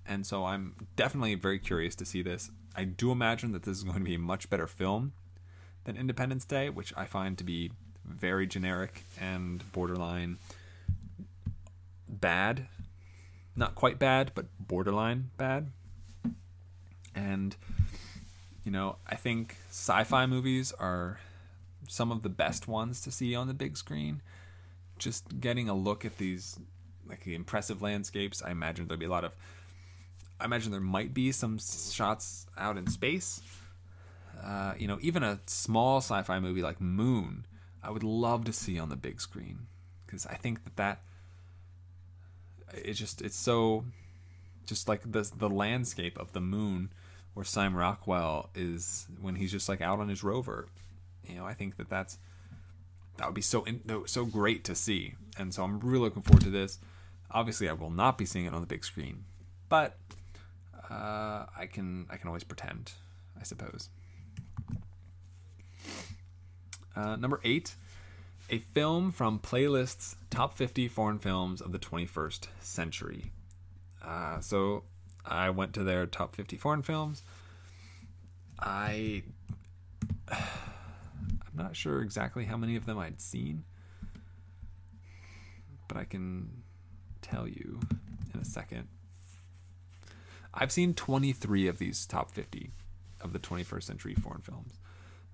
And 0.06 0.26
so 0.26 0.44
I'm 0.44 0.74
definitely 0.96 1.36
very 1.36 1.58
curious 1.58 1.94
to 1.96 2.04
see 2.04 2.22
this. 2.22 2.50
I 2.74 2.84
do 2.84 3.12
imagine 3.12 3.52
that 3.52 3.62
this 3.62 3.76
is 3.76 3.84
going 3.84 3.98
to 3.98 4.04
be 4.04 4.14
a 4.14 4.18
much 4.18 4.50
better 4.50 4.66
film 4.66 5.12
than 5.84 5.96
Independence 5.96 6.44
Day, 6.44 6.68
which 6.68 6.92
I 6.96 7.04
find 7.04 7.38
to 7.38 7.44
be 7.44 7.70
very 8.04 8.46
generic 8.46 9.04
and 9.20 9.62
borderline 9.72 10.38
bad. 12.08 12.66
Not 13.60 13.74
quite 13.74 13.98
bad, 13.98 14.32
but 14.34 14.46
borderline 14.58 15.32
bad. 15.36 15.70
And, 17.14 17.54
you 18.64 18.72
know, 18.72 18.96
I 19.06 19.16
think 19.16 19.54
sci 19.68 20.02
fi 20.04 20.24
movies 20.24 20.72
are 20.80 21.20
some 21.86 22.10
of 22.10 22.22
the 22.22 22.30
best 22.30 22.66
ones 22.66 23.02
to 23.02 23.10
see 23.10 23.34
on 23.34 23.48
the 23.48 23.52
big 23.52 23.76
screen. 23.76 24.22
Just 24.96 25.42
getting 25.42 25.68
a 25.68 25.74
look 25.74 26.06
at 26.06 26.16
these, 26.16 26.58
like 27.06 27.24
the 27.24 27.34
impressive 27.34 27.82
landscapes, 27.82 28.42
I 28.42 28.50
imagine 28.50 28.88
there'll 28.88 28.98
be 28.98 29.04
a 29.04 29.10
lot 29.10 29.24
of. 29.24 29.32
I 30.40 30.46
imagine 30.46 30.72
there 30.72 30.80
might 30.80 31.12
be 31.12 31.30
some 31.30 31.58
shots 31.58 32.46
out 32.56 32.78
in 32.78 32.86
space. 32.86 33.42
Uh, 34.42 34.72
you 34.78 34.88
know, 34.88 34.96
even 35.02 35.22
a 35.22 35.38
small 35.44 35.98
sci-fi 35.98 36.40
movie 36.40 36.62
like 36.62 36.80
Moon, 36.80 37.44
I 37.82 37.90
would 37.90 38.04
love 38.04 38.46
to 38.46 38.54
see 38.54 38.78
on 38.78 38.88
the 38.88 38.96
big 38.96 39.20
screen 39.20 39.66
because 40.06 40.24
I 40.24 40.36
think 40.36 40.64
that 40.64 40.76
that 40.76 41.02
it's 42.74 42.98
just 42.98 43.22
it's 43.22 43.36
so 43.36 43.84
just 44.66 44.88
like 44.88 45.02
the 45.10 45.30
the 45.36 45.48
landscape 45.48 46.18
of 46.18 46.32
the 46.32 46.40
moon 46.40 46.90
where 47.34 47.44
Sam 47.44 47.76
Rockwell 47.76 48.50
is 48.54 49.06
when 49.20 49.36
he's 49.36 49.52
just 49.52 49.68
like 49.68 49.80
out 49.80 50.00
on 50.00 50.08
his 50.08 50.22
rover. 50.22 50.68
You 51.28 51.36
know, 51.36 51.46
I 51.46 51.54
think 51.54 51.76
that 51.76 51.88
that's 51.88 52.18
that 53.16 53.26
would 53.26 53.34
be 53.34 53.42
so 53.42 53.64
in, 53.64 53.82
so 54.06 54.24
great 54.24 54.64
to 54.64 54.74
see, 54.74 55.14
and 55.38 55.52
so 55.52 55.62
I'm 55.62 55.80
really 55.80 56.04
looking 56.04 56.22
forward 56.22 56.42
to 56.44 56.50
this. 56.50 56.78
Obviously, 57.30 57.68
I 57.68 57.72
will 57.72 57.90
not 57.90 58.18
be 58.18 58.24
seeing 58.24 58.46
it 58.46 58.54
on 58.54 58.60
the 58.60 58.66
big 58.66 58.84
screen, 58.84 59.24
but 59.68 59.96
uh, 60.90 61.46
I 61.56 61.68
can 61.70 62.06
I 62.10 62.16
can 62.16 62.28
always 62.28 62.44
pretend, 62.44 62.92
I 63.38 63.44
suppose. 63.44 63.88
Uh, 66.96 67.16
number 67.16 67.40
eight, 67.44 67.74
a 68.50 68.58
film 68.74 69.12
from 69.12 69.38
Playlist's 69.38 70.16
top 70.28 70.56
50 70.56 70.88
foreign 70.88 71.18
films 71.18 71.60
of 71.60 71.70
the 71.70 71.78
21st 71.78 72.48
century. 72.58 73.30
Uh, 74.04 74.40
so 74.40 74.82
I 75.24 75.50
went 75.50 75.72
to 75.74 75.84
their 75.84 76.06
top 76.06 76.34
50 76.34 76.56
foreign 76.56 76.82
films. 76.82 77.22
I 78.58 79.22
I'm 80.30 81.56
not 81.56 81.76
sure 81.76 82.02
exactly 82.02 82.44
how 82.44 82.56
many 82.56 82.76
of 82.76 82.86
them 82.86 82.98
I'd 82.98 83.20
seen, 83.20 83.64
but 85.88 85.96
I 85.96 86.04
can 86.04 86.62
tell 87.22 87.46
you 87.46 87.80
in 88.34 88.40
a 88.40 88.44
second. 88.44 88.88
I've 90.52 90.72
seen 90.72 90.94
23 90.94 91.68
of 91.68 91.78
these 91.78 92.06
top 92.06 92.30
50 92.32 92.70
of 93.20 93.32
the 93.32 93.38
21st 93.38 93.82
century 93.82 94.14
foreign 94.14 94.40
films. 94.40 94.72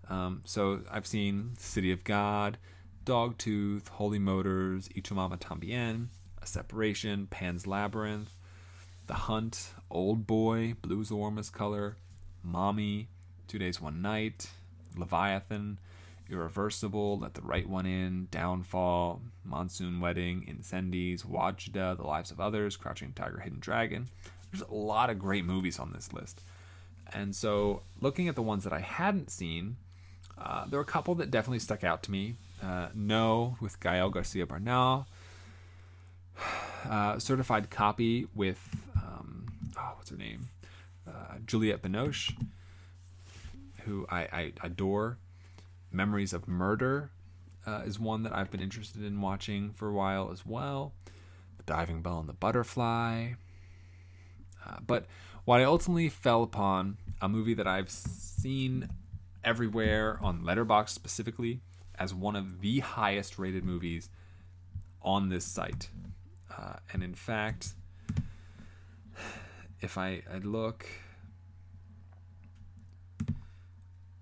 Um, 0.09 0.42
so 0.44 0.81
I've 0.90 1.07
seen 1.07 1.52
City 1.59 1.92
of 1.92 2.05
God, 2.05 2.59
Dogtooth, 3.07 3.87
Holy 3.88 4.19
Motors, 4.19 4.88
Tu 4.88 5.01
Tambien, 5.01 6.09
A 6.42 6.47
Separation, 6.47 7.29
Pan's 7.29 7.64
Labyrinth, 7.64 8.33
The 9.07 9.14
Hunt, 9.14 9.71
Old 9.88 10.27
Boy, 10.27 10.75
Blue's 10.83 11.11
the 11.11 11.14
Warmest 11.14 11.53
Color, 11.53 11.97
Mommy, 12.42 13.07
Two 13.47 13.61
Days 13.61 13.81
One 13.81 14.03
Night, 14.03 14.51
Leviathan, 14.97 15.79
Irreversible, 16.29 17.21
Let 17.21 17.35
the 17.35 17.42
Right 17.42 17.69
One 17.69 17.87
In, 17.87 18.27
Downfall, 18.33 19.23
Monsoon 19.45 20.01
Wedding, 20.01 20.45
Incendies, 20.49 21.25
Wadjda, 21.25 21.97
The 21.97 22.03
Lives 22.03 22.33
of 22.33 22.40
Others, 22.40 22.77
Crouching 22.77 23.12
Tiger, 23.12 23.38
Hidden 23.38 23.61
Dragon. 23.61 24.09
There's 24.51 24.69
a 24.69 24.75
lot 24.75 25.11
of 25.11 25.21
great 25.21 25.45
movies 25.45 25.79
on 25.79 25.92
this 25.92 26.12
list. 26.12 26.42
And 27.14 27.37
so, 27.37 27.83
looking 28.01 28.27
at 28.27 28.35
the 28.35 28.42
ones 28.42 28.64
that 28.64 28.73
I 28.73 28.81
hadn't 28.81 29.31
seen, 29.31 29.77
uh, 30.37 30.66
there 30.66 30.81
were 30.81 30.85
a 30.85 30.85
couple 30.85 31.14
that 31.16 31.31
definitely 31.31 31.61
stuck 31.61 31.85
out 31.85 32.03
to 32.03 32.11
me. 32.11 32.35
Uh, 32.62 32.88
no, 32.95 33.57
with 33.61 33.81
Gael 33.81 34.11
Garcia 34.11 34.47
Bernal. 34.47 35.07
Uh, 36.88 37.19
certified 37.19 37.69
copy 37.69 38.27
with, 38.35 38.61
um, 38.97 39.47
oh, 39.77 39.92
what's 39.97 40.11
her 40.11 40.16
name? 40.16 40.49
Uh, 41.07 41.38
Juliette 41.45 41.83
Binoche, 41.83 42.33
who 43.85 44.07
I, 44.09 44.21
I 44.33 44.53
adore. 44.62 45.19
Memories 45.90 46.33
of 46.33 46.47
Murder 46.47 47.11
uh, 47.66 47.83
is 47.85 47.99
one 47.99 48.23
that 48.23 48.35
I've 48.35 48.51
been 48.51 48.61
interested 48.61 49.03
in 49.03 49.21
watching 49.21 49.71
for 49.71 49.88
a 49.88 49.92
while 49.92 50.31
as 50.33 50.45
well. 50.47 50.92
The 51.57 51.64
Diving 51.64 52.03
Bell 52.03 52.21
and 52.21 52.29
the 52.29 52.35
Butterfly. 52.35 53.33
Uh, 54.64 54.77
but 54.87 55.07
what 55.45 55.61
I 55.61 55.64
ultimately 55.64 56.09
fell 56.09 56.42
upon, 56.42 56.99
a 57.21 57.29
movie 57.29 57.55
that 57.55 57.66
I've 57.66 57.90
seen 57.90 58.88
everywhere 59.45 60.19
on 60.21 60.42
Letterboxd 60.42 60.90
specifically 60.90 61.61
as 61.99 62.15
one 62.15 62.37
of 62.37 62.61
the 62.61 62.81
highest 62.81 63.39
rated 63.39 63.65
movies 63.65 64.09
on 65.03 65.29
this 65.29 65.45
site. 65.45 65.89
Uh, 66.57 66.75
and 66.93 67.03
in 67.03 67.15
fact, 67.15 67.75
if 69.81 69.99
I, 69.99 70.23
I 70.33 70.39
look 70.39 70.87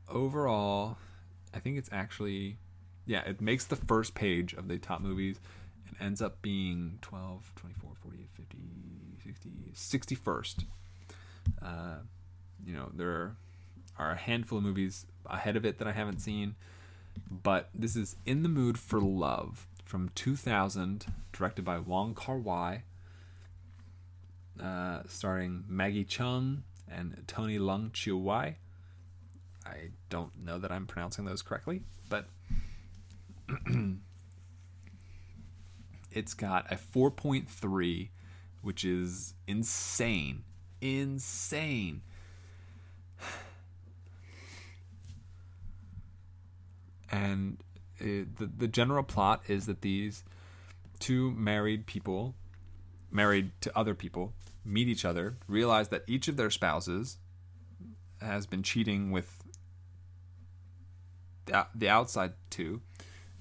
overall, 0.08 0.96
I 1.54 1.58
think 1.58 1.78
it's 1.78 1.88
actually, 1.92 2.58
yeah, 3.06 3.22
it 3.22 3.40
makes 3.40 3.64
the 3.64 3.76
first 3.76 4.14
page 4.14 4.52
of 4.54 4.68
the 4.68 4.78
top 4.78 5.00
movies 5.00 5.38
and 5.88 5.96
ends 6.00 6.22
up 6.22 6.42
being 6.42 6.98
12, 7.02 7.52
24, 7.56 7.90
40, 8.02 8.18
50, 8.34 8.58
60, 9.24 10.16
61st. 10.16 10.64
Uh, 11.62 11.96
you 12.64 12.72
know, 12.72 12.90
there 12.94 13.36
are 13.98 14.10
a 14.10 14.16
handful 14.16 14.58
of 14.58 14.64
movies 14.64 15.06
ahead 15.26 15.56
of 15.56 15.64
it 15.64 15.78
that 15.78 15.88
I 15.88 15.92
haven't 15.92 16.20
seen, 16.20 16.54
but 17.30 17.68
this 17.74 17.96
is 17.96 18.16
In 18.24 18.42
the 18.42 18.48
Mood 18.48 18.78
for 18.78 19.00
Love 19.00 19.66
from 19.84 20.10
2000, 20.14 21.06
directed 21.32 21.64
by 21.64 21.78
Wong 21.78 22.14
Kar 22.14 22.38
Wai, 22.38 22.82
uh, 24.60 25.02
starring 25.08 25.64
Maggie 25.68 26.04
Cheung 26.04 26.62
and 26.88 27.22
Tony 27.26 27.58
Leung 27.58 27.92
Chiu 27.92 28.16
Wai. 28.16 28.56
I 29.66 29.90
don't 30.10 30.44
know 30.44 30.58
that 30.58 30.70
I'm 30.70 30.86
pronouncing 30.86 31.24
those 31.24 31.42
correctly, 31.42 31.82
but 32.08 32.28
it's 36.10 36.34
got 36.34 36.70
a 36.70 36.76
4.3, 36.76 38.08
which 38.62 38.84
is 38.84 39.34
insane. 39.46 40.44
Insane. 40.80 42.02
And 47.14 47.58
it, 47.98 48.36
the, 48.38 48.46
the 48.46 48.66
general 48.66 49.04
plot 49.04 49.42
is 49.46 49.66
that 49.66 49.82
these 49.82 50.24
two 50.98 51.30
married 51.32 51.86
people, 51.86 52.34
married 53.10 53.52
to 53.60 53.78
other 53.78 53.94
people, 53.94 54.32
meet 54.64 54.88
each 54.88 55.04
other, 55.04 55.36
realize 55.46 55.90
that 55.90 56.02
each 56.08 56.26
of 56.26 56.36
their 56.36 56.50
spouses 56.50 57.18
has 58.20 58.46
been 58.46 58.64
cheating 58.64 59.12
with 59.12 59.44
the, 61.46 61.66
the 61.74 61.88
outside 61.88 62.32
two, 62.50 62.80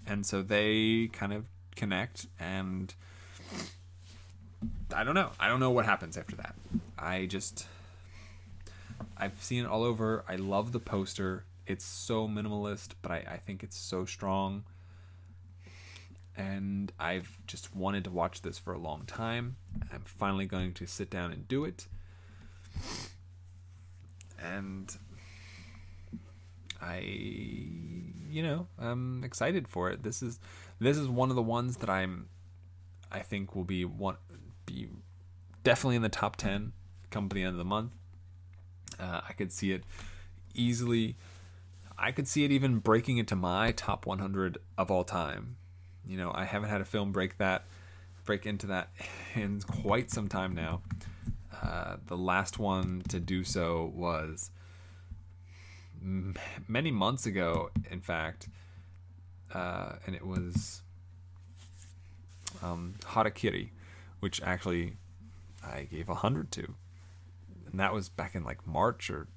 and 0.05 0.23
so 0.23 0.43
they 0.43 1.09
kind 1.11 1.33
of 1.33 1.45
connect 1.75 2.27
and 2.39 2.93
I 4.95 5.03
don't 5.03 5.15
know. 5.15 5.31
I 5.39 5.47
don't 5.47 5.59
know 5.59 5.71
what 5.71 5.85
happens 5.85 6.15
after 6.15 6.35
that. 6.35 6.53
I 6.99 7.25
just 7.25 7.65
I've 9.17 9.41
seen 9.41 9.65
it 9.65 9.67
all 9.67 9.83
over. 9.83 10.23
I 10.29 10.35
love 10.35 10.73
the 10.73 10.79
poster. 10.79 11.45
It's 11.65 11.85
so 11.85 12.27
minimalist, 12.27 12.89
but 13.01 13.11
I, 13.11 13.23
I 13.31 13.37
think 13.37 13.63
it's 13.63 13.77
so 13.77 14.05
strong. 14.05 14.63
And 16.35 16.91
I've 16.99 17.37
just 17.45 17.75
wanted 17.75 18.05
to 18.05 18.09
watch 18.09 18.41
this 18.41 18.57
for 18.57 18.73
a 18.73 18.79
long 18.79 19.05
time. 19.05 19.55
I'm 19.91 20.01
finally 20.01 20.45
going 20.45 20.73
to 20.73 20.87
sit 20.87 21.09
down 21.09 21.31
and 21.31 21.47
do 21.47 21.63
it. 21.63 21.87
And 24.39 24.95
I 26.81 26.99
you 28.33 28.41
know, 28.41 28.67
I'm 28.79 29.23
excited 29.23 29.67
for 29.67 29.91
it. 29.91 30.01
This 30.01 30.23
is 30.23 30.39
this 30.79 30.97
is 30.97 31.07
one 31.07 31.29
of 31.29 31.35
the 31.35 31.41
ones 31.43 31.77
that 31.77 31.89
I'm 31.89 32.29
I 33.11 33.19
think 33.19 33.55
will 33.55 33.63
be 33.63 33.85
one 33.85 34.17
be 34.65 34.89
definitely 35.63 35.97
in 35.97 36.01
the 36.01 36.09
top 36.09 36.35
10 36.35 36.73
come 37.11 37.29
the 37.29 37.43
end 37.43 37.51
of 37.51 37.57
the 37.57 37.63
month. 37.63 37.91
Uh, 38.99 39.21
I 39.27 39.33
could 39.33 39.51
see 39.51 39.71
it 39.71 39.83
easily. 40.55 41.15
I 42.03 42.11
could 42.11 42.27
see 42.27 42.43
it 42.43 42.51
even 42.51 42.79
breaking 42.79 43.17
into 43.17 43.33
my 43.33 43.71
top 43.71 44.05
100 44.05 44.57
of 44.77 44.91
all 44.91 45.05
time. 45.05 45.55
You 46.05 46.17
know, 46.17 46.33
I 46.35 46.43
haven't 46.43 46.67
had 46.67 46.81
a 46.81 46.85
film 46.85 47.13
break 47.13 47.37
that, 47.37 47.63
break 48.25 48.45
into 48.45 48.67
that 48.67 48.89
in 49.35 49.61
quite 49.61 50.11
some 50.11 50.27
time 50.27 50.53
now. 50.53 50.81
Uh, 51.61 51.95
the 52.07 52.17
last 52.17 52.59
one 52.59 53.03
to 53.07 53.21
do 53.21 53.45
so 53.45 53.93
was 53.95 54.51
m- 56.01 56.35
many 56.67 56.91
months 56.91 57.25
ago, 57.25 57.69
in 57.89 58.01
fact, 58.01 58.49
uh, 59.53 59.93
and 60.05 60.13
it 60.13 60.27
was 60.27 60.81
um, 62.61 62.95
Harakiri, 63.03 63.69
which 64.19 64.41
actually 64.41 64.97
I 65.65 65.83
gave 65.83 66.09
a 66.09 66.15
hundred 66.15 66.51
to, 66.51 66.75
and 67.71 67.79
that 67.79 67.93
was 67.93 68.09
back 68.09 68.35
in 68.35 68.43
like 68.43 68.67
March 68.67 69.09
or 69.09 69.27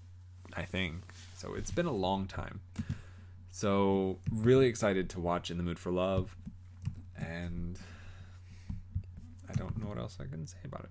I 0.57 0.65
think. 0.65 1.05
So 1.37 1.55
it's 1.55 1.71
been 1.71 1.87
a 1.87 1.93
long 1.93 2.27
time. 2.27 2.61
So 3.51 4.19
really 4.33 4.67
excited 4.67 5.11
to 5.11 5.21
watch 5.21 5.51
In 5.51 5.59
the 5.59 5.63
Mood 5.63 5.79
for 5.79 5.91
Love, 5.93 6.35
and 7.17 7.79
I 9.49 9.53
don't 9.55 9.79
know 9.81 9.89
what 9.89 9.99
else 9.99 10.17
I 10.21 10.25
can 10.25 10.47
say 10.47 10.57
about 10.65 10.87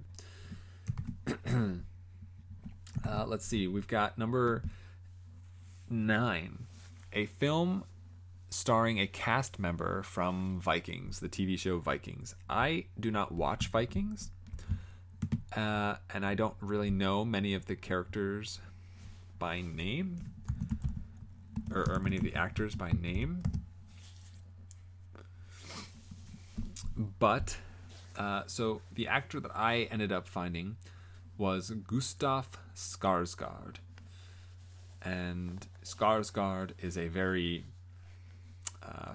it. 1.27 1.37
uh, 3.07 3.25
let's 3.25 3.45
see. 3.45 3.67
We've 3.67 3.87
got 3.87 4.17
number 4.17 4.63
nine, 5.89 6.65
a 7.13 7.25
film 7.25 7.83
starring 8.49 8.99
a 8.99 9.07
cast 9.07 9.59
member 9.59 10.03
from 10.03 10.59
Vikings, 10.59 11.19
the 11.19 11.29
TV 11.29 11.57
show 11.57 11.79
Vikings. 11.79 12.35
I 12.49 12.85
do 12.99 13.09
not 13.11 13.31
watch 13.31 13.67
Vikings, 13.69 14.31
uh, 15.55 15.95
and 16.13 16.25
I 16.25 16.35
don't 16.35 16.55
really 16.61 16.91
know 16.91 17.25
many 17.25 17.53
of 17.53 17.65
the 17.65 17.75
characters 17.75 18.59
by 19.37 19.61
name, 19.61 20.17
or, 21.75 21.85
or 21.91 21.99
many 21.99 22.15
of 22.15 22.23
the 22.23 22.33
actors 22.33 22.73
by 22.73 22.91
name. 22.91 23.43
But, 27.19 27.57
uh, 28.17 28.43
so 28.47 28.81
the 28.93 29.07
actor 29.07 29.39
that 29.41 29.51
I 29.53 29.89
ended 29.91 30.11
up 30.11 30.27
finding 30.27 30.77
was 31.37 31.69
Gustav 31.69 32.47
Skarsgård. 32.73 33.75
And 35.01 35.67
Skarsgård 35.83 36.71
is 36.79 36.97
a 36.97 37.09
very 37.09 37.65
uh, 38.81 39.13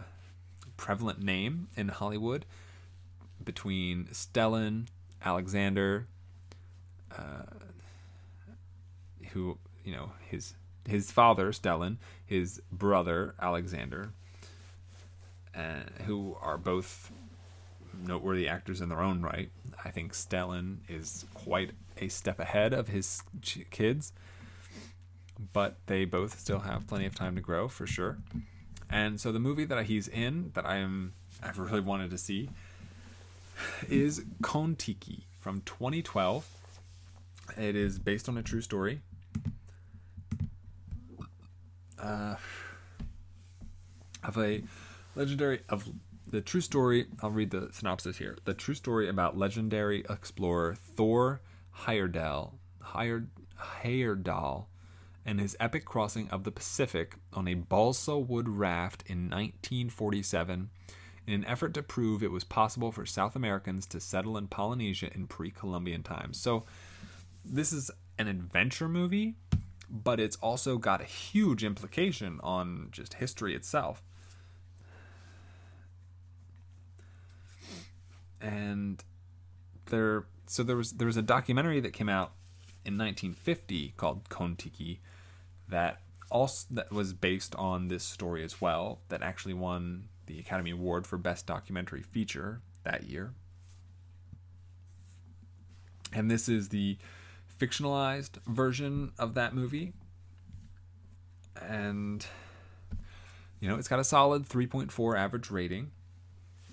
prevalent 0.77 1.23
name 1.23 1.69
in 1.77 1.89
Hollywood 1.89 2.45
between 3.43 4.09
Stellan, 4.13 4.87
Alexander, 5.25 6.07
uh, 7.17 7.43
who 9.33 9.59
you 9.85 9.93
know 9.93 10.13
his 10.29 10.55
his 10.89 11.11
father 11.11 11.53
Stellan, 11.53 11.97
his 12.25 12.61
brother 12.71 13.35
Alexander, 13.41 14.13
uh, 15.55 15.83
who 16.07 16.37
are 16.41 16.59
both 16.59 17.11
noteworthy 18.07 18.49
actors 18.49 18.81
in 18.81 18.89
their 18.89 19.01
own 19.01 19.23
right. 19.23 19.51
I 19.85 19.91
think 19.91 20.13
Stellan 20.13 20.79
is 20.89 21.25
quite 21.35 21.73
a 21.99 22.09
step 22.09 22.39
ahead 22.39 22.73
of 22.73 22.89
his 22.89 23.23
kids, 23.71 24.13
but 25.53 25.77
they 25.87 26.05
both 26.05 26.39
still 26.39 26.61
have 26.61 26.87
plenty 26.87 27.07
of 27.07 27.15
time 27.15 27.35
to 27.35 27.41
grow 27.41 27.69
for 27.69 27.87
sure. 27.87 28.19
And 28.89 29.21
so 29.21 29.33
the 29.33 29.39
movie 29.39 29.65
that 29.65 29.87
he's 29.87 30.09
in 30.09 30.51
that 30.55 30.67
I'm 30.67 31.13
I've 31.43 31.59
really 31.59 31.81
wanted 31.81 32.11
to 32.11 32.19
see 32.19 32.51
is 33.89 34.23
Kon-Tiki 34.43 35.27
from 35.39 35.63
2012. 35.63 36.47
It 37.57 37.77
is 37.77 37.99
based 37.99 38.29
on 38.29 38.37
a 38.37 38.43
true 38.43 38.61
story. 38.61 39.01
Uh, 42.03 42.37
of 44.23 44.37
a 44.39 44.63
legendary 45.15 45.61
of 45.69 45.89
the 46.27 46.41
true 46.41 46.61
story. 46.61 47.07
I'll 47.23 47.31
read 47.31 47.51
the 47.51 47.69
synopsis 47.73 48.19
here. 48.19 48.37
The 48.45 48.55
true 48.55 48.75
story 48.75 49.09
about 49.09 49.37
legendary 49.37 50.05
explorer 50.09 50.75
Thor 50.75 51.41
Heyerdahl, 51.85 52.53
Heyer, 52.83 53.27
Heyerdahl 53.83 54.67
and 55.25 55.41
his 55.41 55.57
epic 55.61 55.85
crossing 55.85 56.29
of 56.31 56.45
the 56.45 56.51
Pacific 56.51 57.15
on 57.33 57.47
a 57.47 57.55
balsa 57.55 58.19
wood 58.19 58.49
raft 58.49 59.05
in 59.07 59.25
1947 59.25 60.71
in 61.27 61.35
an 61.35 61.45
effort 61.45 61.75
to 61.75 61.83
prove 61.83 62.23
it 62.23 62.31
was 62.31 62.45
possible 62.45 62.91
for 62.91 63.05
South 63.05 63.37
Americans 63.37 63.87
to 63.87 64.01
settle 64.01 64.37
in 64.37 64.49
Polynesia 64.49 65.11
in 65.15 65.27
pre 65.27 65.51
Columbian 65.51 66.03
times. 66.03 66.41
So, 66.41 66.65
this 67.45 67.73
is 67.73 67.91
an 68.19 68.29
adventure 68.29 68.89
movie, 68.89 69.35
but 69.91 70.21
it's 70.21 70.37
also 70.37 70.79
got 70.79 71.01
a 71.01 71.05
huge 71.05 71.65
implication 71.65 72.41
on 72.43 72.89
just 72.93 73.15
history 73.15 73.55
itself. 73.55 74.03
And 78.41 79.03
there, 79.87 80.25
so 80.47 80.63
there 80.63 80.77
was 80.77 80.93
there 80.93 81.07
was 81.07 81.17
a 81.17 81.23
documentary 81.23 81.81
that 81.81 81.93
came 81.93 82.09
out 82.09 82.33
in 82.85 82.97
1950 82.97 83.95
called 83.97 84.29
Kon-Tiki 84.31 85.01
that 85.69 86.01
also 86.31 86.67
that 86.71 86.91
was 86.91 87.13
based 87.13 87.55
on 87.57 87.89
this 87.89 88.05
story 88.05 88.43
as 88.43 88.61
well 88.61 89.01
that 89.09 89.23
actually 89.23 89.55
won 89.55 90.09
the 90.27 90.39
Academy 90.39 90.71
Award 90.71 91.07
for 91.07 91.19
Best 91.19 91.47
Documentary 91.47 92.03
Feature 92.03 92.63
that 92.85 93.05
year. 93.05 93.33
And 96.13 96.31
this 96.31 96.49
is 96.49 96.71
the 96.71 96.97
fictionalized 97.61 98.43
version 98.47 99.13
of 99.19 99.35
that 99.35 99.55
movie. 99.55 99.93
And 101.61 102.27
you 103.61 103.69
know, 103.69 103.77
it's 103.77 103.89
got 103.89 104.01
a 104.01 104.05
solid 104.05 104.49
3.4 104.49 105.19
average 105.19 105.51
rating 105.51 105.91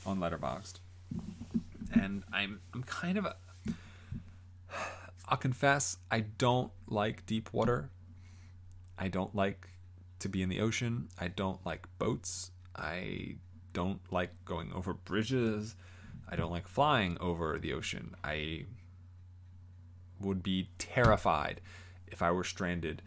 on 0.05 0.19
Letterboxd. 0.19 0.79
And 1.91 2.23
I'm 2.33 2.61
I'm 2.73 2.83
kind 2.83 3.17
of 3.17 3.25
a 3.25 3.35
I'll 5.27 5.37
confess 5.37 5.97
I 6.09 6.21
don't 6.21 6.71
like 6.87 7.25
deep 7.25 7.51
water. 7.51 7.89
I 8.97 9.09
don't 9.09 9.35
like 9.35 9.67
to 10.19 10.29
be 10.29 10.41
in 10.41 10.49
the 10.49 10.61
ocean. 10.61 11.09
I 11.19 11.27
don't 11.27 11.63
like 11.65 11.87
boats. 11.99 12.51
I 12.75 13.35
don't 13.73 13.99
like 14.11 14.31
going 14.45 14.71
over 14.73 14.93
bridges. 14.93 15.75
I 16.29 16.35
don't 16.35 16.51
like 16.51 16.67
flying 16.67 17.17
over 17.19 17.59
the 17.59 17.73
ocean. 17.73 18.15
I 18.23 18.65
would 20.19 20.43
be 20.43 20.69
terrified 20.77 21.61
if 22.07 22.21
I 22.21 22.31
were 22.31 22.43
stranded 22.43 23.01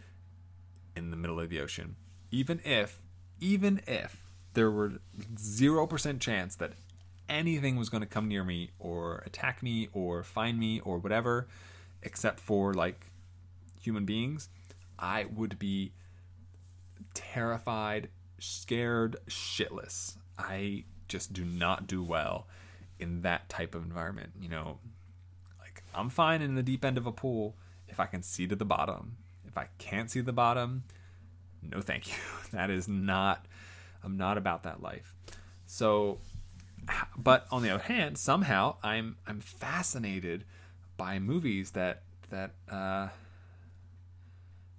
in 0.95 1.11
the 1.11 1.17
middle 1.17 1.39
of 1.39 1.49
the 1.49 1.59
ocean. 1.59 1.95
Even 2.31 2.61
if, 2.63 3.01
even 3.39 3.81
if 3.87 4.29
there 4.53 4.71
were 4.71 4.99
0% 5.35 6.19
chance 6.19 6.55
that 6.55 6.73
anything 7.29 7.77
was 7.77 7.89
going 7.89 8.01
to 8.01 8.07
come 8.07 8.27
near 8.27 8.43
me 8.43 8.71
or 8.77 9.23
attack 9.25 9.63
me 9.63 9.87
or 9.93 10.23
find 10.23 10.59
me 10.59 10.79
or 10.81 10.97
whatever, 10.99 11.47
except 12.03 12.39
for 12.39 12.73
like 12.73 13.07
human 13.79 14.05
beings, 14.05 14.49
I 14.99 15.25
would 15.25 15.57
be 15.57 15.93
terrified, 17.13 18.09
scared, 18.39 19.17
shitless. 19.27 20.17
I 20.37 20.83
just 21.07 21.33
do 21.33 21.43
not 21.43 21.87
do 21.87 22.03
well 22.03 22.47
in 22.99 23.21
that 23.21 23.49
type 23.49 23.75
of 23.75 23.83
environment. 23.83 24.31
You 24.39 24.49
know, 24.49 24.79
I'm 25.93 26.09
fine 26.09 26.41
in 26.41 26.55
the 26.55 26.63
deep 26.63 26.85
end 26.85 26.97
of 26.97 27.05
a 27.05 27.11
pool 27.11 27.55
if 27.87 27.99
I 27.99 28.05
can 28.05 28.23
see 28.23 28.47
to 28.47 28.55
the 28.55 28.65
bottom. 28.65 29.17
If 29.47 29.57
I 29.57 29.67
can't 29.77 30.09
see 30.09 30.21
the 30.21 30.33
bottom, 30.33 30.83
no 31.61 31.81
thank 31.81 32.07
you. 32.07 32.17
That 32.51 32.69
is 32.69 32.87
not 32.87 33.45
I'm 34.03 34.17
not 34.17 34.37
about 34.37 34.63
that 34.63 34.81
life. 34.81 35.13
So 35.65 36.19
but 37.17 37.47
on 37.51 37.61
the 37.61 37.69
other 37.69 37.83
hand, 37.83 38.17
somehow 38.17 38.75
I'm 38.83 39.17
I'm 39.27 39.39
fascinated 39.39 40.45
by 40.97 41.19
movies 41.19 41.71
that 41.71 42.01
that 42.29 42.51
uh, 42.69 43.09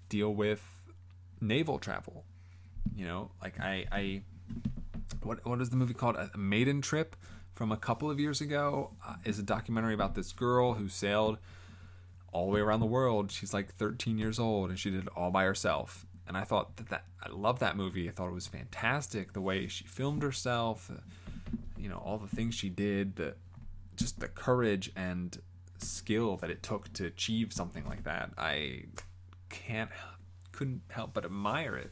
deal 0.09 0.35
with 0.35 0.63
naval 1.41 1.79
travel. 1.79 2.25
You 2.95 3.07
know, 3.07 3.31
like 3.41 3.61
I, 3.61 3.87
I 3.93 4.23
what 5.23 5.45
what 5.47 5.61
is 5.61 5.71
the 5.71 5.77
movie 5.77 5.95
called? 5.95 6.17
A 6.17 6.31
Maiden 6.37 6.81
Trip 6.81 7.17
from 7.55 7.73
a 7.73 7.77
couple 7.77 8.11
of 8.11 8.19
years 8.19 8.41
ago 8.41 8.91
uh, 9.07 9.17
is 9.25 9.39
a 9.39 9.43
documentary 9.43 9.95
about 9.95 10.15
this 10.15 10.33
girl 10.33 10.75
who 10.75 10.89
sailed 10.89 11.39
all 12.33 12.47
the 12.47 12.53
way 12.53 12.61
around 12.61 12.81
the 12.81 12.87
world. 12.87 13.31
She's 13.31 13.53
like 13.53 13.75
13 13.75 14.19
years 14.19 14.39
old 14.39 14.71
and 14.71 14.79
she 14.79 14.91
did 14.91 15.05
it 15.05 15.09
all 15.15 15.31
by 15.31 15.45
herself. 15.45 16.07
And 16.27 16.37
I 16.37 16.45
thought 16.45 16.77
that, 16.77 16.89
that 16.89 17.05
I 17.23 17.29
love 17.31 17.59
that 17.59 17.77
movie. 17.77 18.09
I 18.09 18.13
thought 18.13 18.29
it 18.29 18.35
was 18.35 18.47
fantastic 18.47 19.33
the 19.33 19.41
way 19.41 19.67
she 19.69 19.85
filmed 19.85 20.23
herself, 20.23 20.91
uh, 20.91 21.01
you 21.77 21.89
know, 21.89 21.99
all 21.99 22.19
the 22.19 22.35
things 22.35 22.55
she 22.55 22.69
did, 22.69 23.17
the 23.17 23.35
just 23.97 24.21
the 24.21 24.29
courage 24.29 24.91
and 24.97 25.39
skill 25.79 26.37
that 26.39 26.49
it 26.51 26.63
took 26.63 26.93
to 26.95 27.05
achieve 27.05 27.53
something 27.53 27.85
like 27.85 28.05
that. 28.05 28.31
I 28.39 28.85
can't 29.51 29.91
couldn't 30.53 30.83
help 30.89 31.13
but 31.13 31.25
admire 31.25 31.77
it. 31.77 31.91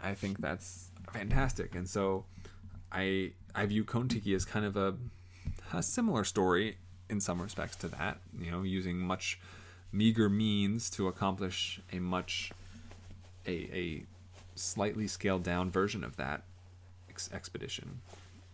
I 0.00 0.14
think 0.14 0.38
that's 0.38 0.90
fantastic. 1.12 1.74
And 1.74 1.88
so 1.88 2.26
I 2.90 3.32
I 3.54 3.66
view 3.66 3.84
Kon-Tiki 3.84 4.34
as 4.34 4.44
kind 4.44 4.64
of 4.64 4.76
a 4.76 4.94
a 5.72 5.82
similar 5.82 6.24
story 6.24 6.76
in 7.08 7.20
some 7.20 7.40
respects 7.40 7.76
to 7.76 7.88
that, 7.88 8.18
you 8.38 8.50
know, 8.50 8.62
using 8.62 8.98
much 8.98 9.40
meager 9.90 10.28
means 10.28 10.88
to 10.90 11.08
accomplish 11.08 11.80
a 11.92 11.98
much 11.98 12.52
a, 13.46 13.50
a 13.50 14.04
slightly 14.54 15.06
scaled 15.06 15.42
down 15.42 15.70
version 15.70 16.04
of 16.04 16.16
that 16.16 16.42
ex- 17.08 17.30
expedition. 17.32 18.00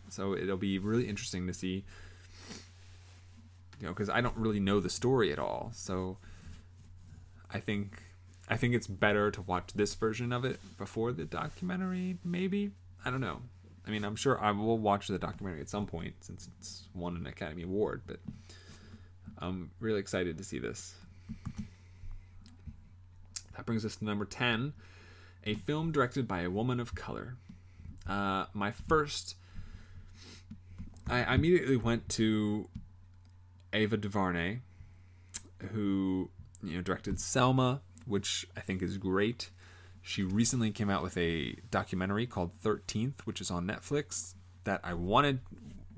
So 0.08 0.34
it'll 0.34 0.56
be 0.56 0.78
really 0.78 1.08
interesting 1.08 1.46
to 1.46 1.54
see 1.54 1.84
you 3.80 3.86
know 3.86 3.92
because 3.92 4.10
I 4.10 4.20
don't 4.20 4.36
really 4.36 4.60
know 4.60 4.80
the 4.80 4.90
story 4.90 5.32
at 5.32 5.38
all. 5.38 5.70
So 5.74 6.18
I 7.52 7.60
think 7.60 8.02
I 8.48 8.56
think 8.56 8.74
it's 8.74 8.86
better 8.86 9.30
to 9.30 9.42
watch 9.42 9.72
this 9.74 9.94
version 9.94 10.32
of 10.32 10.44
it 10.44 10.58
before 10.76 11.12
the 11.12 11.24
documentary 11.24 12.18
maybe. 12.24 12.72
I 13.04 13.10
don't 13.10 13.20
know. 13.20 13.42
I 13.88 13.90
mean, 13.90 14.04
I'm 14.04 14.16
sure 14.16 14.38
I 14.38 14.50
will 14.50 14.76
watch 14.76 15.08
the 15.08 15.18
documentary 15.18 15.62
at 15.62 15.70
some 15.70 15.86
point 15.86 16.14
since 16.20 16.48
it's 16.58 16.84
won 16.94 17.16
an 17.16 17.26
Academy 17.26 17.62
Award, 17.62 18.02
but 18.06 18.18
I'm 19.38 19.70
really 19.80 19.98
excited 19.98 20.36
to 20.36 20.44
see 20.44 20.58
this. 20.58 20.94
That 23.56 23.64
brings 23.64 23.86
us 23.86 23.96
to 23.96 24.04
number 24.04 24.26
10 24.26 24.74
a 25.44 25.54
film 25.54 25.92
directed 25.92 26.28
by 26.28 26.42
a 26.42 26.50
woman 26.50 26.78
of 26.78 26.94
color. 26.94 27.36
Uh, 28.06 28.44
my 28.52 28.70
first. 28.70 29.36
I, 31.08 31.22
I 31.24 31.34
immediately 31.34 31.76
went 31.76 32.08
to 32.10 32.68
Ava 33.72 33.96
DuVernay, 33.96 34.58
who 35.72 36.28
you 36.62 36.76
know 36.76 36.82
directed 36.82 37.18
Selma, 37.18 37.80
which 38.04 38.46
I 38.54 38.60
think 38.60 38.82
is 38.82 38.98
great. 38.98 39.48
She 40.08 40.22
recently 40.22 40.70
came 40.70 40.88
out 40.88 41.02
with 41.02 41.18
a 41.18 41.54
documentary 41.70 42.26
called 42.26 42.58
13th, 42.64 43.26
which 43.26 43.42
is 43.42 43.50
on 43.50 43.66
Netflix 43.66 44.32
that 44.64 44.80
I 44.82 44.94
wanted 44.94 45.40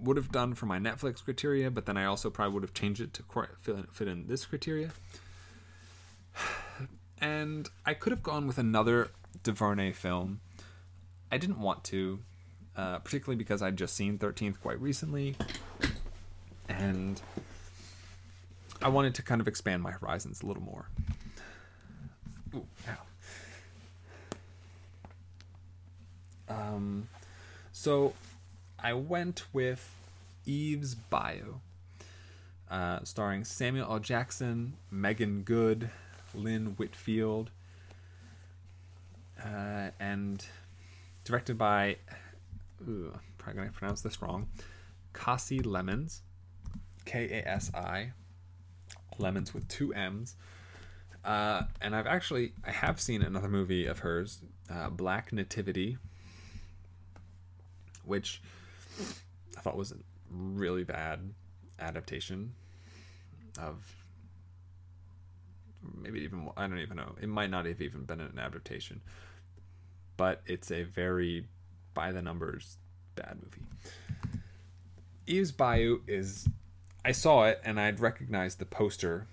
would 0.01 0.17
have 0.17 0.33
done 0.33 0.55
for 0.55 0.67
my 0.67 0.81
Netflix 0.81 1.23
criteria, 1.23 1.71
but 1.71 1.87
then 1.87 1.97
I 1.97 2.07
also 2.07 2.29
probably 2.29 2.55
would 2.55 2.65
have 2.65 2.75
changed 2.75 3.01
it 3.01 3.15
to 3.15 3.87
fit 3.93 4.09
in, 4.09 4.27
this 4.27 4.45
criteria. 4.45 4.91
And 7.23 7.69
I 7.85 7.93
could 7.93 8.13
have 8.13 8.23
gone 8.23 8.47
with 8.47 8.57
another 8.57 9.11
DuVernay 9.43 9.93
film. 9.93 10.41
I 11.31 11.37
didn't 11.37 11.61
want 11.61 11.85
to, 11.85 12.19
uh, 12.75 12.99
particularly 13.01 13.37
because 13.37 13.61
I'd 13.61 13.77
just 13.77 13.95
seen 13.95 14.19
13th 14.19 14.59
quite 14.61 14.81
recently. 14.81 15.37
And 16.67 17.21
I 18.81 18.89
wanted 18.89 19.15
to 19.17 19.23
kind 19.23 19.43
of 19.43 19.47
expand 19.47 19.83
my 19.83 19.91
horizons 19.91 20.43
a 20.43 20.47
little 20.47 20.63
more. 20.63 20.89
Ooh. 22.55 22.67
Um, 26.51 27.09
so 27.73 28.13
I 28.79 28.93
went 28.93 29.45
with 29.53 29.95
Eve's 30.45 30.95
Bayou, 30.95 31.61
uh, 32.71 33.05
starring 33.05 33.45
Samuel 33.45 33.91
L. 33.91 33.99
Jackson, 34.01 34.75
Meagan 34.91 35.43
Good, 35.43 35.91
Lynn 36.35 36.75
Whitfield, 36.77 37.51
uh, 39.43 39.91
and 40.01 40.45
directed 41.25 41.57
by, 41.57 41.97
ooh, 42.87 43.13
I'm 43.15 43.21
probably 43.39 43.59
going 43.61 43.69
to 43.73 43.79
pronounce 43.79 44.01
this 44.01 44.21
wrong, 44.21 44.49
Kasi 45.13 45.61
Lemmons, 45.61 46.23
K 47.05 47.43
A 47.43 47.49
S 47.49 47.71
I, 47.75 48.13
Lemmons 49.19 49.55
with 49.55 49.69
two 49.69 49.95
M's. 49.95 50.35
Uh, 51.25 51.63
and 51.83 51.95
I've 51.95 52.07
actually 52.07 52.53
I 52.65 52.71
have 52.71 53.01
seen 53.01 53.23
another 53.23 53.49
movie 53.49 53.87
of 53.87 54.01
hers, 54.01 54.41
uh, 54.71 54.89
Black 54.89 55.33
Nativity, 55.33 55.99
which 58.05 58.41
I 59.57 59.61
thought 59.61 59.77
was 59.77 59.93
a 59.93 59.97
really 60.31 60.85
bad 60.85 61.21
adaptation 61.79 62.55
of 63.59 63.77
maybe 65.97 66.21
even 66.21 66.49
I 66.57 66.67
don't 66.67 66.79
even 66.79 66.97
know. 66.97 67.15
It 67.21 67.29
might 67.29 67.51
not 67.51 67.67
have 67.67 67.81
even 67.81 68.05
been 68.05 68.21
an 68.21 68.39
adaptation, 68.39 69.01
but 70.17 70.43
it's 70.47 70.71
a 70.71 70.83
very 70.83 71.47
by 71.95 72.13
the 72.13 72.23
numbers 72.23 72.77
bad 73.15 73.39
movie. 73.43 73.67
Eve's 75.27 75.53
Bayou 75.53 76.01
is 76.07 76.49
I 77.05 77.13
saw 77.13 77.45
it 77.45 77.61
and 77.65 77.81
I'd 77.81 78.01
recognized 78.01 78.59
the 78.59 78.67
poster 78.67 79.27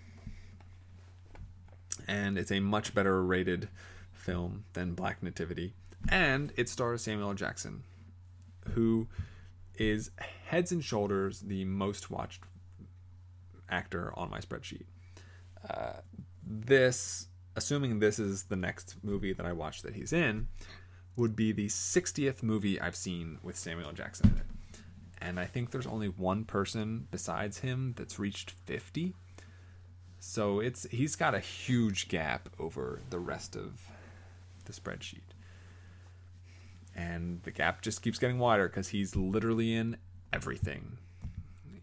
and 2.08 2.38
it's 2.38 2.52
a 2.52 2.60
much 2.60 2.94
better 2.94 3.22
rated 3.24 3.68
film 4.14 4.64
than 4.74 4.94
Black 4.94 5.22
Nativity. 5.22 5.74
And 6.10 6.54
it 6.56 6.70
stars 6.70 7.02
Samuel 7.02 7.30
L. 7.30 7.36
Jackson, 7.36 7.84
who 8.74 9.08
is 9.76 10.12
heads 10.46 10.72
and 10.72 10.84
shoulders 10.84 11.42
the 11.42 11.66
most 11.66 12.10
watched 12.10 12.44
actor 13.70 14.14
on 14.16 14.30
my 14.30 14.40
spreadsheet. 14.40 14.86
Uh, 15.70 16.02
this, 16.46 17.28
assuming 17.56 18.00
this 18.00 18.20
is 18.20 18.44
the 18.44 18.56
next 18.56 18.96
movie 19.04 19.34
that 19.34 19.46
I 19.46 19.52
watch 19.52 19.82
that 19.82 19.96
he's 19.96 20.14
in, 20.14 20.48
would 21.16 21.36
be 21.36 21.52
the 21.52 21.68
60th 21.68 22.44
movie 22.44 22.80
I've 22.80 22.96
seen 22.96 23.40
with 23.44 23.58
Samuel 23.58 23.92
Jackson 23.92 24.30
in 24.30 24.38
it. 24.38 24.46
And 25.20 25.40
I 25.40 25.46
think 25.46 25.72
there's 25.72 25.88
only 25.88 26.10
one 26.10 26.46
person 26.46 27.08
besides 27.10 27.60
him 27.60 27.96
that's 27.98 28.20
reached 28.20 28.52
50. 28.52 29.16
So 30.20 30.60
it's 30.60 30.88
he's 30.90 31.16
got 31.16 31.36
a 31.36 31.40
huge 31.40 32.08
gap 32.08 32.50
over 32.60 33.00
the 33.10 33.20
rest 33.20 33.56
of 33.56 33.82
the 34.66 34.74
spreadsheet. 34.74 35.27
And 36.98 37.42
the 37.44 37.52
gap 37.52 37.82
just 37.82 38.02
keeps 38.02 38.18
getting 38.18 38.40
wider 38.40 38.68
because 38.68 38.90
he's 38.90 39.16
literally 39.16 39.76
in 39.76 39.98
everything. 40.34 40.98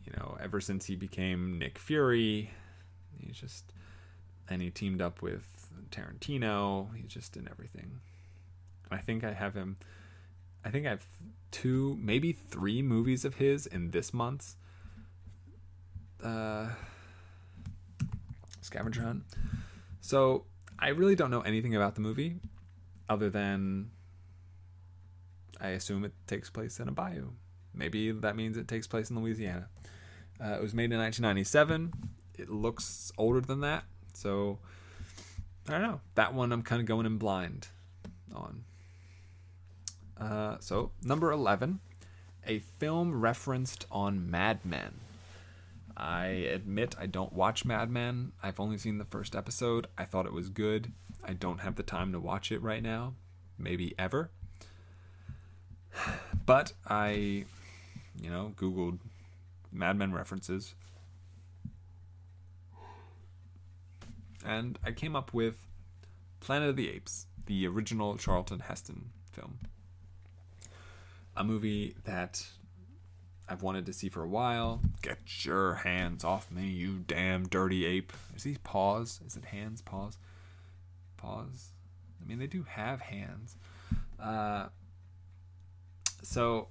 You 0.04 0.12
know, 0.18 0.36
ever 0.42 0.60
since 0.60 0.84
he 0.84 0.96
became 0.96 1.58
Nick 1.58 1.78
Fury, 1.78 2.50
he's 3.20 3.36
just 3.36 3.72
and 4.50 4.60
he 4.60 4.70
teamed 4.70 5.00
up 5.00 5.22
with 5.22 5.68
Tarantino. 5.90 6.94
He's 6.96 7.06
just 7.06 7.36
in 7.36 7.48
everything. 7.48 8.00
I 8.90 8.98
think 8.98 9.24
I 9.24 9.32
have 9.32 9.54
him. 9.54 9.76
I 10.64 10.70
think 10.70 10.86
I 10.86 10.90
have 10.90 11.06
two, 11.50 11.96
maybe 12.00 12.32
three 12.32 12.82
movies 12.82 13.24
of 13.24 13.36
his 13.36 13.66
in 13.66 13.92
this 13.92 14.12
month's 14.12 14.56
uh, 16.22 16.68
scavenger 18.60 19.02
hunt. 19.02 19.22
So 20.00 20.44
I 20.78 20.88
really 20.88 21.14
don't 21.14 21.30
know 21.30 21.42
anything 21.42 21.76
about 21.76 21.94
the 21.94 22.00
movie, 22.00 22.36
other 23.08 23.30
than 23.30 23.90
I 25.64 25.68
assume 25.70 26.04
it 26.04 26.12
takes 26.26 26.50
place 26.50 26.78
in 26.78 26.88
a 26.88 26.92
bayou. 26.92 27.30
Maybe 27.72 28.12
that 28.12 28.36
means 28.36 28.58
it 28.58 28.68
takes 28.68 28.86
place 28.86 29.08
in 29.08 29.18
Louisiana. 29.18 29.68
Uh, 30.38 30.56
it 30.56 30.60
was 30.60 30.74
made 30.74 30.92
in 30.92 30.98
1997. 30.98 31.92
It 32.38 32.50
looks 32.50 33.10
older 33.16 33.40
than 33.40 33.60
that, 33.60 33.84
so 34.12 34.58
I 35.66 35.72
don't 35.72 35.82
know. 35.82 36.00
That 36.16 36.34
one 36.34 36.52
I'm 36.52 36.62
kind 36.62 36.80
of 36.80 36.86
going 36.86 37.06
in 37.06 37.16
blind 37.16 37.68
on. 38.34 38.64
Uh, 40.20 40.56
so 40.60 40.90
number 41.02 41.32
11, 41.32 41.80
a 42.46 42.58
film 42.58 43.18
referenced 43.18 43.86
on 43.90 44.30
Mad 44.30 44.60
Men. 44.64 45.00
I 45.96 46.26
admit 46.26 46.94
I 47.00 47.06
don't 47.06 47.32
watch 47.32 47.64
Mad 47.64 47.88
Men. 47.88 48.32
I've 48.42 48.60
only 48.60 48.76
seen 48.76 48.98
the 48.98 49.04
first 49.06 49.34
episode. 49.34 49.86
I 49.96 50.04
thought 50.04 50.26
it 50.26 50.32
was 50.32 50.50
good. 50.50 50.92
I 51.24 51.32
don't 51.32 51.60
have 51.60 51.76
the 51.76 51.82
time 51.82 52.12
to 52.12 52.20
watch 52.20 52.52
it 52.52 52.60
right 52.60 52.82
now. 52.82 53.14
Maybe 53.56 53.94
ever. 53.98 54.30
But 56.46 56.72
I, 56.86 57.44
you 58.20 58.30
know, 58.30 58.52
Googled 58.56 58.98
Mad 59.72 59.96
Men 59.96 60.12
references. 60.12 60.74
And 64.44 64.78
I 64.84 64.92
came 64.92 65.16
up 65.16 65.32
with 65.32 65.56
Planet 66.40 66.68
of 66.68 66.76
the 66.76 66.90
Apes, 66.90 67.26
the 67.46 67.66
original 67.66 68.16
Charlton 68.16 68.60
Heston 68.60 69.10
film. 69.32 69.58
A 71.36 71.42
movie 71.42 71.96
that 72.04 72.46
I've 73.48 73.62
wanted 73.62 73.86
to 73.86 73.92
see 73.92 74.08
for 74.08 74.22
a 74.22 74.28
while. 74.28 74.80
Get 75.02 75.44
your 75.44 75.74
hands 75.74 76.24
off 76.24 76.50
me, 76.50 76.66
you 76.66 76.98
damn 77.06 77.46
dirty 77.48 77.84
ape. 77.84 78.12
Is 78.36 78.44
he 78.44 78.56
paws? 78.62 79.20
Is 79.26 79.36
it 79.36 79.46
hands, 79.46 79.82
paws? 79.82 80.18
Paws? 81.16 81.70
I 82.22 82.28
mean, 82.28 82.38
they 82.38 82.46
do 82.46 82.64
have 82.68 83.00
hands. 83.00 83.56
Uh, 84.20 84.66
so 86.24 86.68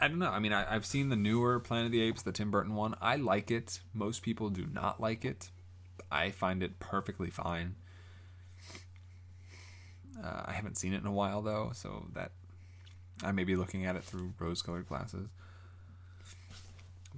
I 0.00 0.08
don't 0.08 0.18
know. 0.18 0.30
I 0.30 0.38
mean, 0.38 0.52
I, 0.52 0.74
I've 0.74 0.86
seen 0.86 1.08
the 1.08 1.16
newer 1.16 1.58
Planet 1.58 1.86
of 1.86 1.92
the 1.92 2.02
Apes, 2.02 2.22
the 2.22 2.32
Tim 2.32 2.50
Burton 2.50 2.74
one. 2.74 2.94
I 3.00 3.16
like 3.16 3.50
it. 3.50 3.80
Most 3.92 4.22
people 4.22 4.48
do 4.48 4.66
not 4.66 5.00
like 5.00 5.24
it. 5.24 5.50
I 6.10 6.30
find 6.30 6.62
it 6.62 6.78
perfectly 6.78 7.30
fine. 7.30 7.74
Uh, 10.22 10.42
I 10.46 10.52
haven't 10.52 10.78
seen 10.78 10.94
it 10.94 11.00
in 11.00 11.06
a 11.06 11.12
while 11.12 11.42
though, 11.42 11.70
so 11.74 12.06
that 12.14 12.32
I 13.22 13.32
may 13.32 13.44
be 13.44 13.56
looking 13.56 13.86
at 13.86 13.96
it 13.96 14.04
through 14.04 14.32
rose-colored 14.38 14.88
glasses. 14.88 15.28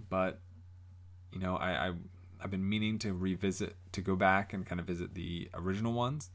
But 0.08 0.40
you 1.32 1.38
know, 1.38 1.56
I, 1.56 1.88
I 1.88 1.92
I've 2.42 2.50
been 2.50 2.66
meaning 2.66 2.98
to 3.00 3.12
revisit, 3.12 3.76
to 3.92 4.00
go 4.00 4.16
back 4.16 4.52
and 4.52 4.66
kind 4.66 4.80
of 4.80 4.86
visit 4.86 5.14
the 5.14 5.50
original 5.54 5.92
ones, 5.92 6.30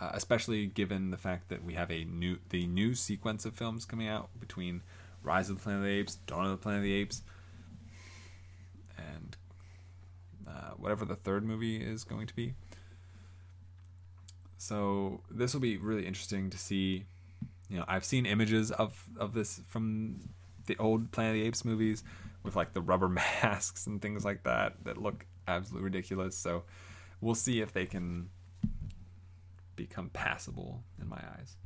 uh, 0.00 0.10
especially 0.14 0.66
given 0.66 1.10
the 1.10 1.16
fact 1.16 1.48
that 1.48 1.64
we 1.64 1.74
have 1.74 1.90
a 1.90 2.04
new 2.04 2.38
the 2.50 2.66
new 2.66 2.94
sequence 2.94 3.44
of 3.44 3.54
films 3.54 3.84
coming 3.84 4.08
out 4.08 4.28
between 4.40 4.82
Rise 5.22 5.48
of 5.48 5.56
the 5.56 5.62
Planet 5.62 5.80
of 5.80 5.86
the 5.86 5.92
Apes, 5.92 6.16
Dawn 6.26 6.44
of 6.46 6.50
the 6.50 6.56
Planet 6.56 6.78
of 6.78 6.84
the 6.84 6.92
Apes, 6.94 7.22
and 8.98 9.36
uh, 10.46 10.72
whatever 10.76 11.04
the 11.04 11.16
third 11.16 11.44
movie 11.44 11.76
is 11.76 12.04
going 12.04 12.26
to 12.26 12.34
be. 12.34 12.54
So 14.58 15.20
this 15.30 15.54
will 15.54 15.60
be 15.60 15.76
really 15.76 16.06
interesting 16.06 16.50
to 16.50 16.58
see. 16.58 17.04
You 17.68 17.78
know, 17.78 17.84
I've 17.88 18.04
seen 18.04 18.26
images 18.26 18.70
of 18.70 19.04
of 19.18 19.34
this 19.34 19.60
from 19.68 20.20
the 20.66 20.76
old 20.78 21.10
Planet 21.12 21.36
of 21.36 21.40
the 21.40 21.46
Apes 21.46 21.64
movies 21.64 22.04
with 22.42 22.56
like 22.56 22.72
the 22.72 22.80
rubber 22.80 23.08
masks 23.42 23.86
and 23.86 24.00
things 24.00 24.24
like 24.24 24.44
that 24.44 24.84
that 24.84 24.98
look 24.98 25.26
absolutely 25.48 25.84
ridiculous. 25.84 26.36
So 26.36 26.64
we'll 27.20 27.34
see 27.34 27.60
if 27.60 27.72
they 27.72 27.86
can 27.86 28.28
become 29.76 30.10
passable 30.10 30.82
in 31.00 31.08
my 31.08 31.16
eyes. 31.16 31.56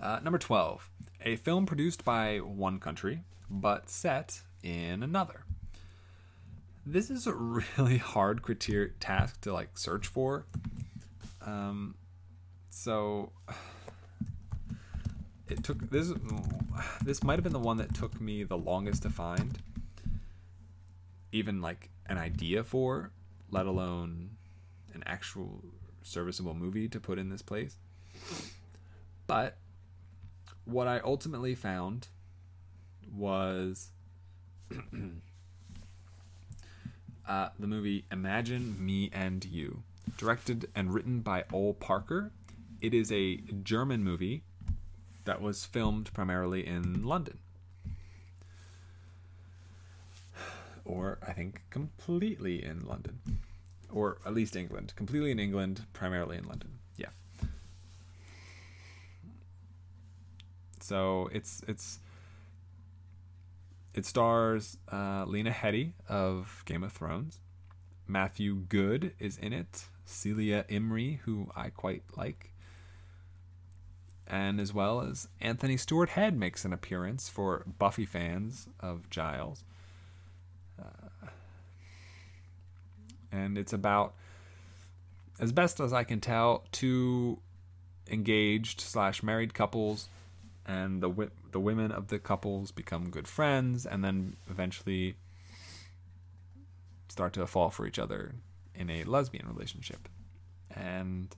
Uh, 0.00 0.20
number 0.22 0.38
12, 0.38 0.88
a 1.24 1.36
film 1.36 1.66
produced 1.66 2.04
by 2.04 2.38
one 2.38 2.78
country 2.78 3.22
but 3.50 3.90
set 3.90 4.40
in 4.62 5.02
another. 5.02 5.44
This 6.86 7.10
is 7.10 7.26
a 7.26 7.32
really 7.34 7.98
hard 7.98 8.42
criteria 8.42 8.90
task 9.00 9.40
to 9.42 9.52
like 9.52 9.76
search 9.76 10.06
for. 10.06 10.46
Um, 11.44 11.96
so 12.70 13.32
it 15.48 15.64
took 15.64 15.90
this 15.90 16.12
this 17.04 17.24
might 17.24 17.34
have 17.34 17.42
been 17.42 17.52
the 17.52 17.58
one 17.58 17.78
that 17.78 17.94
took 17.94 18.20
me 18.20 18.44
the 18.44 18.56
longest 18.56 19.02
to 19.02 19.10
find 19.10 19.58
even 21.32 21.60
like 21.60 21.90
an 22.06 22.18
idea 22.18 22.62
for 22.62 23.10
let 23.50 23.66
alone 23.66 24.30
an 24.94 25.02
actual 25.06 25.64
serviceable 26.08 26.54
movie 26.54 26.88
to 26.88 26.98
put 27.00 27.18
in 27.18 27.28
this 27.28 27.42
place 27.42 27.76
but 29.26 29.56
what 30.64 30.86
i 30.88 30.98
ultimately 31.00 31.54
found 31.54 32.08
was 33.14 33.90
uh, 37.28 37.48
the 37.58 37.66
movie 37.66 38.04
imagine 38.12 38.76
me 38.84 39.10
and 39.12 39.44
you 39.44 39.82
directed 40.16 40.68
and 40.74 40.92
written 40.92 41.20
by 41.20 41.44
Ol 41.52 41.74
Parker 41.74 42.30
it 42.80 42.94
is 42.94 43.12
a 43.12 43.36
german 43.62 44.02
movie 44.04 44.42
that 45.28 45.42
was 45.42 45.66
filmed 45.66 46.10
primarily 46.14 46.66
in 46.66 47.04
London. 47.04 47.36
Or, 50.86 51.18
I 51.20 51.34
think, 51.34 51.60
completely 51.68 52.64
in 52.64 52.86
London. 52.86 53.20
Or 53.92 54.18
at 54.26 54.34
least 54.34 54.56
England. 54.56 54.92
Completely 54.96 55.30
in 55.30 55.38
England, 55.38 55.86
primarily 55.92 56.36
in 56.36 56.44
London. 56.46 56.78
Yeah. 56.96 57.08
So 60.80 61.28
it's 61.32 61.62
it's 61.66 62.00
it 63.94 64.04
stars 64.04 64.78
uh, 64.92 65.24
Lena 65.26 65.50
Headey 65.50 65.92
of 66.08 66.62
Game 66.66 66.82
of 66.82 66.92
Thrones. 66.92 67.40
Matthew 68.06 68.56
Goode 68.68 69.12
is 69.18 69.36
in 69.38 69.52
it. 69.52 69.84
Celia 70.04 70.64
Imrie, 70.70 71.18
who 71.20 71.50
I 71.54 71.68
quite 71.68 72.02
like 72.16 72.52
and 74.28 74.60
as 74.60 74.74
well 74.74 75.00
as 75.00 75.28
Anthony 75.40 75.76
Stewart 75.76 76.10
Head 76.10 76.38
makes 76.38 76.64
an 76.64 76.72
appearance 76.72 77.28
for 77.28 77.64
Buffy 77.78 78.04
fans 78.04 78.68
of 78.78 79.08
Giles. 79.08 79.64
And 83.32 83.58
it's 83.58 83.72
about, 83.72 84.14
as 85.38 85.52
best 85.52 85.80
as 85.80 85.92
I 85.92 86.04
can 86.04 86.20
tell, 86.20 86.64
two 86.72 87.38
engaged 88.10 88.80
slash 88.80 89.22
married 89.22 89.54
couples, 89.54 90.08
and 90.66 91.02
the 91.02 91.30
the 91.50 91.60
women 91.60 91.92
of 91.92 92.08
the 92.08 92.18
couples 92.18 92.70
become 92.70 93.10
good 93.10 93.28
friends, 93.28 93.86
and 93.86 94.04
then 94.04 94.36
eventually 94.50 95.16
start 97.08 97.32
to 97.34 97.46
fall 97.46 97.70
for 97.70 97.86
each 97.86 97.98
other 97.98 98.34
in 98.74 98.90
a 98.90 99.04
lesbian 99.04 99.46
relationship, 99.48 100.08
and 100.74 101.34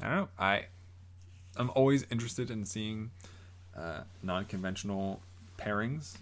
I 0.00 0.06
don't 0.06 0.16
know. 0.16 0.28
I 0.38 0.66
I'm 1.56 1.70
always 1.74 2.06
interested 2.10 2.50
in 2.50 2.64
seeing 2.64 3.10
uh, 3.76 4.02
non-conventional 4.22 5.20
pairings, 5.58 6.16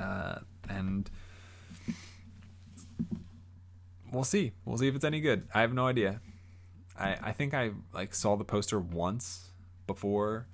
uh, 0.00 0.38
and 0.76 1.10
we'll 4.12 4.24
see. 4.24 4.52
We'll 4.64 4.78
see 4.78 4.88
if 4.88 4.94
it's 4.94 5.04
any 5.04 5.20
good. 5.20 5.48
I 5.54 5.60
have 5.60 5.72
no 5.72 5.86
idea. 5.86 6.20
I 6.98 7.16
I 7.22 7.32
think 7.32 7.54
I 7.54 7.70
like 7.92 8.14
saw 8.14 8.36
the 8.36 8.44
poster 8.44 8.78
once 8.78 9.50
before 9.86 10.46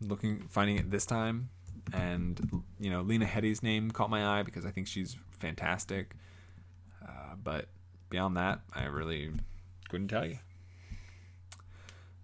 looking 0.00 0.46
finding 0.48 0.76
it 0.76 0.90
this 0.90 1.04
time 1.04 1.50
and 1.92 2.62
you 2.78 2.88
know 2.88 3.02
lena 3.02 3.26
headey's 3.26 3.62
name 3.62 3.90
caught 3.90 4.08
my 4.08 4.38
eye 4.38 4.42
because 4.42 4.64
i 4.64 4.70
think 4.70 4.86
she's 4.86 5.18
fantastic 5.30 6.14
uh, 7.06 7.34
but 7.42 7.68
beyond 8.08 8.34
that 8.34 8.60
i 8.74 8.84
really 8.84 9.30
couldn't 9.90 10.08
tell 10.08 10.24
you. 10.24 10.38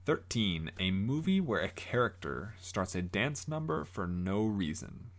13. 0.07 0.70
A 0.79 0.93
movie 0.93 1.41
where 1.41 1.61
a 1.61 1.68
character 1.68 2.55
starts 2.61 2.95
a 2.95 3.03
dance 3.03 3.49
number 3.49 3.85
for 3.85 4.07
no 4.07 4.45
reason. 4.45 5.11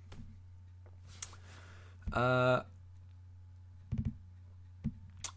Uh, 2.13 2.61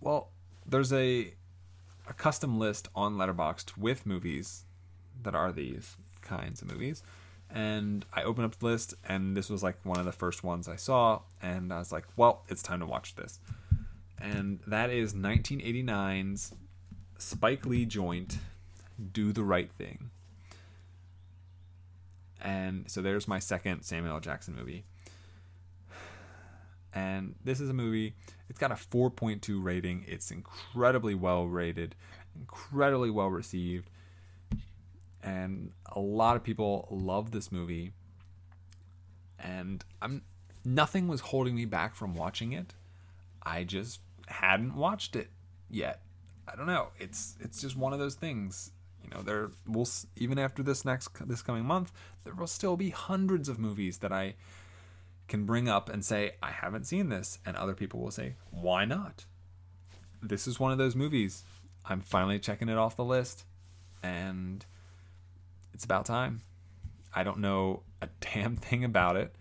well, 0.01 0.31
there's 0.67 0.93
a 0.93 1.35
a 2.09 2.13
custom 2.13 2.59
list 2.59 2.89
on 2.95 3.17
Letterboxd 3.17 3.77
with 3.77 4.05
movies 4.05 4.65
that 5.23 5.35
are 5.35 5.53
these 5.53 5.97
kinds 6.23 6.61
of 6.61 6.71
movies. 6.71 7.03
And 7.53 8.05
I 8.13 8.23
opened 8.23 8.47
up 8.47 8.59
the 8.59 8.67
list, 8.67 8.95
and 9.09 9.37
this 9.37 9.49
was 9.49 9.63
like 9.63 9.77
one 9.85 9.99
of 9.99 10.05
the 10.05 10.13
first 10.13 10.45
ones 10.45 10.69
I 10.69 10.77
saw, 10.77 11.21
and 11.43 11.73
I 11.73 11.79
was 11.79 11.91
like, 11.93 12.05
well, 12.17 12.45
it's 12.49 12.63
time 12.63 12.81
to 12.81 12.87
watch 12.87 13.15
this. 13.15 13.41
And 14.21 14.61
that 14.67 14.91
is 14.91 15.15
1989's 15.15 16.53
Spike 17.19 17.67
Lee 17.67 17.85
joint, 17.87 18.39
Do 19.13 19.33
the 19.33 19.43
Right 19.43 19.71
Thing. 19.71 20.11
And 22.41 22.91
so 22.91 23.03
there's 23.03 23.29
my 23.29 23.39
second 23.39 23.83
Samuel 23.83 24.15
L. 24.15 24.21
Jackson 24.21 24.55
movie. 24.55 24.85
And 26.93 27.35
this 27.45 27.61
is 27.61 27.71
a 27.71 27.73
movie, 27.73 28.15
it's 28.49 28.59
got 28.59 28.73
a 28.73 28.75
4.2 28.75 29.63
rating. 29.63 30.05
It's 30.09 30.31
incredibly 30.31 31.15
well 31.15 31.47
rated, 31.47 31.95
incredibly 32.37 33.11
well 33.11 33.29
received. 33.29 33.91
And 35.23 35.71
a 35.95 36.01
lot 36.01 36.37
of 36.37 36.43
people 36.43 36.89
love 36.91 37.31
this 37.31 37.53
movie. 37.53 37.93
And 39.39 39.85
I'm 40.03 40.23
nothing 40.65 41.09
was 41.09 41.21
holding 41.21 41.55
me 41.55 41.65
back 41.65 41.95
from 41.95 42.15
watching 42.15 42.53
it. 42.53 42.75
I 43.43 43.65
just 43.65 44.01
hadn't 44.27 44.75
watched 44.75 45.17
it 45.17 45.29
yet. 45.71 46.03
I 46.49 46.57
don't 46.57 46.67
know. 46.67 46.89
It's 46.99 47.37
it's 47.41 47.61
just 47.61 47.77
one 47.77 47.93
of 47.93 47.99
those 47.99 48.15
things. 48.15 48.73
You 49.05 49.11
know, 49.11 49.23
there 49.23 49.51
will 49.67 49.89
even 50.17 50.39
after 50.39 50.63
this 50.63 50.85
next 50.85 51.11
this 51.27 51.43
coming 51.43 51.65
month, 51.65 51.93
there 52.25 52.35
will 52.35 52.47
still 52.47 52.77
be 52.77 52.91
hundreds 52.91 53.49
of 53.49 53.59
movies 53.59 53.99
that 53.99 54.13
I 54.13 54.35
can 55.31 55.45
bring 55.45 55.69
up 55.69 55.89
and 55.89 56.05
say 56.05 56.33
I 56.43 56.51
haven't 56.51 56.85
seen 56.85 57.09
this, 57.09 57.39
and 57.47 57.57
other 57.57 57.73
people 57.73 58.01
will 58.01 58.11
say 58.11 58.35
why 58.51 58.85
not. 58.85 59.25
This 60.21 60.47
is 60.47 60.61
one 60.61 60.73
of 60.73 60.79
those 60.79 60.95
movies. 60.95 61.45
I'm 61.87 62.03
finally 62.03 62.39
checking 62.39 62.69
it 62.69 62.77
off 62.77 62.97
the 62.97 63.05
list, 63.05 63.45
and 64.03 64.67
it's 65.73 65.85
about 65.85 66.05
time. 66.05 66.43
I 67.15 67.23
don't 67.23 67.39
know 67.39 67.85
a 68.03 68.09
damn 68.21 68.57
thing 68.57 68.85
about 68.85 69.17
it, 69.17 69.35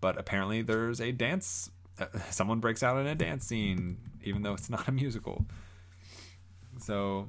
but 0.00 0.18
apparently 0.18 0.62
there's 0.62 1.00
a 1.00 1.12
dance. 1.12 1.68
Someone 2.30 2.60
breaks 2.60 2.82
out 2.82 2.96
in 2.98 3.06
a 3.06 3.14
dance 3.14 3.44
scene, 3.44 3.98
even 4.22 4.42
though 4.42 4.54
it's 4.54 4.70
not 4.70 4.88
a 4.88 4.92
musical. 4.92 5.44
So, 6.78 7.28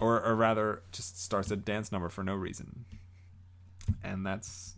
or 0.00 0.22
or 0.22 0.36
rather, 0.36 0.82
just 0.92 1.20
starts 1.20 1.50
a 1.50 1.56
dance 1.56 1.90
number 1.90 2.08
for 2.08 2.22
no 2.22 2.34
reason, 2.34 2.84
and 4.04 4.24
that's 4.24 4.77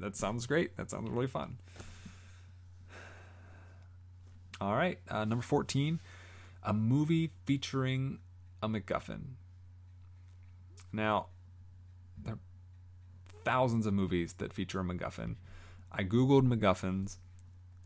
that 0.00 0.16
sounds 0.16 0.46
great. 0.46 0.76
That 0.76 0.90
sounds 0.90 1.08
really 1.10 1.26
fun. 1.26 1.58
All 4.60 4.74
right, 4.74 4.98
uh, 5.08 5.24
number 5.24 5.42
fourteen, 5.42 6.00
a 6.62 6.72
movie 6.72 7.30
featuring 7.46 8.18
a 8.62 8.68
MacGuffin. 8.68 9.20
Now, 10.92 11.26
there 12.22 12.34
are 12.34 12.38
thousands 13.44 13.86
of 13.86 13.94
movies 13.94 14.34
that 14.34 14.52
feature 14.52 14.80
a 14.80 14.84
MacGuffin. 14.84 15.36
I 15.92 16.04
googled 16.04 16.46
MacGuffins, 16.46 17.16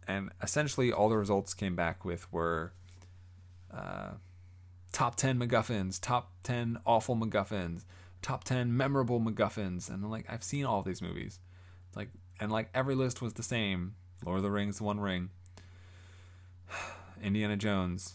and 0.06 0.30
essentially 0.42 0.92
all 0.92 1.08
the 1.08 1.16
results 1.16 1.54
came 1.54 1.76
back 1.76 2.04
with 2.04 2.30
were 2.32 2.72
uh, 3.72 4.12
top 4.92 5.16
10 5.16 5.38
MacGuffins, 5.38 5.98
top 6.00 6.32
10 6.44 6.78
awful 6.86 7.16
MacGuffins, 7.16 7.84
top 8.22 8.44
10 8.44 8.76
memorable 8.76 9.20
MacGuffins. 9.20 9.88
And 9.90 10.08
like, 10.10 10.26
I've 10.28 10.44
seen 10.44 10.64
all 10.64 10.82
these 10.82 11.02
movies. 11.02 11.40
Like, 11.96 12.08
and 12.40 12.50
like 12.50 12.70
every 12.74 12.94
list 12.94 13.22
was 13.22 13.34
the 13.34 13.42
same 13.42 13.94
Lord 14.24 14.38
of 14.38 14.42
the 14.42 14.50
Rings, 14.50 14.80
One 14.80 15.00
Ring, 15.00 15.30
Indiana 17.22 17.56
Jones, 17.56 18.14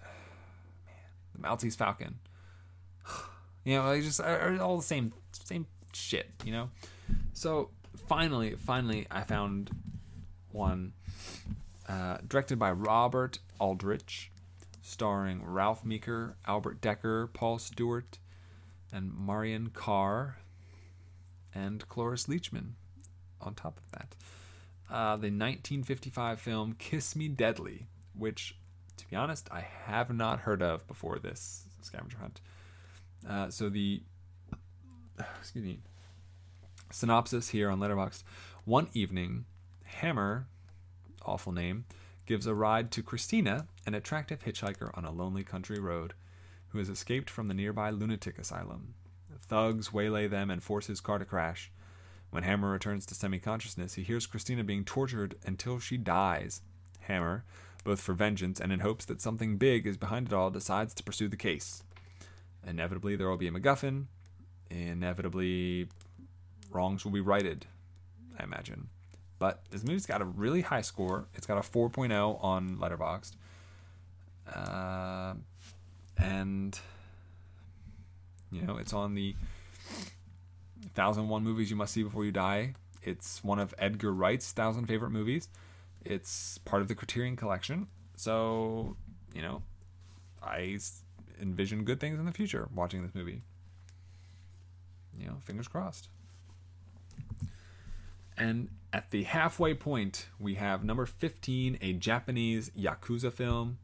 the 1.34 1.40
Maltese 1.40 1.76
Falcon. 1.76 2.18
You 3.62 3.76
know, 3.76 3.84
like 3.88 4.02
just 4.02 4.22
all 4.22 4.78
the 4.78 4.82
same, 4.82 5.12
same 5.32 5.66
shit. 5.92 6.30
You 6.46 6.52
know, 6.52 6.70
so 7.34 7.68
finally, 8.08 8.54
finally, 8.54 9.06
I 9.10 9.22
found 9.22 9.70
one 10.50 10.94
uh, 11.86 12.18
directed 12.26 12.58
by 12.58 12.72
Robert 12.72 13.38
Aldrich, 13.58 14.30
starring 14.82 15.44
Ralph 15.44 15.84
Meeker, 15.84 16.36
Albert 16.46 16.80
Dekker, 16.80 17.32
Paul 17.32 17.58
Stewart, 17.58 18.18
and 18.92 19.12
Marian 19.14 19.70
Carr, 19.70 20.38
and 21.54 21.86
Cloris 21.88 22.26
Leachman. 22.26 22.72
On 23.42 23.54
top 23.54 23.78
of 23.78 23.90
that, 23.92 24.14
uh, 24.90 25.16
the 25.16 25.28
1955 25.28 26.40
film 26.40 26.74
"Kiss 26.78 27.16
Me 27.16 27.28
Deadly," 27.28 27.86
which, 28.14 28.56
to 28.96 29.08
be 29.08 29.16
honest, 29.16 29.48
I 29.50 29.60
have 29.60 30.12
not 30.12 30.40
heard 30.40 30.62
of 30.62 30.86
before 30.86 31.18
this 31.18 31.64
scavenger 31.80 32.18
hunt. 32.18 32.40
Uh, 33.28 33.50
so 33.50 33.68
the 33.68 34.02
excuse 35.40 35.64
me 35.64 35.80
synopsis 36.90 37.48
here 37.48 37.70
on 37.70 37.78
Letterboxd: 37.78 38.24
One 38.64 38.88
evening, 38.92 39.46
Hammer, 39.84 40.46
awful 41.24 41.52
name, 41.52 41.84
gives 42.26 42.46
a 42.46 42.54
ride 42.54 42.90
to 42.92 43.02
Christina, 43.02 43.66
an 43.86 43.94
attractive 43.94 44.44
hitchhiker 44.44 44.96
on 44.96 45.04
a 45.04 45.10
lonely 45.10 45.44
country 45.44 45.78
road, 45.78 46.14
who 46.68 46.78
has 46.78 46.88
escaped 46.88 47.28
from 47.30 47.48
the 47.48 47.54
nearby 47.54 47.90
lunatic 47.90 48.38
asylum. 48.38 48.94
Thugs 49.40 49.92
waylay 49.92 50.28
them 50.28 50.50
and 50.50 50.62
force 50.62 50.86
his 50.86 51.00
car 51.00 51.18
to 51.18 51.24
crash. 51.24 51.72
When 52.30 52.44
Hammer 52.44 52.70
returns 52.70 53.06
to 53.06 53.14
semi 53.14 53.38
consciousness, 53.38 53.94
he 53.94 54.02
hears 54.02 54.26
Christina 54.26 54.62
being 54.64 54.84
tortured 54.84 55.36
until 55.44 55.78
she 55.78 55.96
dies. 55.96 56.62
Hammer, 57.00 57.44
both 57.84 58.00
for 58.00 58.12
vengeance 58.14 58.60
and 58.60 58.72
in 58.72 58.80
hopes 58.80 59.04
that 59.06 59.20
something 59.20 59.56
big 59.56 59.86
is 59.86 59.96
behind 59.96 60.28
it 60.28 60.32
all, 60.32 60.50
decides 60.50 60.94
to 60.94 61.02
pursue 61.02 61.28
the 61.28 61.36
case. 61.36 61.82
Inevitably, 62.66 63.16
there 63.16 63.28
will 63.28 63.36
be 63.36 63.48
a 63.48 63.50
MacGuffin. 63.50 64.06
Inevitably, 64.70 65.88
wrongs 66.70 67.04
will 67.04 67.12
be 67.12 67.20
righted, 67.20 67.66
I 68.38 68.44
imagine. 68.44 68.88
But 69.38 69.62
this 69.70 69.82
movie's 69.82 70.06
got 70.06 70.20
a 70.20 70.26
really 70.26 70.60
high 70.60 70.82
score. 70.82 71.26
It's 71.34 71.46
got 71.46 71.58
a 71.58 71.68
4.0 71.68 72.44
on 72.44 72.76
Letterboxd. 72.76 73.32
Uh, 74.54 75.34
and, 76.18 76.78
you 78.52 78.62
know, 78.62 78.76
it's 78.76 78.92
on 78.92 79.14
the 79.14 79.34
1001 80.94 81.44
movies 81.44 81.70
you 81.70 81.76
must 81.76 81.92
see 81.92 82.02
before 82.02 82.24
you 82.24 82.32
die. 82.32 82.74
It's 83.02 83.42
one 83.42 83.58
of 83.58 83.74
Edgar 83.78 84.12
Wright's 84.12 84.52
1000 84.54 84.86
favorite 84.86 85.10
movies. 85.10 85.48
It's 86.04 86.58
part 86.58 86.82
of 86.82 86.88
the 86.88 86.94
Criterion 86.94 87.36
collection. 87.36 87.88
So, 88.16 88.96
you 89.34 89.42
know, 89.42 89.62
I 90.42 90.78
envision 91.40 91.84
good 91.84 92.00
things 92.00 92.18
in 92.18 92.26
the 92.26 92.32
future 92.32 92.68
watching 92.74 93.02
this 93.02 93.14
movie. 93.14 93.42
You 95.18 95.26
know, 95.26 95.36
fingers 95.40 95.68
crossed. 95.68 96.08
And 98.36 98.68
at 98.92 99.10
the 99.10 99.24
halfway 99.24 99.74
point, 99.74 100.26
we 100.38 100.54
have 100.54 100.82
number 100.82 101.04
15, 101.04 101.78
a 101.82 101.92
Japanese 101.92 102.70
Yakuza 102.70 103.32
film. 103.32 103.78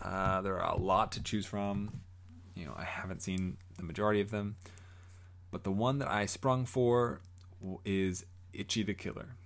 Uh, 0.00 0.42
there 0.42 0.60
are 0.60 0.74
a 0.74 0.78
lot 0.78 1.12
to 1.12 1.22
choose 1.22 1.46
from. 1.46 2.00
You 2.54 2.66
know, 2.66 2.74
I 2.76 2.84
haven't 2.84 3.22
seen 3.22 3.56
the 3.76 3.82
majority 3.82 4.20
of 4.20 4.30
them. 4.30 4.56
But 5.56 5.64
the 5.64 5.72
one 5.72 6.00
that 6.00 6.08
I 6.10 6.26
sprung 6.26 6.66
for 6.66 7.22
is 7.86 8.26
Ichi 8.52 8.82
the 8.82 8.92
Killer. 8.92 9.36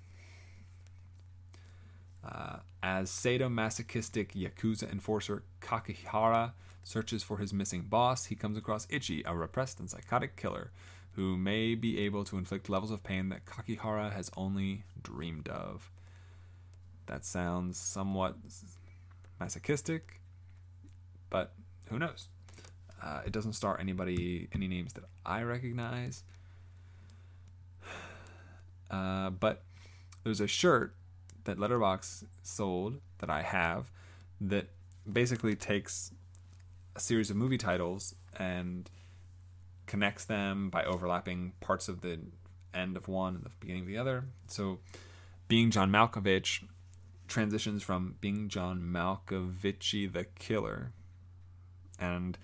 Uh, 2.24 2.56
as 2.82 3.08
sadomasochistic 3.10 4.32
Yakuza 4.32 4.90
enforcer 4.90 5.44
Kakihara 5.60 6.50
searches 6.82 7.22
for 7.22 7.38
his 7.38 7.52
missing 7.52 7.82
boss, 7.82 8.24
he 8.24 8.34
comes 8.34 8.58
across 8.58 8.88
Ichi, 8.90 9.22
a 9.24 9.36
repressed 9.36 9.78
and 9.78 9.88
psychotic 9.88 10.34
killer 10.34 10.72
who 11.12 11.36
may 11.36 11.76
be 11.76 12.00
able 12.00 12.24
to 12.24 12.38
inflict 12.38 12.68
levels 12.68 12.90
of 12.90 13.04
pain 13.04 13.28
that 13.28 13.46
Kakihara 13.46 14.12
has 14.12 14.32
only 14.36 14.82
dreamed 15.00 15.46
of. 15.46 15.92
That 17.06 17.24
sounds 17.24 17.78
somewhat 17.78 18.34
masochistic, 19.38 20.20
but 21.30 21.52
who 21.88 22.00
knows? 22.00 22.26
Uh, 23.02 23.20
it 23.24 23.32
doesn't 23.32 23.54
star 23.54 23.78
anybody, 23.80 24.48
any 24.54 24.68
names 24.68 24.92
that 24.94 25.04
I 25.24 25.42
recognize. 25.42 26.22
Uh, 28.90 29.30
but 29.30 29.62
there's 30.24 30.40
a 30.40 30.48
shirt 30.48 30.96
that 31.44 31.58
Letterboxd 31.58 32.24
sold 32.42 33.00
that 33.18 33.30
I 33.30 33.42
have 33.42 33.92
that 34.40 34.66
basically 35.10 35.54
takes 35.54 36.10
a 36.96 37.00
series 37.00 37.30
of 37.30 37.36
movie 37.36 37.56
titles 37.56 38.16
and 38.36 38.90
connects 39.86 40.24
them 40.24 40.70
by 40.70 40.82
overlapping 40.84 41.52
parts 41.60 41.88
of 41.88 42.00
the 42.00 42.18
end 42.74 42.96
of 42.96 43.08
one 43.08 43.36
and 43.36 43.44
the 43.44 43.50
beginning 43.60 43.82
of 43.82 43.88
the 43.88 43.98
other. 43.98 44.24
So, 44.48 44.80
being 45.48 45.70
John 45.70 45.90
Malkovich 45.90 46.64
transitions 47.26 47.82
from 47.82 48.16
being 48.20 48.48
John 48.48 48.82
Malkovich 48.82 50.12
the 50.12 50.24
killer, 50.24 50.92
and 51.98 52.36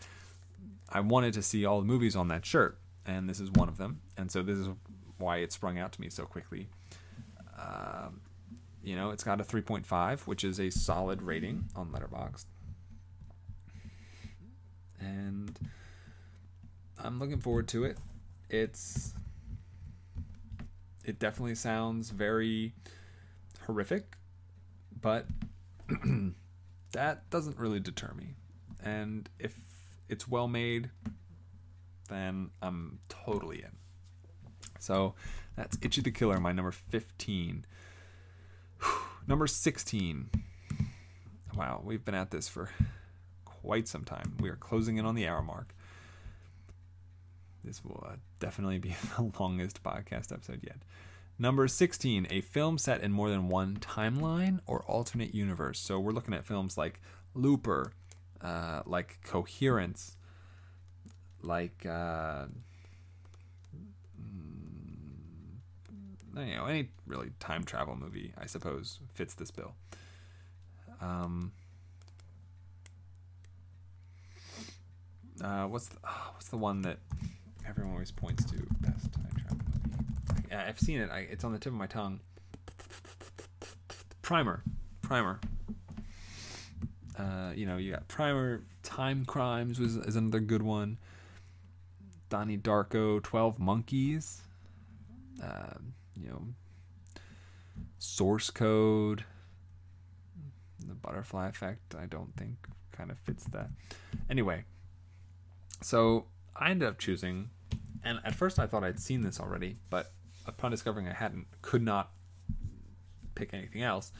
I 0.89 1.01
wanted 1.01 1.35
to 1.35 1.43
see 1.43 1.65
all 1.65 1.81
the 1.81 1.87
movies 1.87 2.17
on 2.17 2.29
that 2.29 2.47
shirt, 2.47 2.79
and 3.05 3.29
this 3.29 3.41
is 3.41 3.51
one 3.51 3.69
of 3.69 3.77
them, 3.77 4.01
and 4.17 4.31
so 4.31 4.43
this 4.43 4.57
is 4.57 4.69
why 5.19 5.39
it 5.39 5.53
sprung 5.53 5.79
out 5.79 5.93
to 5.93 6.01
me 6.01 6.11
so 6.11 6.25
quickly. 6.25 6.69
Um, 7.59 8.21
you 8.83 8.95
know, 8.95 9.11
it's 9.11 9.25
got 9.25 9.41
a 9.41 9.45
3.5, 9.45 10.21
which 10.21 10.45
is 10.45 10.61
a 10.61 10.71
solid 10.71 11.23
rating 11.23 11.65
on 11.75 11.89
Letterboxd. 11.91 12.45
And 15.01 15.59
I'm 17.03 17.19
looking 17.19 17.39
forward 17.39 17.69
to 17.69 17.85
it. 17.85 17.99
It's 18.49 19.13
it 21.05 21.19
definitely 21.19 21.55
sounds 21.55 22.11
very 22.11 22.75
horrific, 23.65 24.17
but 25.01 25.27
that 26.93 27.31
doesn't 27.31 27.59
really 27.59 27.81
deter 27.81 28.13
me. 28.17 28.35
And 28.83 29.29
if 29.39 29.57
it's 30.09 30.29
well 30.29 30.49
made, 30.49 30.91
then 32.09 32.51
I'm 32.63 33.01
totally 33.09 33.63
in. 33.63 33.77
So 34.79 35.15
that's 35.57 35.79
Ichi 35.83 36.03
the 36.03 36.11
Killer, 36.11 36.39
my 36.39 36.53
number 36.53 36.73
15. 36.73 37.65
number 39.27 39.47
16. 39.47 40.31
Wow, 41.57 41.81
we've 41.85 42.05
been 42.05 42.15
at 42.15 42.31
this 42.31 42.49
for 42.49 42.71
quite 43.45 43.89
some 43.89 44.05
time. 44.05 44.37
We 44.41 44.49
are 44.51 44.57
closing 44.57 44.99
in 44.99 45.07
on 45.07 45.15
the 45.15 45.27
hour 45.27 45.43
mark. 45.43 45.75
This 47.65 47.85
will 47.85 48.07
uh, 48.09 48.17
definitely 48.39 48.79
be 48.79 48.95
the 49.17 49.33
longest 49.41 49.83
podcast 49.83 50.33
episode 50.33 50.61
yet. 50.63 50.79
Number 51.39 51.69
16, 51.69 52.29
a 52.31 52.41
film 52.41 52.79
set 52.79 53.03
in 53.03 53.13
more 53.13 53.29
than 53.29 53.49
one 53.49 53.77
timeline 53.77 54.61
or 54.67 54.83
alternate 54.85 55.35
universe. 55.35 55.79
So 55.79 55.99
we're 55.99 56.13
looking 56.13 56.33
at 56.33 56.47
films 56.47 56.79
like 56.79 57.01
Looper, 57.35 57.93
uh, 58.43 58.83
like 58.87 59.19
Coherence, 59.25 60.17
like 61.43 61.85
uh, 61.87 62.47
mm, 64.21 65.57
you 66.37 66.57
know 66.57 66.67
any 66.67 66.91
really 67.07 67.31
time 67.41 67.65
travel 67.65 67.97
movie, 67.97 68.33
I 68.39 68.47
suppose, 68.47 69.01
fits 69.15 69.35
this 69.35 69.51
bill. 69.51 69.75
Um, 71.01 71.53
uh, 75.43 75.65
what's 75.67 75.89
the, 75.89 75.99
oh, 76.05 76.31
what's 76.35 76.49
the 76.49 76.57
one 76.57 76.83
that 76.83 76.99
everyone 77.69 77.93
always 77.93 78.11
points 78.11 78.45
to 78.47 78.57
best 78.81 79.13
time 79.13 79.31
travel 79.37 79.59
movie? 79.59 80.47
Yeah, 80.51 80.65
I've 80.67 80.81
seen 80.81 81.01
it. 81.01 81.11
I, 81.11 81.21
it's 81.21 81.45
on 81.45 81.53
the 81.53 81.59
tip 81.59 81.73
of 81.73 81.79
my 81.79 81.87
tongue. 81.87 82.21
Primer, 84.23 84.63
Primer. 85.03 85.39
Uh, 87.19 87.53
you 87.55 87.67
know, 87.67 87.77
you 87.77 87.93
got 87.93 88.07
Primer. 88.09 88.63
Time 88.83 89.25
Crimes 89.25 89.79
was 89.79 89.97
is 89.97 90.17
another 90.17 90.41
good 90.41 90.63
one. 90.63 90.99
Donnie 92.29 92.59
Darko, 92.59 93.23
Twelve 93.23 93.59
Monkeys. 93.59 94.43
Uh, 95.43 95.75
you 96.15 96.29
know, 96.29 96.43
Source 97.99 98.51
Code. 98.51 99.25
The 100.87 100.95
Butterfly 100.95 101.49
Effect. 101.49 101.95
I 101.99 102.07
don't 102.07 102.37
think 102.37 102.57
kind 102.93 103.11
of 103.11 103.19
fits 103.19 103.45
that. 103.45 103.71
Anyway, 104.31 104.65
so 105.83 106.27
I 106.55 106.71
ended 106.71 106.89
up 106.89 106.99
choosing, 106.99 107.51
and 108.03 108.21
at 108.25 108.35
first 108.35 108.59
I 108.59 108.67
thought 108.67 108.85
I'd 108.85 109.01
seen 109.01 109.23
this 109.23 109.41
already, 109.41 109.77
but 109.91 110.13
upon 110.47 110.71
discovering 110.71 111.09
I 111.09 111.13
hadn't, 111.13 111.47
could 111.63 111.83
not 111.83 112.11
pick 113.35 113.53
anything 113.53 113.83
else. 113.83 114.13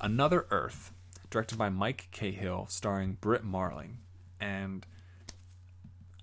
Another 0.00 0.46
Earth, 0.50 0.92
directed 1.34 1.58
by 1.58 1.68
Mike 1.68 2.06
Cahill, 2.12 2.66
starring 2.68 3.18
Brit 3.20 3.42
Marling, 3.42 3.98
and 4.40 4.86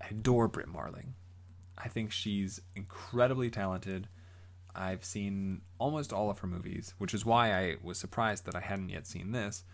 I 0.02 0.08
adore 0.12 0.48
Brit 0.48 0.70
Marling. 0.70 1.16
I 1.78 1.90
think 1.90 2.14
she's 2.14 2.62
incredibly 2.78 3.50
talented. 3.50 4.08
I've 4.74 5.04
seen 5.04 5.64
almost 5.80 6.14
all 6.14 6.30
of 6.30 6.40
her 6.40 6.48
movies, 6.48 6.94
which 6.98 7.14
is 7.14 7.26
why 7.26 7.52
I 7.54 7.76
was 7.84 7.98
surprised 7.98 8.46
that 8.46 8.56
I 8.56 8.62
hadn't 8.62 8.88
yet 8.88 9.06
seen 9.06 9.34
this. 9.34 9.66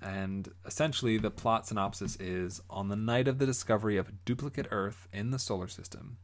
And 0.00 0.48
essentially, 0.64 1.18
the 1.18 1.32
plot 1.32 1.66
synopsis 1.66 2.14
is 2.20 2.62
On 2.70 2.86
the 2.86 2.94
night 2.94 3.26
of 3.26 3.38
the 3.40 3.46
discovery 3.46 3.96
of 3.96 4.08
a 4.08 4.12
duplicate 4.24 4.68
Earth 4.70 5.08
in 5.12 5.32
the 5.32 5.40
solar 5.40 5.66
system, 5.66 6.16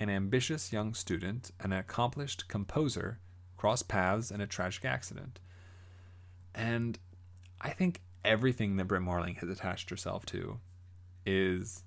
an 0.00 0.10
ambitious 0.10 0.72
young 0.72 0.94
student 0.94 1.52
an 1.60 1.72
accomplished 1.72 2.48
composer 2.48 3.20
cross 3.56 3.84
paths 3.84 4.32
in 4.32 4.40
a 4.40 4.48
tragic 4.48 4.84
accident. 4.84 5.38
And 6.56 6.98
I 7.62 7.70
think 7.70 8.00
everything 8.24 8.76
that 8.76 8.86
Brit 8.86 9.02
Marling 9.02 9.36
has 9.36 9.48
attached 9.48 9.90
herself 9.90 10.26
to 10.26 10.58
is 11.24 11.84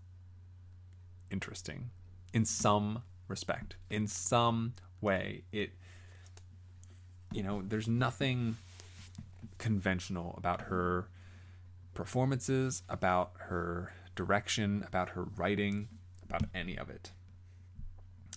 interesting 1.29 1.89
in 2.33 2.45
some 2.45 3.03
respect. 3.27 3.75
In 3.89 4.07
some 4.07 4.73
way, 5.01 5.43
it, 5.51 5.71
you 7.31 7.43
know, 7.43 7.61
there's 7.61 7.87
nothing 7.87 8.55
conventional 9.57 10.35
about 10.37 10.61
her 10.61 11.07
performances, 11.93 12.83
about 12.89 13.31
her 13.37 13.93
direction, 14.15 14.83
about 14.87 15.09
her 15.09 15.23
writing, 15.35 15.87
about 16.27 16.43
any 16.53 16.77
of 16.77 16.89
it. 16.89 17.11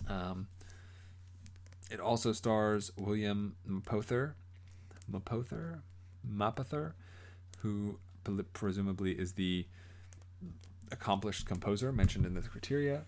Um, 0.07 0.47
it 1.91 1.99
also 1.99 2.31
stars 2.33 2.91
William 2.97 3.55
Mapother, 3.67 4.33
Mapother, 5.11 5.81
Mapother, 6.27 6.93
who 7.61 7.99
presumably 8.53 9.11
is 9.11 9.33
the 9.33 9.65
accomplished 10.91 11.45
composer 11.45 11.91
mentioned 11.91 12.25
in 12.25 12.33
the 12.33 12.41
criteria. 12.41 13.03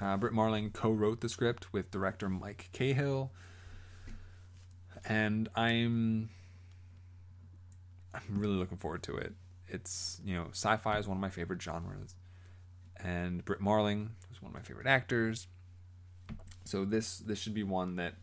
Uh, 0.00 0.16
Brit 0.16 0.32
Marling 0.32 0.70
co-wrote 0.70 1.20
the 1.20 1.28
script 1.28 1.72
with 1.72 1.90
director 1.90 2.28
Mike 2.28 2.68
Cahill, 2.72 3.30
and 5.06 5.48
I'm 5.54 6.28
I'm 8.12 8.38
really 8.38 8.56
looking 8.56 8.76
forward 8.76 9.02
to 9.04 9.16
it. 9.16 9.34
It's 9.68 10.20
you 10.24 10.34
know 10.34 10.48
sci-fi 10.52 10.98
is 10.98 11.08
one 11.08 11.16
of 11.16 11.20
my 11.20 11.30
favorite 11.30 11.62
genres, 11.62 12.14
and 13.02 13.42
Brit 13.44 13.60
Marling 13.60 14.10
is 14.30 14.42
one 14.42 14.50
of 14.50 14.54
my 14.54 14.62
favorite 14.62 14.86
actors. 14.86 15.48
So 16.64 16.84
this 16.84 17.18
this 17.18 17.38
should 17.38 17.54
be 17.54 17.62
one 17.62 17.96
that 17.96 18.14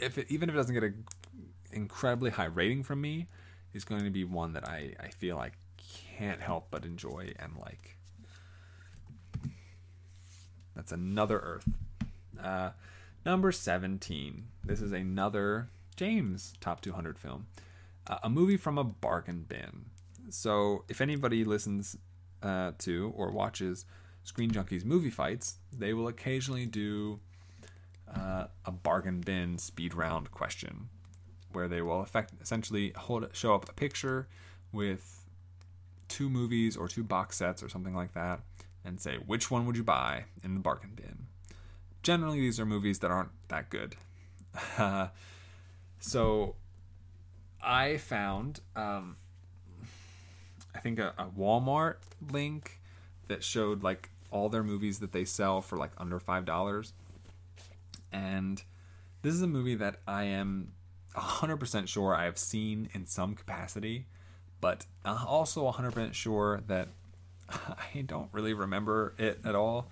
if 0.00 0.18
it, 0.18 0.26
even 0.30 0.48
if 0.48 0.54
it 0.54 0.58
doesn't 0.58 0.74
get 0.74 0.82
a 0.84 0.92
incredibly 1.72 2.30
high 2.30 2.44
rating 2.44 2.82
from 2.82 3.00
me, 3.00 3.26
is 3.72 3.84
going 3.84 4.04
to 4.04 4.10
be 4.10 4.24
one 4.24 4.52
that 4.54 4.68
I 4.68 4.94
I 5.00 5.08
feel 5.08 5.38
I 5.38 5.52
can't 6.16 6.40
help 6.40 6.68
but 6.70 6.84
enjoy 6.84 7.32
and 7.38 7.56
like. 7.58 7.96
That's 10.74 10.92
another 10.92 11.38
Earth. 11.38 11.68
Uh, 12.42 12.70
number 13.26 13.52
17. 13.52 14.46
This 14.64 14.80
is 14.80 14.92
another 14.92 15.68
James 15.96 16.54
top 16.60 16.80
200 16.80 17.18
film. 17.18 17.46
Uh, 18.06 18.18
a 18.22 18.30
movie 18.30 18.56
from 18.56 18.78
a 18.78 18.84
bargain 18.84 19.44
bin. 19.46 19.86
So, 20.30 20.84
if 20.88 21.00
anybody 21.00 21.44
listens 21.44 21.96
uh, 22.42 22.72
to 22.78 23.12
or 23.16 23.30
watches 23.30 23.84
Screen 24.22 24.50
Junkies 24.50 24.84
movie 24.84 25.10
fights, 25.10 25.56
they 25.76 25.92
will 25.92 26.08
occasionally 26.08 26.66
do 26.66 27.20
uh, 28.14 28.46
a 28.64 28.70
bargain 28.70 29.20
bin 29.20 29.58
speed 29.58 29.94
round 29.94 30.30
question 30.30 30.88
where 31.52 31.68
they 31.68 31.82
will 31.82 32.00
effect, 32.00 32.32
essentially 32.40 32.92
hold 32.96 33.28
show 33.32 33.54
up 33.54 33.68
a 33.68 33.72
picture 33.72 34.28
with 34.72 35.24
two 36.08 36.28
movies 36.28 36.76
or 36.76 36.88
two 36.88 37.04
box 37.04 37.36
sets 37.36 37.62
or 37.62 37.68
something 37.68 37.94
like 37.94 38.14
that 38.14 38.40
and 38.84 39.00
say 39.00 39.16
which 39.26 39.50
one 39.50 39.66
would 39.66 39.76
you 39.76 39.84
buy 39.84 40.24
in 40.42 40.54
the 40.54 40.60
bargain 40.60 40.92
bin. 40.94 41.26
Generally, 42.02 42.40
these 42.40 42.58
are 42.58 42.66
movies 42.66 43.00
that 43.00 43.10
aren't 43.10 43.30
that 43.48 43.68
good. 43.68 43.94
so 46.00 46.54
I 47.62 47.98
found, 47.98 48.60
um, 48.74 49.16
I 50.74 50.78
think, 50.78 50.98
a, 50.98 51.14
a 51.18 51.26
Walmart 51.26 51.96
link 52.32 52.80
that 53.28 53.44
showed 53.44 53.82
like 53.82 54.10
all 54.30 54.48
their 54.48 54.62
movies 54.62 55.00
that 55.00 55.12
they 55.12 55.24
sell 55.24 55.60
for 55.60 55.76
like 55.76 55.90
under 55.98 56.18
five 56.18 56.44
dollars. 56.44 56.92
And 58.12 58.62
this 59.22 59.34
is 59.34 59.42
a 59.42 59.46
movie 59.46 59.74
that 59.76 60.00
I 60.06 60.24
am 60.24 60.72
100% 61.16 61.88
sure 61.88 62.14
I 62.14 62.24
have 62.24 62.38
seen 62.38 62.88
in 62.94 63.06
some 63.06 63.34
capacity, 63.34 64.06
but 64.60 64.86
also 65.04 65.70
100% 65.70 66.14
sure 66.14 66.60
that 66.66 66.88
I 67.48 68.02
don't 68.02 68.28
really 68.32 68.54
remember 68.54 69.14
it 69.18 69.40
at 69.44 69.54
all. 69.54 69.88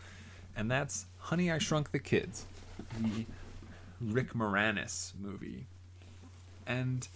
And 0.56 0.70
that's 0.70 1.06
Honey, 1.18 1.50
I 1.50 1.58
Shrunk 1.58 1.92
the 1.92 1.98
Kids, 1.98 2.44
the 3.00 3.26
Rick 4.00 4.34
Moranis 4.34 5.12
movie. 5.18 5.66
And 6.66 7.06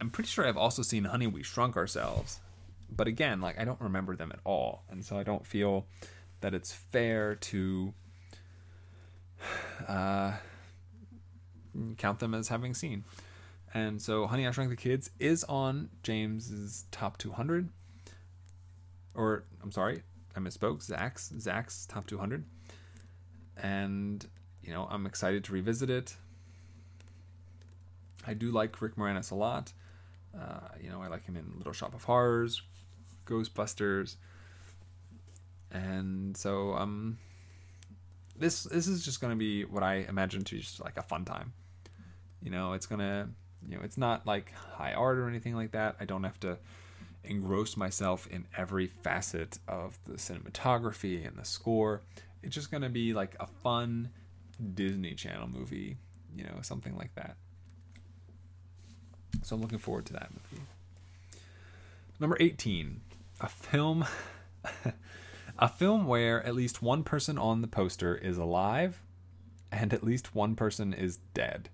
I'm 0.00 0.10
pretty 0.10 0.28
sure 0.28 0.46
I've 0.46 0.56
also 0.56 0.82
seen 0.82 1.04
Honey, 1.04 1.26
We 1.26 1.42
Shrunk 1.42 1.76
Ourselves. 1.76 2.40
But 2.94 3.06
again, 3.06 3.40
like 3.40 3.58
I 3.58 3.64
don't 3.64 3.80
remember 3.80 4.16
them 4.16 4.32
at 4.32 4.40
all. 4.44 4.82
And 4.90 5.04
so 5.04 5.18
I 5.18 5.22
don't 5.22 5.46
feel 5.46 5.86
that 6.40 6.54
it's 6.54 6.72
fair 6.72 7.34
to 7.36 7.92
uh, 9.88 10.32
count 11.98 12.18
them 12.18 12.34
as 12.34 12.48
having 12.48 12.74
seen. 12.74 13.04
And 13.72 14.00
so 14.02 14.26
Honey, 14.26 14.46
I 14.46 14.50
Shrunk 14.50 14.70
the 14.70 14.76
Kids 14.76 15.10
is 15.18 15.44
on 15.44 15.90
James's 16.02 16.86
top 16.90 17.18
200 17.18 17.68
or 19.14 19.44
I'm 19.62 19.72
sorry, 19.72 20.02
I 20.36 20.40
misspoke. 20.40 20.82
Zach's 20.82 21.32
Zach's 21.38 21.86
top 21.86 22.06
200, 22.06 22.44
and 23.56 24.26
you 24.62 24.72
know 24.72 24.86
I'm 24.90 25.06
excited 25.06 25.44
to 25.44 25.52
revisit 25.52 25.90
it. 25.90 26.16
I 28.26 28.34
do 28.34 28.50
like 28.50 28.80
Rick 28.80 28.96
Moranis 28.96 29.30
a 29.30 29.34
lot. 29.34 29.72
Uh, 30.34 30.68
you 30.80 30.90
know 30.90 31.02
I 31.02 31.08
like 31.08 31.24
him 31.24 31.36
in 31.36 31.52
Little 31.56 31.72
Shop 31.72 31.94
of 31.94 32.04
Horrors, 32.04 32.62
Ghostbusters, 33.26 34.16
and 35.70 36.36
so 36.36 36.74
um, 36.74 37.18
this 38.36 38.64
this 38.64 38.86
is 38.86 39.04
just 39.04 39.20
gonna 39.20 39.36
be 39.36 39.64
what 39.64 39.82
I 39.82 40.06
imagine 40.08 40.44
to 40.44 40.54
be 40.54 40.60
just 40.60 40.80
like 40.80 40.96
a 40.96 41.02
fun 41.02 41.24
time. 41.24 41.52
You 42.42 42.50
know, 42.50 42.72
it's 42.72 42.86
gonna 42.86 43.28
you 43.68 43.76
know 43.76 43.82
it's 43.82 43.98
not 43.98 44.26
like 44.26 44.52
high 44.52 44.92
art 44.92 45.18
or 45.18 45.28
anything 45.28 45.54
like 45.54 45.72
that. 45.72 45.96
I 46.00 46.04
don't 46.04 46.24
have 46.24 46.40
to 46.40 46.58
engross 47.24 47.76
myself 47.76 48.26
in 48.28 48.46
every 48.56 48.86
facet 48.86 49.58
of 49.68 49.98
the 50.06 50.14
cinematography 50.14 51.26
and 51.26 51.36
the 51.36 51.44
score. 51.44 52.02
It's 52.42 52.54
just 52.54 52.70
to 52.70 52.88
be 52.88 53.12
like 53.12 53.36
a 53.38 53.46
fun 53.46 54.10
Disney 54.74 55.14
Channel 55.14 55.48
movie, 55.48 55.98
you 56.34 56.44
know, 56.44 56.58
something 56.62 56.96
like 56.96 57.14
that. 57.14 57.36
So 59.42 59.56
I'm 59.56 59.62
looking 59.62 59.78
forward 59.78 60.06
to 60.06 60.12
that 60.14 60.30
movie. 60.32 60.64
Number 62.18 62.36
18, 62.40 63.00
a 63.40 63.48
film 63.48 64.04
a 65.58 65.68
film 65.68 66.06
where 66.06 66.44
at 66.44 66.54
least 66.54 66.82
one 66.82 67.02
person 67.02 67.38
on 67.38 67.60
the 67.60 67.68
poster 67.68 68.14
is 68.14 68.38
alive 68.38 69.02
and 69.72 69.92
at 69.92 70.04
least 70.04 70.34
one 70.34 70.54
person 70.54 70.92
is 70.92 71.18
dead. 71.34 71.68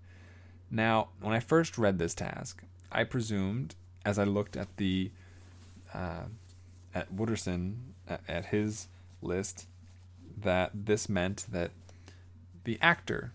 Now, 0.70 1.08
when 1.20 1.32
I 1.32 1.40
first 1.40 1.78
read 1.78 1.98
this 1.98 2.14
task, 2.14 2.62
I 2.90 3.04
presumed 3.04 3.74
as 4.04 4.18
I 4.18 4.24
looked 4.24 4.56
at 4.56 4.76
the 4.76 5.10
uh, 5.94 6.24
at 6.94 7.14
Wooderson 7.14 7.76
at, 8.08 8.20
at 8.28 8.46
his 8.46 8.88
list 9.22 9.66
that 10.42 10.70
this 10.74 11.08
meant 11.08 11.46
that 11.50 11.70
the 12.64 12.78
actor 12.82 13.32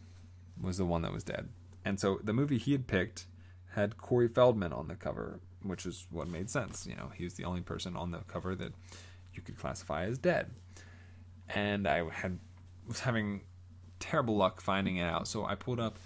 was 0.61 0.77
the 0.77 0.85
one 0.85 1.01
that 1.01 1.13
was 1.13 1.23
dead. 1.23 1.49
And 1.83 1.99
so 1.99 2.19
the 2.23 2.33
movie 2.33 2.57
he 2.57 2.73
had 2.73 2.87
picked 2.87 3.25
had 3.73 3.97
Corey 3.97 4.27
Feldman 4.27 4.73
on 4.73 4.87
the 4.87 4.95
cover, 4.95 5.39
which 5.63 5.85
is 5.85 6.05
what 6.11 6.27
made 6.27 6.49
sense. 6.49 6.85
You 6.85 6.95
know, 6.95 7.11
he 7.15 7.23
was 7.23 7.35
the 7.35 7.45
only 7.45 7.61
person 7.61 7.95
on 7.95 8.11
the 8.11 8.19
cover 8.27 8.55
that 8.55 8.73
you 9.33 9.41
could 9.41 9.57
classify 9.57 10.05
as 10.05 10.17
dead. 10.17 10.51
And 11.49 11.87
I 11.87 12.07
had 12.09 12.39
was 12.87 12.99
having 12.99 13.41
terrible 13.99 14.35
luck 14.35 14.61
finding 14.61 14.97
it 14.97 15.03
out, 15.03 15.27
so 15.27 15.45
I 15.45 15.55
pulled 15.55 15.79
up, 15.79 15.97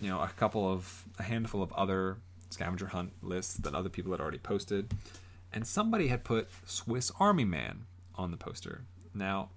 you 0.00 0.08
know, 0.08 0.20
a 0.20 0.28
couple 0.28 0.70
of 0.70 1.04
a 1.18 1.22
handful 1.22 1.62
of 1.62 1.72
other 1.72 2.16
scavenger 2.50 2.86
hunt 2.86 3.12
lists 3.22 3.54
that 3.54 3.74
other 3.74 3.88
people 3.88 4.12
had 4.12 4.20
already 4.20 4.38
posted 4.38 4.92
and 5.52 5.66
somebody 5.66 6.08
had 6.08 6.24
put 6.24 6.48
Swiss 6.66 7.10
Army 7.18 7.44
Man 7.44 7.86
on 8.14 8.30
the 8.30 8.36
poster. 8.36 8.82
Now, 9.14 9.50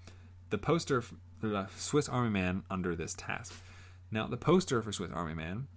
the 0.49 0.57
poster, 0.57 1.03
the 1.41 1.55
uh, 1.55 1.65
Swiss 1.75 2.07
Army 2.07 2.29
Man 2.29 2.63
under 2.69 2.95
this 2.95 3.13
task. 3.13 3.53
Now, 4.09 4.27
the 4.27 4.37
poster 4.37 4.81
for 4.81 4.91
Swiss 4.91 5.11
Army 5.11 5.33
Man 5.33 5.67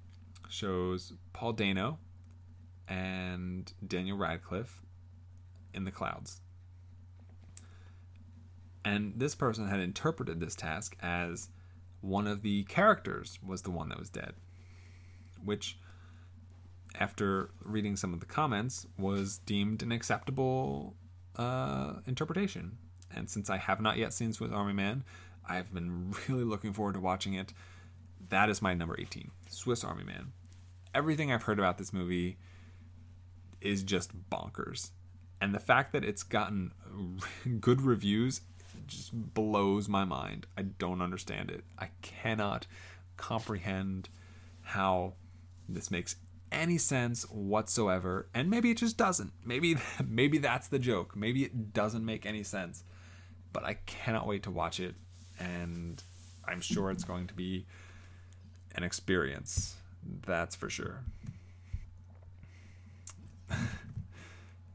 shows 0.49 1.13
Paul 1.33 1.53
Dano 1.53 1.99
and 2.89 3.73
Daniel 3.87 4.17
Radcliffe 4.17 4.83
in 5.73 5.85
the 5.85 5.91
clouds. 5.91 6.41
And 8.85 9.15
this 9.17 9.35
person 9.35 9.67
had 9.69 9.81
interpreted 9.81 10.41
this 10.41 10.55
task 10.55 10.97
as 11.01 11.49
one 12.03 12.27
of 12.27 12.43
the 12.43 12.65
characters 12.65 13.39
was 13.45 13.63
the 13.63 13.71
one 13.71 13.89
that 13.89 13.99
was 13.99 14.11
dead, 14.11 14.35
which, 15.45 15.79
after 16.99 17.51
reading 17.63 17.97
some 17.97 18.15
of 18.15 18.21
the 18.21 18.27
comments, 18.27 18.87
was 18.99 19.39
deemed 19.39 19.83
an 19.83 19.93
acceptable 19.93 20.95
uh, 21.37 21.95
interpretation. 22.07 22.79
And 23.15 23.31
since 23.31 23.51
I 23.51 23.59
have 23.59 23.81
not 23.81 23.97
yet 23.97 24.13
seen 24.13 24.33
Swiss 24.33 24.53
Army 24.53 24.73
Man, 24.73 25.05
I've 25.49 25.73
been 25.73 26.15
really 26.29 26.45
looking 26.45 26.73
forward 26.73 26.95
to 26.95 27.01
watching 27.01 27.35
it. 27.35 27.53
That 28.31 28.49
is 28.49 28.63
my 28.63 28.75
number 28.75 28.97
18, 28.99 29.31
Swiss 29.51 29.85
Army 29.85 30.05
Man. 30.05 30.33
Everything 30.95 31.33
I've 31.33 31.43
heard 31.43 31.59
about 31.59 31.79
this 31.79 31.93
movie 31.93 32.39
is 33.61 33.83
just 33.83 34.13
bonkers. 34.31 34.91
And 35.41 35.55
the 35.55 35.61
fact 35.61 35.93
that 35.93 36.05
it's 36.05 36.23
gotten 36.23 36.73
good 37.61 37.83
reviews 37.83 38.41
just 38.87 39.13
blows 39.13 39.89
my 39.89 40.05
mind. 40.05 40.47
I 40.57 40.63
don't 40.63 41.03
understand 41.03 41.51
it. 41.51 41.65
I 41.79 41.89
cannot 42.03 42.67
comprehend 43.17 44.09
how 44.63 45.15
this 45.69 45.91
makes 45.91 46.17
any 46.53 46.79
sense 46.79 47.23
whatsoever 47.31 48.29
and 48.35 48.49
maybe 48.49 48.71
it 48.71 48.79
just 48.79 48.97
doesn't. 48.97 49.33
Maybe 49.45 49.77
maybe 50.07 50.39
that's 50.39 50.69
the 50.69 50.79
joke. 50.79 51.17
Maybe 51.17 51.45
it 51.45 51.73
doesn't 51.73 52.05
make 52.05 52.27
any 52.27 52.43
sense. 52.43 52.85
But 53.53 53.65
i 53.65 53.75
cannot 53.87 54.27
wait 54.27 54.43
to 54.43 54.51
watch 54.51 54.81
it 54.81 54.97
and 55.39 56.03
i'm 56.45 56.61
sure 56.61 56.91
it's 56.91 57.05
going 57.05 57.29
to 57.29 57.35
be 57.35 57.67
an 58.75 58.83
experience 58.83 59.77
that's 60.27 60.55
for 60.57 60.71
sure. 60.71 61.01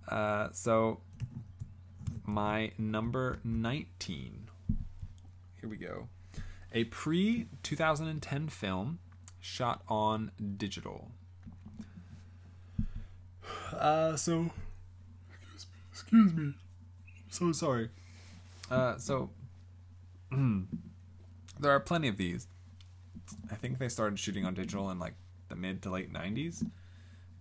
Uh, 0.07 0.49
so 0.53 1.01
my 2.25 2.71
number 2.79 3.37
19 3.43 4.49
here 5.59 5.69
we 5.69 5.75
go. 5.77 6.07
A 6.73 6.85
pre 6.85 7.47
2010 7.63 8.47
film 8.47 8.99
shot 9.39 9.81
on 9.87 10.31
digital 10.57 11.11
uh, 13.73 14.15
so, 14.15 14.49
excuse 15.91 16.33
me. 16.33 16.53
So 17.29 17.51
sorry. 17.51 17.89
Uh, 18.69 18.97
so, 18.97 19.29
there 20.31 21.71
are 21.71 21.79
plenty 21.79 22.07
of 22.07 22.17
these. 22.17 22.47
I 23.51 23.55
think 23.55 23.77
they 23.77 23.89
started 23.89 24.17
shooting 24.19 24.45
on 24.45 24.53
digital 24.53 24.89
in 24.89 24.99
like 24.99 25.13
the 25.49 25.55
mid 25.55 25.81
to 25.83 25.91
late 25.91 26.11
90s. 26.11 26.65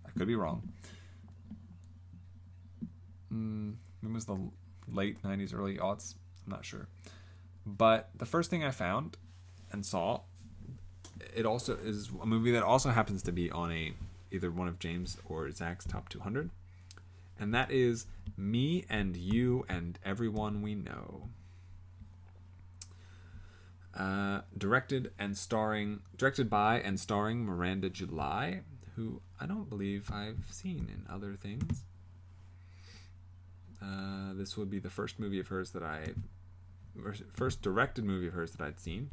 I 0.05 0.09
could 0.17 0.27
be 0.27 0.35
wrong. 0.35 0.71
Mm, 3.33 3.75
it 4.03 4.11
was 4.11 4.25
the 4.25 4.37
late 4.87 5.21
90s, 5.23 5.53
early 5.53 5.77
aughts. 5.77 6.15
I'm 6.45 6.51
not 6.51 6.65
sure. 6.65 6.87
But 7.65 8.09
the 8.15 8.25
first 8.25 8.49
thing 8.49 8.63
I 8.63 8.71
found 8.71 9.17
and 9.71 9.85
saw, 9.85 10.21
it 11.35 11.45
also 11.45 11.77
is 11.77 12.09
a 12.21 12.25
movie 12.25 12.51
that 12.51 12.63
also 12.63 12.89
happens 12.89 13.23
to 13.23 13.31
be 13.31 13.49
on 13.51 13.71
a 13.71 13.93
either 14.31 14.51
one 14.51 14.67
of 14.67 14.79
James 14.79 15.17
or 15.25 15.49
Zach's 15.51 15.85
top 15.85 16.09
200. 16.09 16.49
And 17.39 17.53
that 17.53 17.71
is 17.71 18.05
Me 18.37 18.85
and 18.89 19.15
You 19.15 19.65
and 19.69 19.97
Everyone 20.03 20.61
We 20.61 20.75
Know. 20.75 21.29
Uh, 23.97 24.41
directed 24.57 25.11
and 25.17 25.37
starring, 25.37 26.01
directed 26.15 26.49
by 26.49 26.79
and 26.79 26.99
starring 26.99 27.43
Miranda 27.43 27.89
July, 27.89 28.61
who 28.95 29.21
I 29.39 29.45
don't 29.45 29.69
believe 29.69 30.11
I've 30.11 30.45
seen 30.51 30.89
in 30.93 31.11
other 31.11 31.35
things. 31.35 31.83
Uh, 33.81 34.33
this 34.33 34.57
would 34.57 34.69
be 34.69 34.79
the 34.79 34.89
first 34.89 35.19
movie 35.19 35.39
of 35.39 35.47
hers 35.47 35.71
that 35.71 35.83
I, 35.83 36.09
first 37.33 37.61
directed 37.61 38.03
movie 38.03 38.27
of 38.27 38.33
hers 38.33 38.51
that 38.51 38.61
I'd 38.61 38.79
seen, 38.79 39.09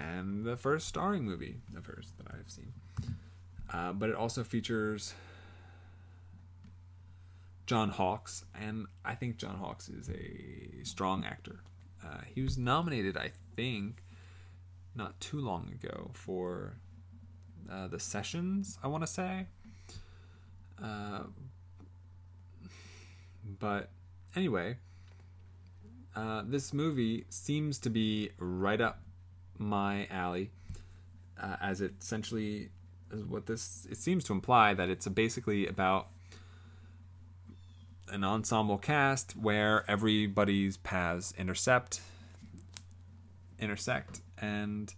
and 0.00 0.44
the 0.44 0.56
first 0.56 0.88
starring 0.88 1.24
movie 1.24 1.56
of 1.76 1.86
hers 1.86 2.12
that 2.18 2.26
I've 2.32 2.50
seen. 2.50 2.72
Uh, 3.72 3.92
but 3.92 4.08
it 4.08 4.16
also 4.16 4.42
features 4.42 5.14
John 7.66 7.90
Hawkes, 7.90 8.44
and 8.60 8.86
I 9.04 9.14
think 9.14 9.36
John 9.36 9.56
Hawkes 9.56 9.88
is 9.88 10.10
a 10.10 10.84
strong 10.84 11.24
actor. 11.24 11.60
Uh, 12.04 12.22
he 12.34 12.42
was 12.42 12.58
nominated, 12.58 13.16
I 13.16 13.30
think, 13.54 14.02
not 14.94 15.20
too 15.20 15.40
long 15.40 15.70
ago 15.72 16.10
for 16.14 16.76
uh, 17.70 17.88
the 17.88 18.00
Sessions, 18.00 18.78
I 18.82 18.88
want 18.88 19.04
to 19.04 19.06
say. 19.06 19.46
Uh, 20.82 21.24
but 23.58 23.90
anyway, 24.34 24.78
uh, 26.16 26.42
this 26.46 26.72
movie 26.72 27.26
seems 27.28 27.78
to 27.80 27.90
be 27.90 28.30
right 28.38 28.80
up 28.80 29.00
my 29.60 30.06
alley, 30.10 30.50
uh, 31.40 31.56
as 31.60 31.80
it 31.80 31.94
essentially 32.00 32.70
is 33.12 33.24
what 33.24 33.46
this 33.46 33.86
it 33.90 33.96
seems 33.96 34.24
to 34.24 34.32
imply 34.32 34.74
that 34.74 34.88
it's 34.88 35.06
basically 35.08 35.66
about 35.66 36.08
an 38.08 38.24
ensemble 38.24 38.78
cast 38.78 39.36
where 39.36 39.88
everybody's 39.88 40.76
paths 40.78 41.32
intercept 41.38 42.00
intersect 43.58 44.20
and 44.38 44.94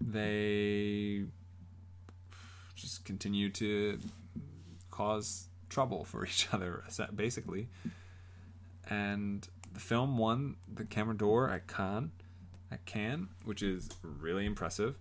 they 0.00 1.24
just 2.74 3.04
continue 3.04 3.50
to 3.50 3.98
cause 4.90 5.48
trouble 5.68 6.04
for 6.04 6.24
each 6.26 6.48
other 6.52 6.84
basically. 7.14 7.68
And 8.88 9.46
the 9.72 9.80
film 9.80 10.16
won 10.16 10.56
the 10.72 10.84
Camera 10.84 11.16
d'Or 11.16 11.50
at 11.50 11.66
Cannes 11.66 12.12
at 12.70 12.84
Cannes 12.84 13.28
which 13.44 13.62
is 13.62 13.88
really 14.02 14.46
impressive 14.46 14.96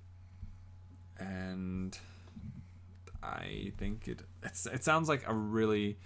and 1.17 1.97
I 3.23 3.73
think 3.77 4.07
it 4.07 4.21
it 4.43 4.83
sounds 4.83 5.09
like 5.09 5.27
a 5.27 5.33
really 5.33 5.97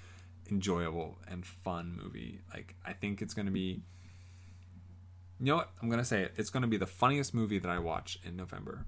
enjoyable 0.52 1.18
and 1.28 1.46
fun 1.46 2.00
movie. 2.02 2.40
Like 2.54 2.76
I 2.86 2.94
think 2.94 3.22
it's 3.22 3.34
going 3.34 3.46
to 3.46 3.52
be 3.52 3.82
You 5.40 5.46
know 5.46 5.58
what? 5.58 5.70
I'm 5.82 5.90
going 5.90 6.00
to 6.00 6.06
say 6.06 6.24
it. 6.24 6.34
It's 6.38 6.50
going 6.50 6.62
to 6.62 6.68
be 6.68 6.78
the 6.78 6.88
funniest 6.88 7.34
movie 7.34 7.60
that 7.60 7.70
I 7.70 7.80
watch 7.80 8.20
in 8.24 8.36
November. 8.36 8.86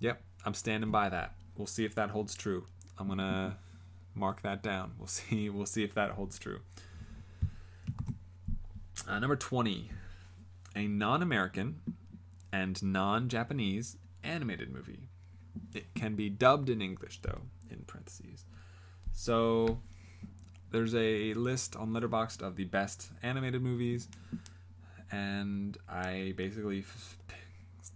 Yep, 0.00 0.20
I'm 0.44 0.54
standing 0.54 0.90
by 0.90 1.08
that. 1.08 1.34
We'll 1.56 1.66
see 1.66 1.84
if 1.84 1.94
that 1.94 2.10
holds 2.10 2.34
true. 2.34 2.66
I'm 2.98 3.06
going 3.06 3.18
to 3.18 3.56
mark 4.14 4.42
that 4.42 4.62
down. 4.62 4.92
We'll 4.98 5.06
see 5.18 5.50
we'll 5.50 5.66
see 5.66 5.84
if 5.84 5.94
that 5.94 6.12
holds 6.12 6.38
true. 6.38 6.60
Uh, 9.08 9.18
number 9.20 9.36
20. 9.36 9.90
A 10.74 10.86
non-American 10.88 11.80
and 12.52 12.82
non-Japanese 12.82 13.96
animated 14.24 14.72
movie. 14.72 15.08
It 15.74 15.94
can 15.94 16.16
be 16.16 16.28
dubbed 16.28 16.68
in 16.68 16.82
English, 16.82 17.20
though, 17.22 17.42
in 17.70 17.84
parentheses. 17.86 18.44
So 19.12 19.80
there's 20.70 20.94
a 20.94 21.34
list 21.34 21.76
on 21.76 21.90
Letterboxd 21.90 22.42
of 22.42 22.56
the 22.56 22.64
best 22.64 23.10
animated 23.22 23.62
movies, 23.62 24.08
and 25.10 25.78
I 25.88 26.34
basically 26.36 26.84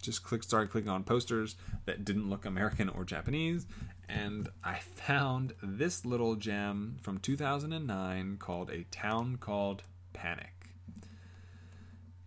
just 0.01 0.23
clicked, 0.23 0.45
started 0.45 0.71
clicking 0.71 0.89
on 0.89 1.03
posters 1.03 1.55
that 1.85 2.05
didn't 2.05 2.29
look 2.29 2.45
American 2.45 2.89
or 2.89 3.03
Japanese, 3.03 3.67
and 4.09 4.47
I 4.63 4.79
found 4.79 5.53
this 5.61 6.05
little 6.05 6.35
gem 6.35 6.97
from 7.01 7.19
2009 7.19 8.37
called 8.37 8.71
A 8.71 8.83
Town 8.85 9.35
Called 9.37 9.83
Panic. 10.13 10.60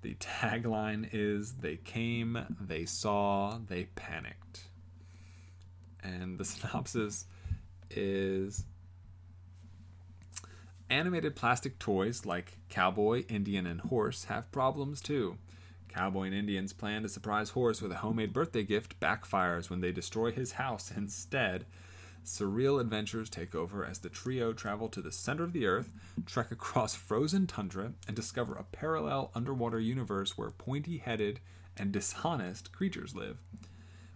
The 0.04 0.14
tagline 0.16 1.08
is 1.12 1.54
They 1.54 1.78
came, 1.78 2.38
they 2.60 2.84
saw, 2.84 3.58
they 3.66 3.84
panicked 3.96 4.68
and 6.04 6.38
the 6.38 6.44
synopsis 6.44 7.24
is 7.90 8.64
animated 10.90 11.34
plastic 11.34 11.78
toys 11.78 12.26
like 12.26 12.58
cowboy, 12.68 13.24
Indian, 13.28 13.66
and 13.66 13.80
horse 13.80 14.24
have 14.24 14.52
problems 14.52 15.00
too. 15.00 15.38
Cowboy 15.88 16.26
and 16.26 16.34
Indian's 16.34 16.74
plan 16.74 17.02
to 17.02 17.08
surprise 17.08 17.50
Horse 17.50 17.80
with 17.80 17.92
a 17.92 17.96
homemade 17.96 18.32
birthday 18.32 18.64
gift 18.64 19.00
backfires 19.00 19.70
when 19.70 19.80
they 19.80 19.92
destroy 19.92 20.32
his 20.32 20.52
house 20.52 20.92
instead. 20.94 21.64
Surreal 22.24 22.80
adventures 22.80 23.28
take 23.28 23.54
over 23.54 23.84
as 23.84 23.98
the 23.98 24.08
trio 24.08 24.54
travel 24.54 24.88
to 24.88 25.02
the 25.02 25.12
center 25.12 25.44
of 25.44 25.52
the 25.52 25.66
earth, 25.66 25.92
trek 26.24 26.50
across 26.50 26.94
frozen 26.94 27.46
tundra, 27.46 27.92
and 28.06 28.16
discover 28.16 28.54
a 28.54 28.64
parallel 28.64 29.30
underwater 29.34 29.78
universe 29.78 30.36
where 30.38 30.50
pointy 30.50 30.98
headed 30.98 31.40
and 31.76 31.92
dishonest 31.92 32.72
creatures 32.72 33.14
live. 33.14 33.36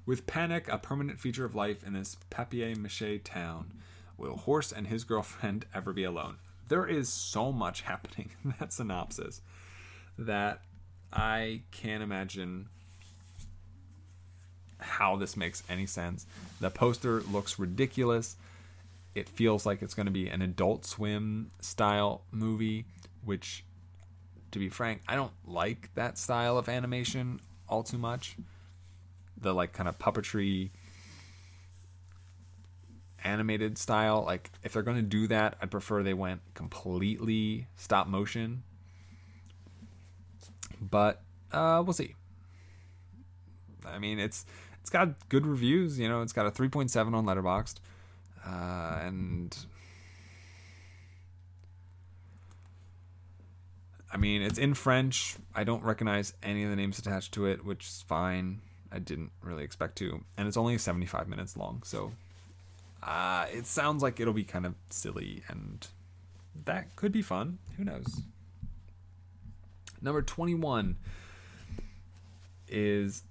With 0.07 0.27
panic 0.27 0.69
a 0.69 0.79
permanent 0.79 1.21
feature 1.21 1.45
of 1.45 1.55
life 1.55 1.87
in 1.87 1.93
this 1.93 2.17
papier 2.31 2.75
mache 2.75 3.23
town, 3.25 3.73
will 4.17 4.39
Horse 4.39 4.73
and 4.73 4.87
his 4.87 5.05
girlfriend 5.05 5.67
ever 5.75 5.93
be 5.93 6.05
alone? 6.05 6.39
There 6.69 6.87
is 6.87 7.11
so 7.11 7.53
much 7.53 7.83
happening 7.83 8.31
in 8.45 8.55
that 8.59 8.73
synopsis 8.73 9.43
that 10.17 10.63
I 11.13 11.63
can't 11.73 12.03
imagine 12.03 12.69
how 14.79 15.17
this 15.17 15.37
makes 15.37 15.63
any 15.69 15.87
sense. 15.87 16.27
The 16.61 16.71
poster 16.71 17.21
looks 17.23 17.59
ridiculous. 17.59 18.37
it 19.15 19.29
feels 19.29 19.67
like 19.67 19.83
it's 19.83 19.95
going 19.95 20.07
to 20.07 20.13
be 20.13 20.29
an 20.29 20.43
adult 20.43 20.85
swim 20.87 21.51
style 21.61 22.23
movie, 22.31 22.85
which, 23.25 23.65
to 24.53 24.59
be 24.59 24.69
frank, 24.69 25.03
I 25.09 25.17
don't 25.17 25.33
like 25.47 25.91
that 25.95 26.19
style 26.19 26.57
of 26.59 26.69
animation 26.69 27.41
all 27.69 27.83
too 27.83 27.99
much. 27.99 28.37
The 29.41 29.53
like 29.53 29.73
kind 29.73 29.89
of 29.89 29.99
puppetry 29.99 30.71
animated 33.25 33.79
style. 33.79 34.23
Like, 34.25 34.51
if 34.63 34.73
they're 34.73 34.83
going 34.83 34.97
to 34.97 35.03
do 35.03 35.27
that, 35.29 35.57
I'd 35.61 35.71
prefer 35.71 36.03
they 36.03 36.15
went 36.15 36.41
completely 36.55 37.67
stop 37.77 38.07
motion. 38.07 38.63
But 40.81 41.21
uh, 41.53 41.83
we'll 41.85 41.93
see. 41.93 42.15
I 43.85 43.99
mean, 43.99 44.19
it's 44.19 44.45
it's 44.89 44.93
got 44.95 45.29
good 45.29 45.47
reviews. 45.47 45.99
You 45.99 46.09
know, 46.09 46.23
it's 46.23 46.33
got 46.33 46.47
a 46.47 46.51
3.7 46.51 47.13
on 47.13 47.27
Letterboxd, 47.27 47.75
uh, 48.47 49.01
and 49.05 49.55
I 54.11 54.17
mean, 54.17 54.41
it's 54.41 54.59
in 54.59 54.73
French. 54.73 55.37
I 55.55 55.65
don't 55.65 55.85
recognize 55.85 56.33
any 56.43 56.65
of 56.65 56.71
the 56.71 56.77
names 56.77 56.99
attached 56.99 57.35
to 57.35 57.45
it, 57.45 57.67
which 57.67 57.85
is 57.85 58.05
fine. 58.09 58.63
I 58.91 58.99
didn't 58.99 59.31
really 59.43 59.63
expect 59.63 59.97
to, 59.99 60.25
and 60.39 60.49
it's 60.49 60.57
only 60.57 60.79
75 60.79 61.29
minutes 61.29 61.55
long, 61.55 61.83
so 61.85 62.13
uh, 63.03 63.45
it 63.53 63.67
sounds 63.67 64.03
like 64.03 64.21
it'll 64.21 64.33
be 64.33 64.45
kind 64.45 64.65
of 64.65 64.75
silly, 64.89 65.43
and 65.49 65.87
that 66.65 66.97
could 66.97 67.13
be 67.13 67.21
fun. 67.21 67.59
Who 67.77 67.85
knows? 67.85 68.23
Number 70.01 70.23
21 70.23 70.97
is 72.69 73.23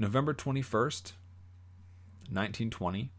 November 0.00 0.32
21st, 0.32 1.12
1920. 2.32 3.10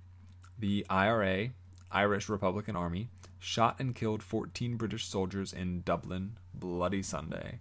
The 0.58 0.84
IRA, 0.90 1.50
Irish 1.92 2.28
Republican 2.28 2.76
Army, 2.76 3.10
shot 3.38 3.76
and 3.80 3.94
killed 3.94 4.24
14 4.24 4.78
British 4.78 5.06
soldiers 5.06 5.54
in 5.54 5.82
Dublin, 5.82 6.38
Bloody 6.56 7.04
Sunday. 7.04 7.60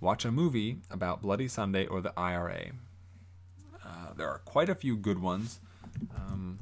Watch 0.00 0.24
a 0.24 0.30
movie 0.30 0.76
about 0.88 1.20
Bloody 1.20 1.48
Sunday 1.48 1.86
or 1.86 2.00
the 2.00 2.12
IRA. 2.16 2.66
Uh, 3.84 4.12
there 4.16 4.28
are 4.28 4.38
quite 4.44 4.68
a 4.68 4.76
few 4.76 4.96
good 4.96 5.20
ones. 5.20 5.58
Um, 6.14 6.60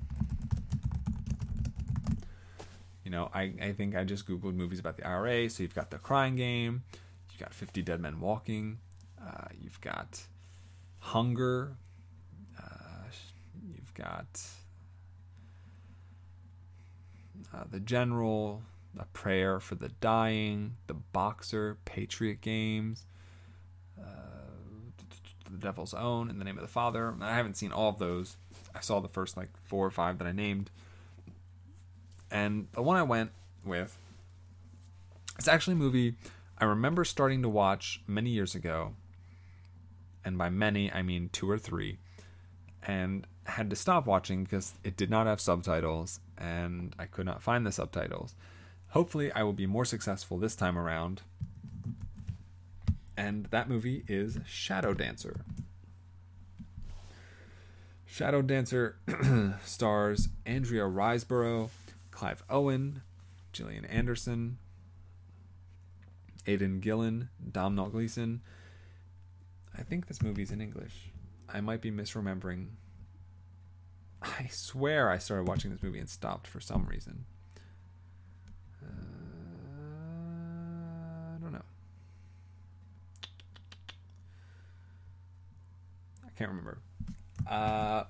you 3.05 3.11
know, 3.11 3.30
I, 3.34 3.53
I 3.61 3.72
think 3.72 3.95
I 3.95 4.05
just 4.05 4.26
Googled 4.26 4.55
movies 4.55 4.78
about 4.78 4.97
the 4.97 5.07
IRA. 5.07 5.51
So 5.51 5.62
you've 5.62 5.74
got 5.74 5.90
The 5.90 5.99
Crying 5.99 6.36
Game, 6.36 6.84
you've 7.30 7.40
got 7.40 7.53
50 7.53 7.82
Dead 7.82 8.01
Men 8.01 8.18
Walking, 8.18 8.78
uh, 9.22 9.49
you've 9.61 9.80
got 9.82 10.22
Hunger, 11.03 11.76
uh, 12.59 13.11
you've 13.74 13.92
got 13.92 14.40
uh, 17.53 17.64
The 17.70 17.80
General, 17.80 18.62
A 18.98 19.05
Prayer 19.07 19.59
for 19.59 19.74
the 19.74 19.88
Dying, 19.88 20.76
The 20.86 20.94
Boxer, 20.94 21.76
Patriot 21.84 22.40
Games, 22.40 23.05
uh, 24.00 24.05
The 25.50 25.59
Devil's 25.59 25.92
Own, 25.92 26.30
In 26.30 26.38
the 26.38 26.44
Name 26.44 26.57
of 26.57 26.62
the 26.62 26.68
Father. 26.68 27.14
I 27.20 27.34
haven't 27.34 27.57
seen 27.57 27.72
all 27.72 27.90
of 27.90 27.98
those. 27.98 28.36
I 28.74 28.80
saw 28.80 29.00
the 29.00 29.09
first 29.09 29.36
like 29.36 29.50
four 29.64 29.84
or 29.84 29.90
five 29.90 30.18
that 30.18 30.26
I 30.26 30.32
named. 30.32 30.70
And 32.30 32.68
the 32.72 32.80
one 32.80 32.96
I 32.96 33.03
went 33.03 33.32
with, 33.64 33.98
it's 35.36 35.48
actually 35.48 35.74
a 35.74 35.76
movie 35.76 36.14
I 36.57 36.64
remember 36.64 37.05
starting 37.05 37.42
to 37.42 37.48
watch 37.48 38.00
many 38.07 38.30
years 38.30 38.55
ago. 38.55 38.94
And 40.25 40.39
by 40.39 40.51
many, 40.51 40.93
I 40.93 41.03
mean 41.03 41.31
two 41.33 41.51
or 41.51 41.59
three. 41.59 41.99
And 42.87 43.27
had 43.45 43.70
to 43.70 43.77
stop 43.77 44.07
watching 44.07 44.45
because 44.45 44.75
it 44.85 44.97
did 44.97 45.11
not 45.11 45.27
have 45.27 45.41
subtitles 45.41 46.20
and 46.39 46.95
I 46.99 47.07
could 47.07 47.27
not 47.27 47.43
find 47.43 47.66
the 47.66 47.73
subtitles. 47.73 48.35
Hopefully, 48.89 49.33
I 49.33 49.43
will 49.43 49.53
be 49.53 49.66
more 49.66 49.85
successful 49.85 50.39
this 50.39 50.55
time 50.55 50.79
around. 50.79 51.23
And 53.16 53.47
that 53.47 53.68
movie 53.68 54.05
is 54.07 54.39
Shadow 54.47 54.95
Dancer. 54.95 55.45
Shadow 58.05 58.43
Dancer 58.43 58.97
stars 59.64 60.29
Andrea 60.45 60.83
Riseborough, 60.83 61.70
Clive 62.11 62.43
Owen, 62.51 63.01
Gillian 63.53 63.87
Anderson, 63.87 64.59
Aidan 66.47 66.81
Gillen, 66.81 67.31
Domhnall 67.51 67.89
Gleeson. 67.89 68.43
I 69.77 69.83
think 69.83 70.07
this 70.07 70.23
movie's 70.23 70.51
in 70.51 70.61
English. 70.61 71.11
I 71.49 71.61
might 71.61 71.81
be 71.81 71.91
misremembering. 71.91 72.68
I 74.23 74.47
swear 74.51 75.11
I 75.11 75.18
started 75.18 75.49
watching 75.49 75.70
this 75.70 75.83
movie 75.83 75.99
and 75.99 76.09
stopped 76.09 76.47
for 76.47 76.61
some 76.61 76.87
reason. 76.87 77.25
Uh, 78.83 78.89
I 81.35 81.39
don't 81.43 81.53
know. 81.53 81.62
I 86.25 86.31
can't 86.37 86.51
remember. 86.51 86.79
Uh, 87.47 88.05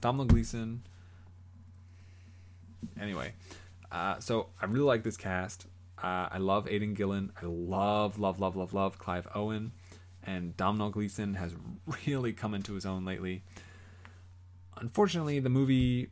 Domhnall 0.00 0.26
Gleeson. 0.26 0.82
Anyway, 3.00 3.32
uh, 3.90 4.18
so 4.18 4.48
I 4.60 4.66
really 4.66 4.84
like 4.84 5.02
this 5.02 5.16
cast. 5.16 5.66
Uh, 6.02 6.28
I 6.30 6.38
love 6.38 6.68
Aidan 6.68 6.94
Gillen. 6.94 7.32
I 7.40 7.46
love, 7.46 8.18
love, 8.18 8.38
love, 8.38 8.54
love, 8.56 8.74
love 8.74 8.98
Clive 8.98 9.26
Owen. 9.34 9.72
And 10.28 10.54
Domhnall 10.58 10.90
Gleeson 10.90 11.34
has 11.34 11.54
really 12.06 12.34
come 12.34 12.52
into 12.52 12.74
his 12.74 12.84
own 12.84 13.06
lately. 13.06 13.42
Unfortunately, 14.76 15.40
the 15.40 15.48
movie 15.48 16.10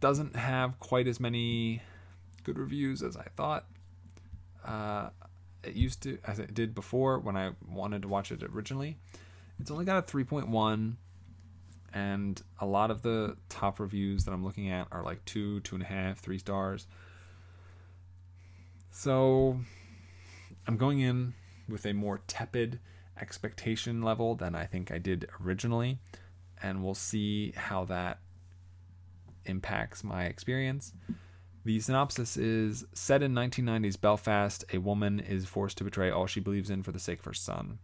doesn't 0.00 0.34
have 0.34 0.78
quite 0.80 1.06
as 1.06 1.20
many 1.20 1.80
good 2.42 2.58
reviews 2.58 3.02
as 3.02 3.16
I 3.16 3.26
thought. 3.36 3.66
Uh, 4.64 5.10
it 5.62 5.74
used 5.74 6.02
to, 6.02 6.18
as 6.26 6.40
it 6.40 6.54
did 6.54 6.74
before 6.74 7.20
when 7.20 7.36
I 7.36 7.52
wanted 7.68 8.02
to 8.02 8.08
watch 8.08 8.32
it 8.32 8.42
originally. 8.42 8.98
It's 9.60 9.70
only 9.70 9.84
got 9.84 9.98
a 9.98 10.02
3.1, 10.02 10.96
and 11.94 12.42
a 12.60 12.66
lot 12.66 12.90
of 12.90 13.02
the 13.02 13.36
top 13.48 13.78
reviews 13.78 14.24
that 14.24 14.32
I'm 14.32 14.44
looking 14.44 14.70
at 14.70 14.88
are 14.90 15.04
like 15.04 15.24
two, 15.24 15.60
two 15.60 15.76
and 15.76 15.84
a 15.84 15.86
half, 15.86 16.18
three 16.18 16.38
stars. 16.38 16.86
So 18.90 19.60
I'm 20.66 20.76
going 20.76 21.00
in 21.00 21.34
with 21.68 21.86
a 21.86 21.92
more 21.92 22.20
tepid 22.26 22.80
expectation 23.20 24.02
level 24.02 24.34
than 24.34 24.54
I 24.54 24.64
think 24.64 24.90
I 24.90 24.98
did 24.98 25.28
originally, 25.44 25.98
and 26.62 26.82
we'll 26.82 26.94
see 26.94 27.52
how 27.56 27.84
that 27.86 28.20
impacts 29.44 30.04
my 30.04 30.24
experience. 30.24 30.92
The 31.64 31.80
synopsis 31.80 32.36
is 32.36 32.84
set 32.94 33.22
in 33.22 33.34
1990s 33.34 34.00
Belfast, 34.00 34.64
a 34.72 34.78
woman 34.78 35.20
is 35.20 35.46
forced 35.46 35.78
to 35.78 35.84
betray 35.84 36.10
all 36.10 36.26
she 36.26 36.40
believes 36.40 36.70
in 36.70 36.82
for 36.82 36.92
the 36.92 36.98
sake 36.98 37.18
of 37.18 37.24
her 37.26 37.34
son. 37.34 37.78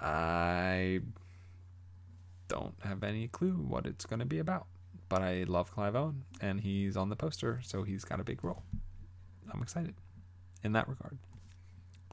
I 0.00 1.00
don't 2.48 2.74
have 2.80 3.02
any 3.02 3.28
clue 3.28 3.52
what 3.52 3.86
it's 3.86 4.06
going 4.06 4.20
to 4.20 4.26
be 4.26 4.38
about, 4.38 4.66
but 5.08 5.22
I 5.22 5.44
love 5.44 5.72
Clive 5.72 5.96
Owen, 5.96 6.24
and 6.40 6.60
he's 6.60 6.96
on 6.96 7.08
the 7.08 7.16
poster, 7.16 7.60
so 7.62 7.82
he's 7.82 8.04
got 8.04 8.20
a 8.20 8.24
big 8.24 8.44
role. 8.44 8.62
I'm 9.52 9.62
excited 9.62 9.94
in 10.62 10.72
that 10.72 10.88
regard. 10.88 11.18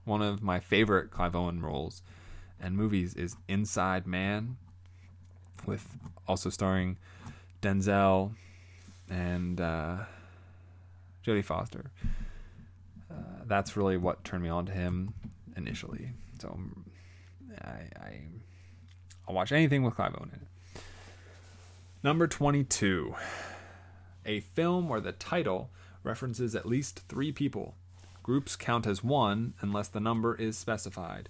One 0.05 0.21
of 0.21 0.41
my 0.41 0.59
favorite 0.59 1.11
Clive 1.11 1.35
Owen 1.35 1.61
roles 1.61 2.01
and 2.61 2.77
movies 2.77 3.13
is 3.15 3.35
Inside 3.47 4.07
Man, 4.07 4.57
with 5.65 5.87
also 6.27 6.49
starring 6.49 6.97
Denzel 7.61 8.31
and 9.09 9.59
uh, 9.59 9.97
Jodie 11.25 11.43
Foster. 11.43 11.91
Uh, 13.11 13.15
that's 13.45 13.75
really 13.75 13.97
what 13.97 14.23
turned 14.23 14.43
me 14.43 14.49
on 14.49 14.65
to 14.67 14.71
him 14.71 15.13
initially. 15.57 16.09
So 16.39 16.57
I, 17.61 17.89
I 17.99 18.19
I'll 19.27 19.35
watch 19.35 19.51
anything 19.51 19.83
with 19.83 19.95
Clive 19.95 20.15
Owen 20.19 20.31
in 20.33 20.41
it. 20.41 20.81
Number 22.03 22.27
22. 22.27 23.15
A 24.27 24.39
film 24.39 24.89
where 24.89 24.99
the 24.99 25.11
title 25.11 25.69
references 26.03 26.55
at 26.55 26.65
least 26.65 27.01
three 27.07 27.31
people. 27.31 27.75
Groups 28.25 28.55
count 28.55 28.87
as 28.87 29.03
one 29.03 29.53
unless 29.61 29.87
the 29.87 29.99
number 29.99 30.33
is 30.33 30.57
specified. 30.57 31.29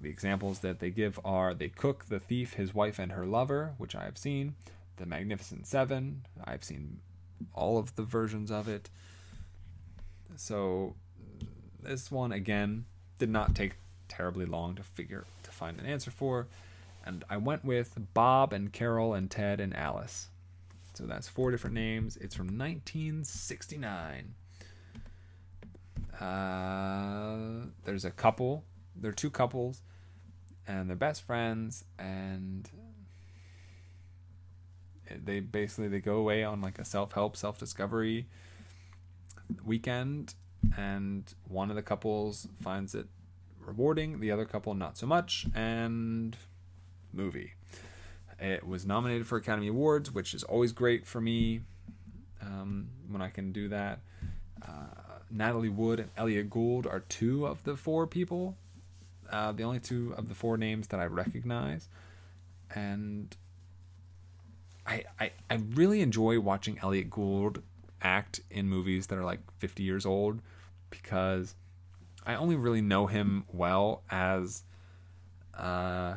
The 0.00 0.08
examples 0.08 0.58
that 0.58 0.80
they 0.80 0.90
give 0.90 1.20
are 1.24 1.54
The 1.54 1.68
Cook, 1.68 2.06
The 2.06 2.18
Thief, 2.18 2.54
His 2.54 2.74
Wife, 2.74 2.98
and 2.98 3.12
Her 3.12 3.24
Lover, 3.24 3.74
which 3.78 3.94
I 3.94 4.02
have 4.02 4.18
seen. 4.18 4.56
The 4.96 5.06
Magnificent 5.06 5.64
Seven, 5.64 6.22
I've 6.44 6.64
seen 6.64 6.98
all 7.54 7.78
of 7.78 7.94
the 7.94 8.02
versions 8.02 8.50
of 8.50 8.66
it. 8.66 8.90
So 10.34 10.96
this 11.80 12.10
one, 12.10 12.32
again, 12.32 12.86
did 13.20 13.30
not 13.30 13.54
take 13.54 13.74
terribly 14.08 14.44
long 14.44 14.74
to 14.74 14.82
figure 14.82 15.24
to 15.44 15.50
find 15.52 15.78
an 15.78 15.86
answer 15.86 16.10
for. 16.10 16.48
And 17.06 17.22
I 17.30 17.36
went 17.36 17.64
with 17.64 17.96
Bob 18.12 18.52
and 18.52 18.72
Carol 18.72 19.14
and 19.14 19.30
Ted 19.30 19.60
and 19.60 19.72
Alice. 19.76 20.30
So 20.94 21.06
that's 21.06 21.28
four 21.28 21.52
different 21.52 21.74
names. 21.74 22.16
It's 22.16 22.34
from 22.34 22.58
1969. 22.58 24.34
Uh, 26.22 27.66
there's 27.84 28.04
a 28.04 28.10
couple. 28.10 28.64
There 28.94 29.10
are 29.10 29.14
two 29.14 29.30
couples, 29.30 29.82
and 30.66 30.88
they're 30.88 30.96
best 30.96 31.22
friends. 31.22 31.84
And 31.98 32.68
they 35.24 35.40
basically 35.40 35.88
they 35.88 36.00
go 36.00 36.16
away 36.16 36.44
on 36.44 36.60
like 36.60 36.78
a 36.78 36.84
self-help 36.84 37.36
self-discovery 37.36 38.26
weekend 39.64 40.34
and 40.76 41.34
one 41.48 41.70
of 41.70 41.76
the 41.76 41.82
couples 41.82 42.48
finds 42.62 42.94
it 42.94 43.06
rewarding 43.60 44.20
the 44.20 44.30
other 44.30 44.44
couple 44.44 44.74
not 44.74 44.96
so 44.96 45.06
much 45.06 45.46
and 45.54 46.36
movie 47.12 47.52
it 48.38 48.66
was 48.66 48.86
nominated 48.86 49.26
for 49.26 49.36
academy 49.36 49.68
awards 49.68 50.10
which 50.10 50.34
is 50.34 50.42
always 50.44 50.72
great 50.72 51.06
for 51.06 51.20
me 51.20 51.60
um, 52.40 52.88
when 53.08 53.20
i 53.20 53.28
can 53.28 53.52
do 53.52 53.68
that 53.68 54.00
uh, 54.66 55.11
natalie 55.32 55.68
wood 55.68 55.98
and 55.98 56.10
elliott 56.16 56.50
gould 56.50 56.86
are 56.86 57.00
two 57.00 57.46
of 57.46 57.62
the 57.64 57.76
four 57.76 58.06
people 58.06 58.56
uh, 59.30 59.50
the 59.50 59.62
only 59.62 59.80
two 59.80 60.14
of 60.16 60.28
the 60.28 60.34
four 60.34 60.56
names 60.56 60.88
that 60.88 61.00
i 61.00 61.06
recognize 61.06 61.88
and 62.74 63.36
I, 64.86 65.04
I 65.20 65.32
I 65.48 65.54
really 65.74 66.00
enjoy 66.00 66.40
watching 66.40 66.78
Elliott 66.82 67.10
Gould 67.10 67.62
act 68.00 68.40
in 68.50 68.68
movies 68.68 69.06
that 69.08 69.18
are 69.18 69.24
like 69.24 69.40
50 69.58 69.82
years 69.82 70.04
old 70.04 70.40
because 70.90 71.54
I 72.26 72.34
only 72.34 72.56
really 72.56 72.80
know 72.80 73.06
him 73.06 73.44
well 73.52 74.02
as 74.10 74.64
uh, 75.56 76.14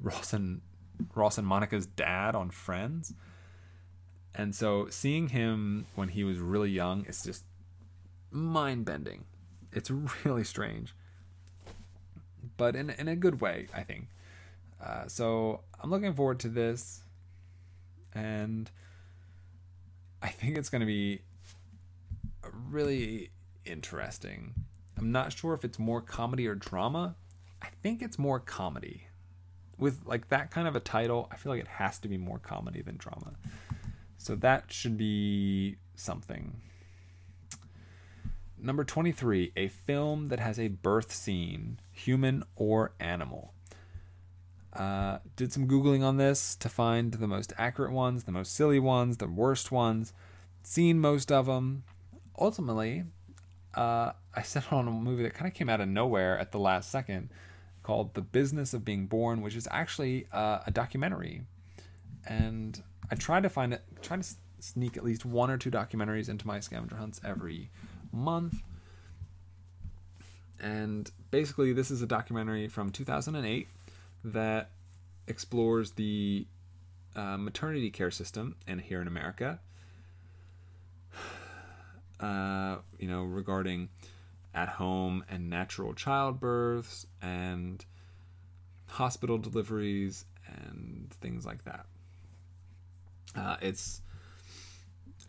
Ross 0.00 0.32
and 0.32 0.60
Ross 1.14 1.38
and 1.38 1.46
Monica's 1.46 1.86
dad 1.86 2.34
on 2.34 2.50
Friends. 2.50 3.14
And 4.34 4.54
so 4.54 4.88
seeing 4.90 5.28
him 5.28 5.86
when 5.94 6.08
he 6.08 6.24
was 6.24 6.38
really 6.38 6.70
young 6.70 7.04
is 7.06 7.22
just 7.22 7.44
mind 8.30 8.84
bending. 8.84 9.24
It's 9.72 9.90
really 10.24 10.44
strange. 10.44 10.94
But 12.56 12.76
in, 12.76 12.90
in 12.90 13.08
a 13.08 13.16
good 13.16 13.40
way, 13.40 13.68
I 13.74 13.82
think. 13.82 14.08
Uh, 14.82 15.06
so 15.06 15.60
I'm 15.80 15.90
looking 15.90 16.14
forward 16.14 16.40
to 16.40 16.48
this 16.48 17.02
and 18.14 18.70
I 20.22 20.28
think 20.28 20.56
it's 20.56 20.68
going 20.68 20.80
to 20.80 20.86
be 20.86 21.20
really 22.68 23.30
interesting. 23.64 24.54
I'm 24.96 25.12
not 25.12 25.32
sure 25.32 25.54
if 25.54 25.64
it's 25.64 25.78
more 25.78 26.00
comedy 26.00 26.46
or 26.48 26.54
drama. 26.54 27.14
I 27.62 27.68
think 27.82 28.02
it's 28.02 28.18
more 28.18 28.40
comedy. 28.40 29.04
With 29.78 30.00
like 30.06 30.28
that 30.30 30.50
kind 30.50 30.66
of 30.66 30.74
a 30.74 30.80
title, 30.80 31.28
I 31.30 31.36
feel 31.36 31.52
like 31.52 31.60
it 31.60 31.68
has 31.68 31.98
to 32.00 32.08
be 32.08 32.18
more 32.18 32.38
comedy 32.38 32.82
than 32.82 32.96
drama. 32.96 33.34
So 34.16 34.34
that 34.36 34.72
should 34.72 34.96
be 34.96 35.76
something. 35.94 36.60
Number 38.60 38.82
23, 38.82 39.52
a 39.56 39.68
film 39.68 40.28
that 40.28 40.40
has 40.40 40.58
a 40.58 40.68
birth 40.68 41.12
scene, 41.12 41.78
human 41.92 42.42
or 42.56 42.92
animal. 42.98 43.52
Uh, 44.72 45.18
did 45.36 45.52
some 45.52 45.68
Googling 45.68 46.02
on 46.02 46.16
this 46.16 46.56
to 46.56 46.68
find 46.68 47.12
the 47.12 47.26
most 47.26 47.52
accurate 47.56 47.92
ones, 47.92 48.24
the 48.24 48.32
most 48.32 48.54
silly 48.54 48.80
ones, 48.80 49.18
the 49.18 49.28
worst 49.28 49.70
ones. 49.70 50.12
Seen 50.62 50.98
most 50.98 51.30
of 51.30 51.46
them. 51.46 51.84
Ultimately, 52.38 53.04
uh, 53.74 54.12
I 54.34 54.42
settled 54.42 54.80
on 54.80 54.88
a 54.88 54.90
movie 54.90 55.22
that 55.22 55.34
kind 55.34 55.48
of 55.48 55.54
came 55.54 55.68
out 55.68 55.80
of 55.80 55.88
nowhere 55.88 56.38
at 56.38 56.52
the 56.52 56.58
last 56.58 56.90
second 56.90 57.30
called 57.82 58.14
The 58.14 58.22
Business 58.22 58.74
of 58.74 58.84
Being 58.84 59.06
Born, 59.06 59.40
which 59.40 59.56
is 59.56 59.68
actually 59.70 60.26
uh, 60.32 60.60
a 60.66 60.70
documentary. 60.70 61.42
And 62.26 62.82
I 63.10 63.14
try 63.14 63.40
to 63.40 63.48
find 63.48 63.72
it, 63.72 63.82
try 64.02 64.16
to 64.16 64.28
sneak 64.58 64.96
at 64.96 65.04
least 65.04 65.24
one 65.24 65.50
or 65.50 65.56
two 65.56 65.70
documentaries 65.70 66.28
into 66.28 66.46
my 66.46 66.60
scavenger 66.60 66.96
hunts 66.96 67.20
every 67.24 67.70
month. 68.12 68.62
And 70.60 71.10
basically, 71.30 71.72
this 71.72 71.90
is 71.90 72.02
a 72.02 72.06
documentary 72.06 72.68
from 72.68 72.90
2008 72.90 73.68
that 74.24 74.70
explores 75.26 75.92
the 75.92 76.46
uh, 77.14 77.36
maternity 77.36 77.90
care 77.90 78.10
system 78.10 78.56
and 78.66 78.80
here 78.80 79.00
in 79.00 79.08
America. 79.08 79.60
Uh, 82.20 82.78
you 82.98 83.06
know, 83.06 83.22
regarding 83.22 83.88
at 84.52 84.68
home 84.68 85.24
and 85.30 85.48
natural 85.48 85.94
childbirths 85.94 87.06
and 87.22 87.84
hospital 88.88 89.38
deliveries 89.38 90.24
and 90.48 91.08
things 91.20 91.46
like 91.46 91.64
that. 91.64 91.86
Uh, 93.36 93.56
it's 93.62 94.02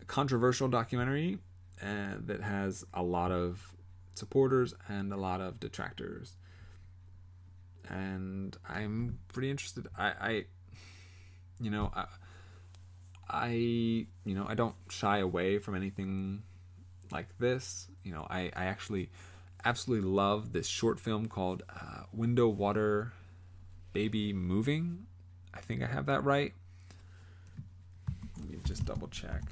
a 0.02 0.04
controversial 0.06 0.66
documentary 0.66 1.38
uh, 1.82 2.14
that 2.26 2.42
has 2.42 2.84
a 2.94 3.02
lot 3.02 3.32
of 3.32 3.74
supporters 4.14 4.74
and 4.88 5.12
a 5.12 5.16
lot 5.16 5.40
of 5.40 5.58
detractors 5.60 6.36
and 7.90 8.56
I'm 8.68 9.18
pretty 9.28 9.50
interested. 9.50 9.88
I, 9.98 10.12
I 10.20 10.44
you 11.60 11.70
know, 11.70 11.92
I, 11.94 12.06
I, 13.28 13.48
you 13.48 14.34
know, 14.34 14.46
I 14.48 14.54
don't 14.54 14.74
shy 14.88 15.18
away 15.18 15.58
from 15.58 15.74
anything 15.74 16.42
like 17.12 17.26
this. 17.38 17.88
You 18.02 18.12
know, 18.12 18.26
I, 18.30 18.50
I 18.56 18.64
actually 18.66 19.10
absolutely 19.64 20.08
love 20.08 20.52
this 20.52 20.66
short 20.66 20.98
film 20.98 21.26
called 21.26 21.62
uh, 21.68 22.04
Window 22.12 22.48
Water 22.48 23.12
Baby 23.92 24.32
Moving. 24.32 25.06
I 25.52 25.60
think 25.60 25.82
I 25.82 25.86
have 25.86 26.06
that 26.06 26.24
right. 26.24 26.54
Let 28.38 28.48
me 28.48 28.58
just 28.64 28.84
double 28.84 29.08
check. 29.08 29.42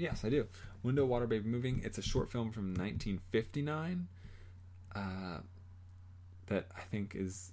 Yes, 0.00 0.24
I 0.24 0.30
do. 0.30 0.46
Window 0.82 1.04
Water 1.04 1.26
Baby 1.26 1.46
Moving. 1.46 1.82
It's 1.84 1.98
a 1.98 2.02
short 2.02 2.30
film 2.30 2.52
from 2.52 2.68
1959 2.68 4.08
uh, 4.96 5.38
that 6.46 6.68
I 6.74 6.80
think 6.90 7.14
is 7.14 7.52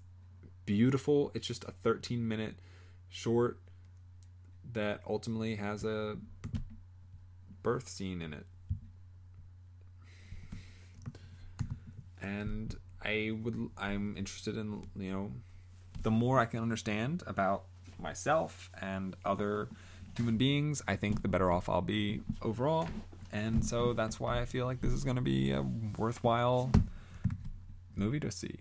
beautiful. 0.65 1.29
It's 1.33 1.45
just 1.45 1.65
a 1.65 1.71
13 1.71 2.25
minute 2.25 2.55
short 3.09 3.59
that 4.71 5.01
ultimately 5.05 5.55
has 5.55 5.83
a 5.83 6.15
birth 7.63 7.89
scene 7.89 8.21
in 8.21 8.33
it. 8.33 8.45
And 12.21 12.73
I 13.03 13.31
would 13.43 13.71
I'm 13.77 14.15
interested 14.15 14.55
in, 14.55 14.87
you 14.95 15.11
know, 15.11 15.31
the 16.01 16.11
more 16.11 16.39
I 16.39 16.45
can 16.45 16.61
understand 16.61 17.23
about 17.27 17.65
myself 17.99 18.71
and 18.81 19.17
other 19.25 19.67
human 20.17 20.37
beings, 20.37 20.81
I 20.87 20.95
think 20.95 21.21
the 21.21 21.27
better 21.27 21.51
off 21.51 21.69
I'll 21.69 21.81
be 21.81 22.21
overall. 22.41 22.89
And 23.31 23.63
so 23.63 23.93
that's 23.93 24.19
why 24.19 24.41
I 24.41 24.45
feel 24.45 24.65
like 24.65 24.81
this 24.81 24.91
is 24.91 25.03
going 25.03 25.15
to 25.15 25.21
be 25.21 25.51
a 25.51 25.63
worthwhile 25.97 26.71
movie 27.95 28.19
to 28.19 28.31
see. 28.31 28.55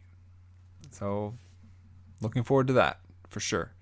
So 0.91 1.35
looking 2.21 2.45
forward 2.45 2.67
to 2.69 2.73
that 2.75 3.01
for 3.29 3.41
sure. 3.41 3.73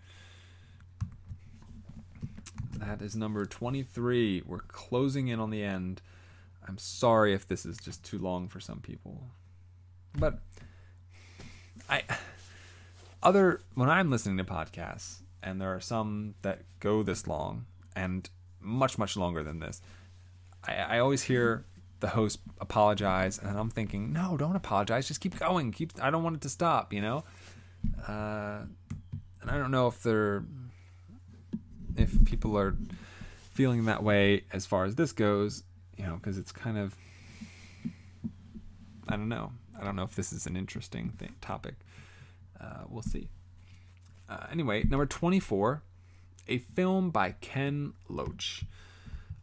That 2.76 3.02
is 3.02 3.16
number 3.16 3.44
23. 3.44 4.42
We're 4.46 4.58
closing 4.58 5.28
in 5.28 5.40
on 5.40 5.50
the 5.50 5.62
end. 5.62 6.00
I'm 6.66 6.78
sorry 6.78 7.34
if 7.34 7.46
this 7.46 7.66
is 7.66 7.76
just 7.76 8.04
too 8.04 8.18
long 8.18 8.48
for 8.48 8.60
some 8.60 8.80
people. 8.80 9.20
But 10.16 10.38
I 11.88 12.02
other 13.22 13.60
when 13.74 13.90
I'm 13.90 14.10
listening 14.10 14.36
to 14.38 14.44
podcasts, 14.44 15.16
and 15.44 15.60
there 15.60 15.72
are 15.74 15.80
some 15.80 16.34
that 16.42 16.62
go 16.80 17.02
this 17.02 17.28
long 17.28 17.66
and 17.94 18.28
much 18.60 18.98
much 18.98 19.16
longer 19.16 19.44
than 19.44 19.60
this. 19.60 19.80
I, 20.66 20.74
I 20.74 20.98
always 20.98 21.22
hear 21.22 21.66
the 22.00 22.08
host 22.08 22.40
apologize, 22.60 23.38
and 23.38 23.56
I'm 23.56 23.70
thinking, 23.70 24.12
no, 24.12 24.36
don't 24.36 24.56
apologize. 24.56 25.06
Just 25.06 25.20
keep 25.20 25.38
going. 25.38 25.70
Keep. 25.70 25.92
I 26.02 26.10
don't 26.10 26.24
want 26.24 26.36
it 26.36 26.42
to 26.42 26.48
stop. 26.48 26.92
You 26.92 27.02
know. 27.02 27.24
Uh, 28.08 28.62
and 29.42 29.50
I 29.50 29.58
don't 29.58 29.70
know 29.70 29.86
if 29.86 30.02
they're 30.02 30.42
if 31.96 32.24
people 32.24 32.58
are 32.58 32.74
feeling 33.52 33.84
that 33.84 34.02
way 34.02 34.44
as 34.52 34.66
far 34.66 34.84
as 34.84 34.96
this 34.96 35.12
goes. 35.12 35.62
You 35.96 36.06
know, 36.06 36.16
because 36.16 36.38
it's 36.38 36.50
kind 36.50 36.78
of 36.78 36.96
I 39.08 39.16
don't 39.16 39.28
know. 39.28 39.52
I 39.78 39.84
don't 39.84 39.96
know 39.96 40.02
if 40.02 40.16
this 40.16 40.32
is 40.32 40.46
an 40.46 40.56
interesting 40.56 41.10
thing, 41.10 41.34
topic. 41.40 41.74
Uh, 42.58 42.84
we'll 42.88 43.02
see. 43.02 43.28
Uh, 44.28 44.46
anyway, 44.50 44.84
number 44.84 45.06
24, 45.06 45.82
a 46.48 46.58
film 46.58 47.10
by 47.10 47.32
Ken 47.32 47.92
Loach. 48.08 48.64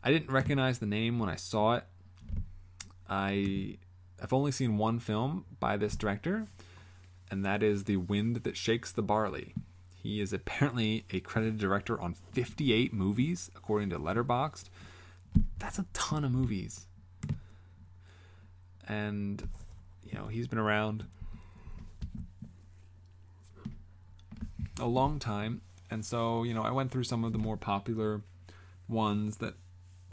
I 0.03 0.11
didn't 0.11 0.31
recognize 0.31 0.79
the 0.79 0.85
name 0.85 1.19
when 1.19 1.29
I 1.29 1.35
saw 1.35 1.75
it. 1.75 1.83
I 3.07 3.77
have 4.19 4.33
only 4.33 4.51
seen 4.51 4.77
one 4.77 4.99
film 4.99 5.45
by 5.59 5.77
this 5.77 5.95
director, 5.95 6.47
and 7.29 7.45
that 7.45 7.61
is 7.61 7.83
The 7.83 7.97
Wind 7.97 8.37
That 8.37 8.57
Shakes 8.57 8.91
the 8.91 9.03
Barley. 9.03 9.53
He 10.01 10.19
is 10.19 10.33
apparently 10.33 11.05
a 11.11 11.19
credited 11.19 11.59
director 11.59 11.99
on 11.99 12.15
58 12.31 12.93
movies, 12.93 13.51
according 13.55 13.89
to 13.91 13.99
Letterboxd. 13.99 14.65
That's 15.59 15.77
a 15.77 15.85
ton 15.93 16.23
of 16.25 16.31
movies. 16.31 16.87
And, 18.87 19.47
you 20.03 20.17
know, 20.17 20.27
he's 20.27 20.47
been 20.47 20.59
around 20.59 21.05
a 24.81 24.87
long 24.87 25.19
time. 25.19 25.61
And 25.89 26.03
so, 26.05 26.43
you 26.43 26.53
know, 26.53 26.63
I 26.63 26.71
went 26.71 26.91
through 26.91 27.03
some 27.03 27.23
of 27.23 27.31
the 27.31 27.37
more 27.37 27.57
popular 27.57 28.21
ones 28.87 29.37
that 29.37 29.53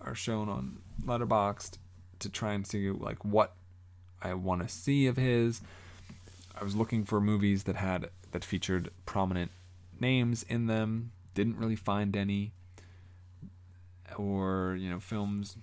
are 0.00 0.14
shown 0.14 0.48
on 0.48 0.78
Letterboxd 1.04 1.78
to 2.20 2.28
try 2.28 2.52
and 2.52 2.66
see 2.66 2.90
like 2.90 3.24
what 3.24 3.54
I 4.22 4.34
want 4.34 4.62
to 4.62 4.68
see 4.68 5.06
of 5.06 5.16
his. 5.16 5.60
I 6.58 6.64
was 6.64 6.74
looking 6.74 7.04
for 7.04 7.20
movies 7.20 7.64
that 7.64 7.76
had 7.76 8.10
that 8.32 8.44
featured 8.44 8.90
prominent 9.06 9.50
names 10.00 10.44
in 10.48 10.66
them. 10.66 11.12
Didn't 11.34 11.56
really 11.56 11.76
find 11.76 12.16
any. 12.16 12.52
Or 14.16 14.76
you 14.78 14.90
know 14.90 14.98
films 14.98 15.56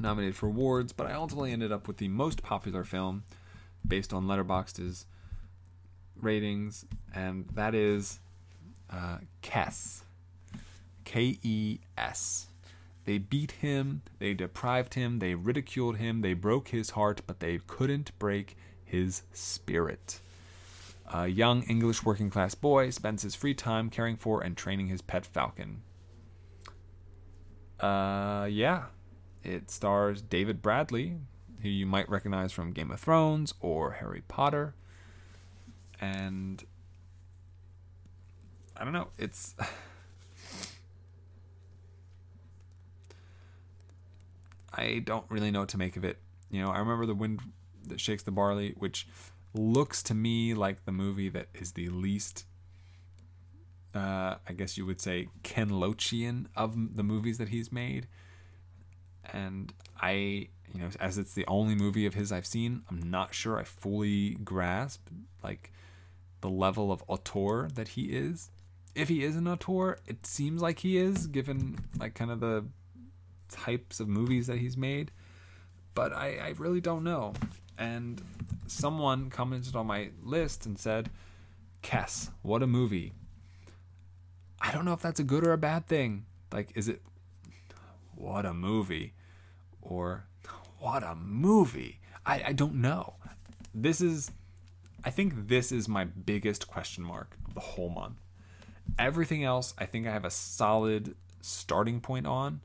nominated 0.00 0.36
for 0.36 0.46
awards, 0.46 0.92
but 0.92 1.06
I 1.06 1.12
ultimately 1.12 1.52
ended 1.52 1.72
up 1.72 1.88
with 1.88 1.98
the 1.98 2.08
most 2.08 2.42
popular 2.42 2.84
film 2.84 3.24
based 3.86 4.12
on 4.12 4.26
Letterboxd's 4.26 5.06
ratings, 6.20 6.84
and 7.14 7.46
that 7.54 7.74
is 7.74 8.20
uh, 8.90 9.18
Kes. 9.42 10.02
K 11.04 11.38
E 11.42 11.78
S. 11.96 12.48
They 13.04 13.16
beat 13.16 13.52
him, 13.52 14.02
they 14.18 14.34
deprived 14.34 14.92
him, 14.92 15.20
they 15.20 15.34
ridiculed 15.34 15.96
him, 15.96 16.20
they 16.20 16.34
broke 16.34 16.68
his 16.68 16.90
heart, 16.90 17.22
but 17.26 17.40
they 17.40 17.60
couldn't 17.66 18.18
break 18.18 18.56
his 18.84 19.22
spirit. 19.32 20.20
A 21.10 21.26
young 21.26 21.62
English 21.62 22.04
working 22.04 22.28
class 22.28 22.54
boy 22.54 22.90
spends 22.90 23.22
his 23.22 23.34
free 23.34 23.54
time 23.54 23.88
caring 23.88 24.16
for 24.18 24.42
and 24.42 24.54
training 24.54 24.88
his 24.88 25.00
pet 25.00 25.24
falcon. 25.24 25.80
Uh, 27.80 28.46
yeah. 28.50 28.84
It 29.42 29.70
stars 29.70 30.20
David 30.20 30.60
Bradley, 30.60 31.16
who 31.62 31.68
you 31.70 31.86
might 31.86 32.10
recognize 32.10 32.52
from 32.52 32.72
Game 32.72 32.90
of 32.90 33.00
Thrones 33.00 33.54
or 33.60 33.92
Harry 33.92 34.22
Potter. 34.28 34.74
And 36.00 36.62
I 38.76 38.84
don't 38.84 38.92
know, 38.92 39.08
it's 39.18 39.54
I 44.72 45.00
don't 45.04 45.24
really 45.28 45.50
know 45.50 45.60
what 45.60 45.70
to 45.70 45.78
make 45.78 45.96
of 45.96 46.04
it. 46.04 46.18
You 46.50 46.62
know, 46.62 46.70
I 46.70 46.78
remember 46.78 47.04
The 47.04 47.14
Wind 47.14 47.40
That 47.88 48.00
Shakes 48.00 48.22
the 48.22 48.30
Barley, 48.30 48.74
which 48.78 49.08
looks 49.54 50.02
to 50.04 50.14
me 50.14 50.54
like 50.54 50.84
the 50.84 50.92
movie 50.92 51.28
that 51.30 51.48
is 51.54 51.72
the 51.72 51.88
least, 51.88 52.46
uh, 53.94 54.36
I 54.48 54.52
guess 54.56 54.78
you 54.78 54.86
would 54.86 55.00
say, 55.00 55.28
Ken 55.42 55.70
Loachian 55.70 56.46
of 56.54 56.96
the 56.96 57.02
movies 57.02 57.38
that 57.38 57.48
he's 57.48 57.72
made. 57.72 58.06
And 59.32 59.72
I, 60.00 60.12
you 60.72 60.80
know, 60.80 60.88
as 61.00 61.18
it's 61.18 61.34
the 61.34 61.46
only 61.48 61.74
movie 61.74 62.06
of 62.06 62.14
his 62.14 62.30
I've 62.30 62.46
seen, 62.46 62.82
I'm 62.88 63.10
not 63.10 63.34
sure 63.34 63.58
I 63.58 63.64
fully 63.64 64.34
grasp 64.36 65.08
like 65.42 65.72
the 66.40 66.50
level 66.50 66.92
of 66.92 67.02
auteur 67.08 67.68
that 67.74 67.88
he 67.88 68.04
is. 68.04 68.50
If 68.94 69.08
he 69.08 69.22
is 69.24 69.36
an 69.36 69.46
auteur, 69.46 69.98
it 70.06 70.26
seems 70.26 70.60
like 70.62 70.80
he 70.80 70.98
is, 70.98 71.26
given 71.26 71.78
like 71.98 72.14
kind 72.14 72.30
of 72.30 72.40
the 72.40 72.64
types 73.48 74.00
of 74.00 74.08
movies 74.08 74.46
that 74.46 74.58
he's 74.58 74.76
made. 74.76 75.10
But 75.94 76.12
I, 76.12 76.38
I 76.38 76.54
really 76.58 76.80
don't 76.80 77.04
know. 77.04 77.34
And 77.76 78.20
someone 78.66 79.30
commented 79.30 79.76
on 79.76 79.86
my 79.86 80.10
list 80.22 80.66
and 80.66 80.78
said, 80.78 81.10
Kes, 81.82 82.30
what 82.42 82.62
a 82.62 82.66
movie. 82.66 83.12
I 84.60 84.72
don't 84.72 84.84
know 84.84 84.92
if 84.92 85.00
that's 85.00 85.20
a 85.20 85.24
good 85.24 85.46
or 85.46 85.52
a 85.52 85.58
bad 85.58 85.86
thing. 85.86 86.26
Like, 86.52 86.72
is 86.74 86.88
it, 86.88 87.02
what 88.14 88.44
a 88.44 88.52
movie? 88.52 89.14
Or, 89.80 90.24
what 90.78 91.02
a 91.02 91.14
movie? 91.14 92.00
I, 92.26 92.42
I 92.48 92.52
don't 92.52 92.76
know. 92.76 93.14
This 93.74 94.00
is, 94.00 94.30
I 95.08 95.10
think 95.10 95.48
this 95.48 95.72
is 95.72 95.88
my 95.88 96.04
biggest 96.04 96.68
question 96.68 97.02
mark 97.02 97.34
of 97.46 97.54
the 97.54 97.60
whole 97.60 97.88
month. 97.88 98.20
Everything 98.98 99.42
else, 99.42 99.72
I 99.78 99.86
think 99.86 100.06
I 100.06 100.12
have 100.12 100.26
a 100.26 100.30
solid 100.30 101.16
starting 101.40 102.02
point 102.02 102.26
on. 102.26 102.60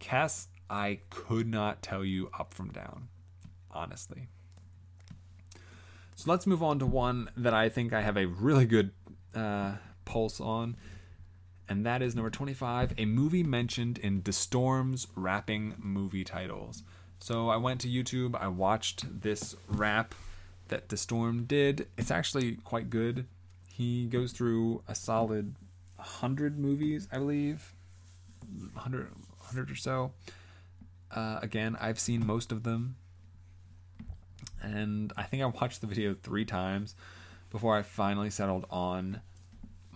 Kes, 0.00 0.48
I 0.68 0.98
could 1.10 1.46
not 1.46 1.80
tell 1.80 2.04
you 2.04 2.28
up 2.36 2.54
from 2.54 2.72
down, 2.72 3.06
honestly. 3.70 4.26
So 6.16 6.32
let's 6.32 6.44
move 6.44 6.60
on 6.60 6.80
to 6.80 6.86
one 6.86 7.30
that 7.36 7.54
I 7.54 7.68
think 7.68 7.92
I 7.92 8.00
have 8.00 8.16
a 8.16 8.26
really 8.26 8.66
good 8.66 8.90
uh, 9.32 9.74
pulse 10.04 10.40
on, 10.40 10.76
and 11.68 11.86
that 11.86 12.02
is 12.02 12.16
number 12.16 12.30
25, 12.30 12.94
a 12.98 13.04
movie 13.04 13.44
mentioned 13.44 13.96
in 13.98 14.22
The 14.22 14.32
Storm's 14.32 15.06
rapping 15.14 15.76
movie 15.78 16.24
titles. 16.24 16.82
So 17.20 17.48
I 17.48 17.58
went 17.58 17.80
to 17.82 17.88
YouTube, 17.88 18.34
I 18.34 18.48
watched 18.48 19.20
this 19.22 19.54
rap 19.68 20.16
that 20.70 20.88
The 20.88 20.96
Storm 20.96 21.44
did. 21.44 21.86
It's 21.96 22.10
actually 22.10 22.56
quite 22.64 22.90
good. 22.90 23.26
He 23.68 24.06
goes 24.06 24.32
through 24.32 24.82
a 24.88 24.94
solid 24.94 25.54
100 25.96 26.58
movies, 26.58 27.06
I 27.12 27.18
believe. 27.18 27.74
100, 28.72 29.10
100 29.10 29.70
or 29.70 29.74
so. 29.74 30.12
Uh, 31.10 31.38
again, 31.42 31.76
I've 31.80 32.00
seen 32.00 32.26
most 32.26 32.52
of 32.52 32.62
them. 32.62 32.96
And 34.62 35.12
I 35.16 35.24
think 35.24 35.42
I 35.42 35.46
watched 35.46 35.80
the 35.80 35.86
video 35.86 36.14
three 36.14 36.44
times 36.44 36.94
before 37.50 37.76
I 37.76 37.82
finally 37.82 38.30
settled 38.30 38.66
on 38.70 39.20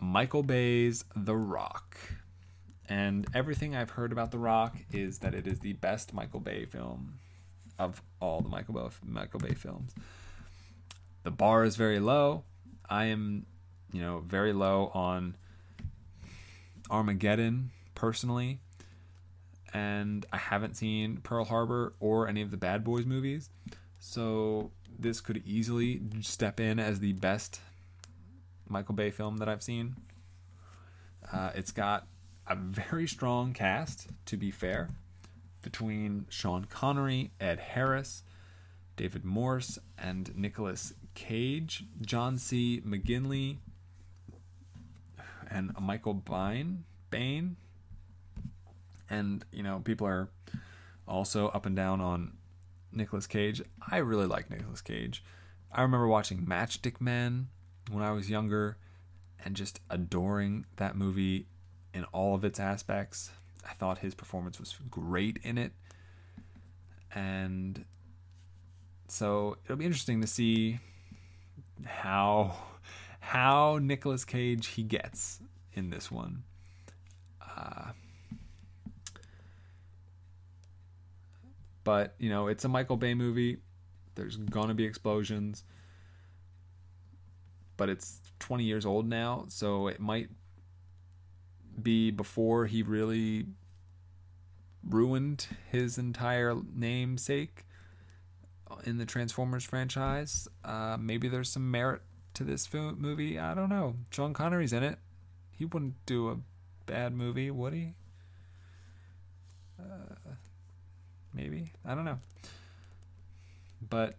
Michael 0.01 0.42
Bay's 0.42 1.05
The 1.14 1.36
Rock. 1.36 1.96
And 2.88 3.26
everything 3.34 3.74
I've 3.74 3.90
heard 3.90 4.12
about 4.12 4.30
The 4.30 4.38
Rock 4.38 4.76
is 4.92 5.18
that 5.20 5.34
it 5.34 5.46
is 5.46 5.60
the 5.60 5.72
best 5.74 6.12
Michael 6.12 6.40
Bay 6.40 6.64
film 6.64 7.14
of 7.78 8.02
all 8.20 8.40
the 8.40 8.48
Michael 8.48 8.74
Bay, 8.74 8.88
Michael 9.05 9.40
Bay 9.40 9.55
films. 9.55 9.94
The 11.24 11.30
bar 11.30 11.64
is 11.64 11.76
very 11.76 11.98
low. 11.98 12.44
I 12.88 13.06
am, 13.06 13.46
you 13.92 14.01
know, 14.01 14.22
very 14.26 14.52
low 14.52 14.90
on 14.94 15.36
Armageddon 16.90 17.70
personally 17.94 18.60
and 19.74 20.24
I 20.32 20.36
haven't 20.36 20.76
seen 20.76 21.18
Pearl 21.18 21.44
Harbor 21.44 21.94
or 21.98 22.28
any 22.28 22.40
of 22.40 22.52
the 22.52 22.56
Bad 22.56 22.84
Boys 22.84 23.05
movies. 23.05 23.51
So 23.98 24.70
this 24.96 25.20
could 25.20 25.42
easily 25.44 26.01
step 26.20 26.60
in 26.60 26.78
as 26.78 27.01
the 27.01 27.12
best 27.14 27.60
Michael 28.68 28.94
Bay 28.94 29.10
film 29.10 29.38
that 29.38 29.48
I've 29.48 29.62
seen. 29.62 29.96
Uh, 31.30 31.51
it's 31.56 31.72
got 31.72 32.06
a 32.46 32.55
very 32.55 33.09
strong 33.09 33.52
cast, 33.52 34.06
to 34.26 34.36
be 34.36 34.52
fair, 34.52 34.90
between 35.62 36.26
Sean 36.28 36.66
Connery, 36.66 37.32
Ed 37.40 37.59
Harris, 37.59 38.22
David 38.96 39.24
Morse, 39.24 39.78
and 39.98 40.36
Nicolas 40.36 40.92
Cage, 41.15 41.85
John 42.01 42.39
C. 42.39 42.82
McGinley, 42.86 43.59
and 45.51 45.73
Michael 45.81 46.15
Biehn. 46.15 46.78
Bain, 47.11 47.55
and 49.09 49.45
you 49.53 49.62
know 49.62 49.81
people 49.85 50.05
are 50.05 50.28
also 51.07 51.47
up 51.51 51.65
and 51.65 51.77
down 51.77 52.01
on 52.01 52.32
Nicolas 52.91 53.28
Cage. 53.28 53.62
I 53.89 53.99
really 53.99 54.27
like 54.27 54.51
Nicolas 54.51 54.81
Cage. 54.81 55.23
I 55.70 55.82
remember 55.82 56.09
watching 56.09 56.45
Matchstick 56.45 57.01
Men 57.01 57.49
when 57.89 58.03
I 58.03 58.11
was 58.11 58.28
younger 58.28 58.78
and 59.45 59.55
just 59.55 59.78
adoring 59.91 60.66
that 60.77 60.97
movie 60.97 61.47
in 61.93 62.03
all 62.07 62.35
of 62.35 62.45
its 62.45 62.59
aspects. 62.59 63.31
I 63.69 63.74
thought 63.74 63.99
his 63.99 64.15
performance 64.15 64.59
was 64.59 64.74
great 64.91 65.39
in 65.45 65.57
it. 65.57 65.73
And 67.15 67.85
so 69.07 69.59
it'll 69.65 69.77
be 69.77 69.85
interesting 69.85 70.20
to 70.20 70.27
see 70.27 70.81
how 71.86 72.56
how 73.20 73.78
Nicolas 73.81 74.24
Cage 74.24 74.69
he 74.69 74.82
gets 74.82 75.40
in 75.73 75.90
this 75.90 76.11
one. 76.11 76.44
Uh, 77.40 77.93
But, 81.85 82.15
you 82.19 82.31
know, 82.31 82.48
it's 82.48 82.65
a 82.65 82.69
Michael 82.69 82.97
Bay 82.97 83.15
movie. 83.15 83.59
There's 84.15 84.36
to 84.69 84.74
be 84.74 84.85
explosions. 84.85 85.62
But 87.77 87.90
it's 87.90 88.20
20 88.40 88.65
years 88.65 88.86
old 88.86 89.06
now, 89.06 89.44
so 89.48 89.89
it 89.89 90.01
might 90.01 90.31
be 91.81 92.11
before 92.11 92.66
he 92.66 92.82
really 92.82 93.47
ruined 94.89 95.47
his 95.70 95.98
entire 95.98 96.55
namesake 96.74 97.66
in 98.84 98.98
the 98.98 99.06
Transformers 99.06 99.64
franchise. 99.64 100.48
Uh, 100.64 100.96
maybe 100.98 101.28
there's 101.28 101.51
some 101.51 101.70
merit 101.70 102.02
to 102.34 102.44
this 102.44 102.66
film, 102.66 103.01
movie. 103.01 103.38
I 103.38 103.55
don't 103.55 103.68
know. 103.68 103.94
Sean 104.10 104.34
Connery's 104.34 104.72
in 104.72 104.82
it. 104.82 104.98
He 105.51 105.64
wouldn't 105.64 105.94
do 106.06 106.30
a 106.30 106.36
bad 106.86 107.14
movie, 107.14 107.51
would 107.51 107.72
he? 107.72 107.94
Uh, 109.78 110.14
maybe 111.32 111.72
I 111.84 111.94
don't 111.94 112.05
know. 112.05 112.18
But 113.88 114.16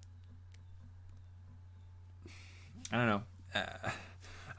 I 2.92 2.98
don't 2.98 3.08
know. 3.08 3.22
Uh, 3.54 3.90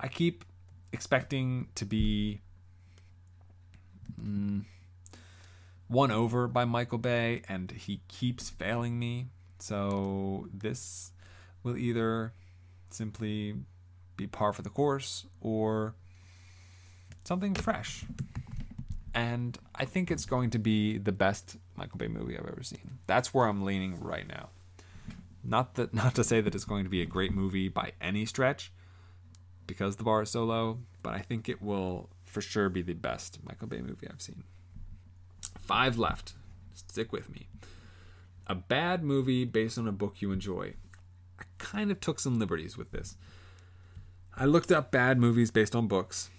I 0.00 0.08
keep 0.08 0.44
expecting 0.92 1.68
to 1.74 1.84
be 1.84 2.40
mm, 4.20 4.64
won 5.88 6.10
over 6.10 6.48
by 6.48 6.64
Michael 6.64 6.98
Bay, 6.98 7.42
and 7.48 7.70
he 7.70 8.00
keeps 8.08 8.50
failing 8.50 8.98
me. 8.98 9.26
So 9.58 10.48
this 10.52 11.12
will 11.62 11.76
either 11.76 12.32
simply 12.90 13.54
be 14.16 14.26
par 14.26 14.52
for 14.52 14.62
the 14.62 14.70
course 14.70 15.26
or 15.40 15.94
something 17.24 17.54
fresh 17.54 18.04
and 19.16 19.58
I 19.74 19.86
think 19.86 20.10
it's 20.10 20.26
going 20.26 20.50
to 20.50 20.58
be 20.58 20.98
the 20.98 21.10
best 21.10 21.56
Michael 21.74 21.96
Bay 21.96 22.06
movie 22.06 22.38
I've 22.38 22.46
ever 22.46 22.62
seen. 22.62 22.98
That's 23.06 23.32
where 23.32 23.46
I'm 23.46 23.64
leaning 23.64 23.98
right 23.98 24.28
now. 24.28 24.50
Not 25.42 25.74
that 25.76 25.94
not 26.02 26.14
to 26.16 26.22
say 26.22 26.42
that 26.42 26.54
it's 26.54 26.66
going 26.66 26.84
to 26.84 26.90
be 26.90 27.00
a 27.00 27.06
great 27.06 27.32
movie 27.32 27.68
by 27.68 27.92
any 27.98 28.26
stretch, 28.26 28.70
because 29.66 29.96
the 29.96 30.04
bar 30.04 30.22
is 30.22 30.30
so 30.30 30.44
low, 30.44 30.80
but 31.02 31.14
I 31.14 31.20
think 31.20 31.48
it 31.48 31.62
will 31.62 32.10
for 32.24 32.42
sure 32.42 32.68
be 32.68 32.82
the 32.82 32.92
best 32.92 33.38
Michael 33.42 33.68
Bay 33.68 33.80
movie 33.80 34.06
I've 34.06 34.20
seen. 34.20 34.44
Five 35.58 35.98
left. 35.98 36.34
Stick 36.74 37.10
with 37.10 37.30
me. 37.30 37.48
A 38.46 38.54
bad 38.54 39.02
movie 39.02 39.44
based 39.44 39.76
on 39.78 39.88
a 39.88 39.92
book 39.92 40.16
you 40.20 40.32
enjoy. 40.32 40.74
I 41.40 41.44
kind 41.58 41.90
of 41.90 42.00
took 42.00 42.20
some 42.20 42.38
liberties 42.38 42.78
with 42.78 42.92
this. 42.92 43.16
I 44.34 44.44
looked 44.44 44.70
up 44.70 44.90
bad 44.90 45.18
movies 45.18 45.50
based 45.50 45.74
on 45.74 45.88
books 45.88 46.30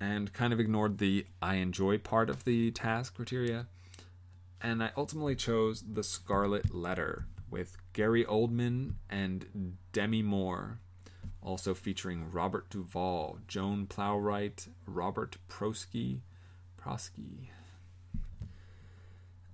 and 0.00 0.32
kind 0.32 0.52
of 0.52 0.60
ignored 0.60 0.98
the 0.98 1.26
I 1.40 1.56
enjoy 1.56 1.98
part 1.98 2.30
of 2.30 2.44
the 2.44 2.70
task 2.72 3.16
criteria. 3.16 3.66
And 4.60 4.82
I 4.82 4.90
ultimately 4.96 5.36
chose 5.36 5.82
The 5.82 6.02
Scarlet 6.02 6.74
Letter 6.74 7.26
with 7.50 7.76
Gary 7.92 8.24
Oldman 8.24 8.94
and 9.08 9.76
Demi 9.92 10.22
Moore, 10.22 10.80
also 11.42 11.74
featuring 11.74 12.30
Robert 12.30 12.68
Duvall, 12.68 13.38
Joan 13.48 13.86
Plowright, 13.86 14.68
Robert 14.86 15.38
Prosky, 15.48 16.20
Prosky. 16.78 17.48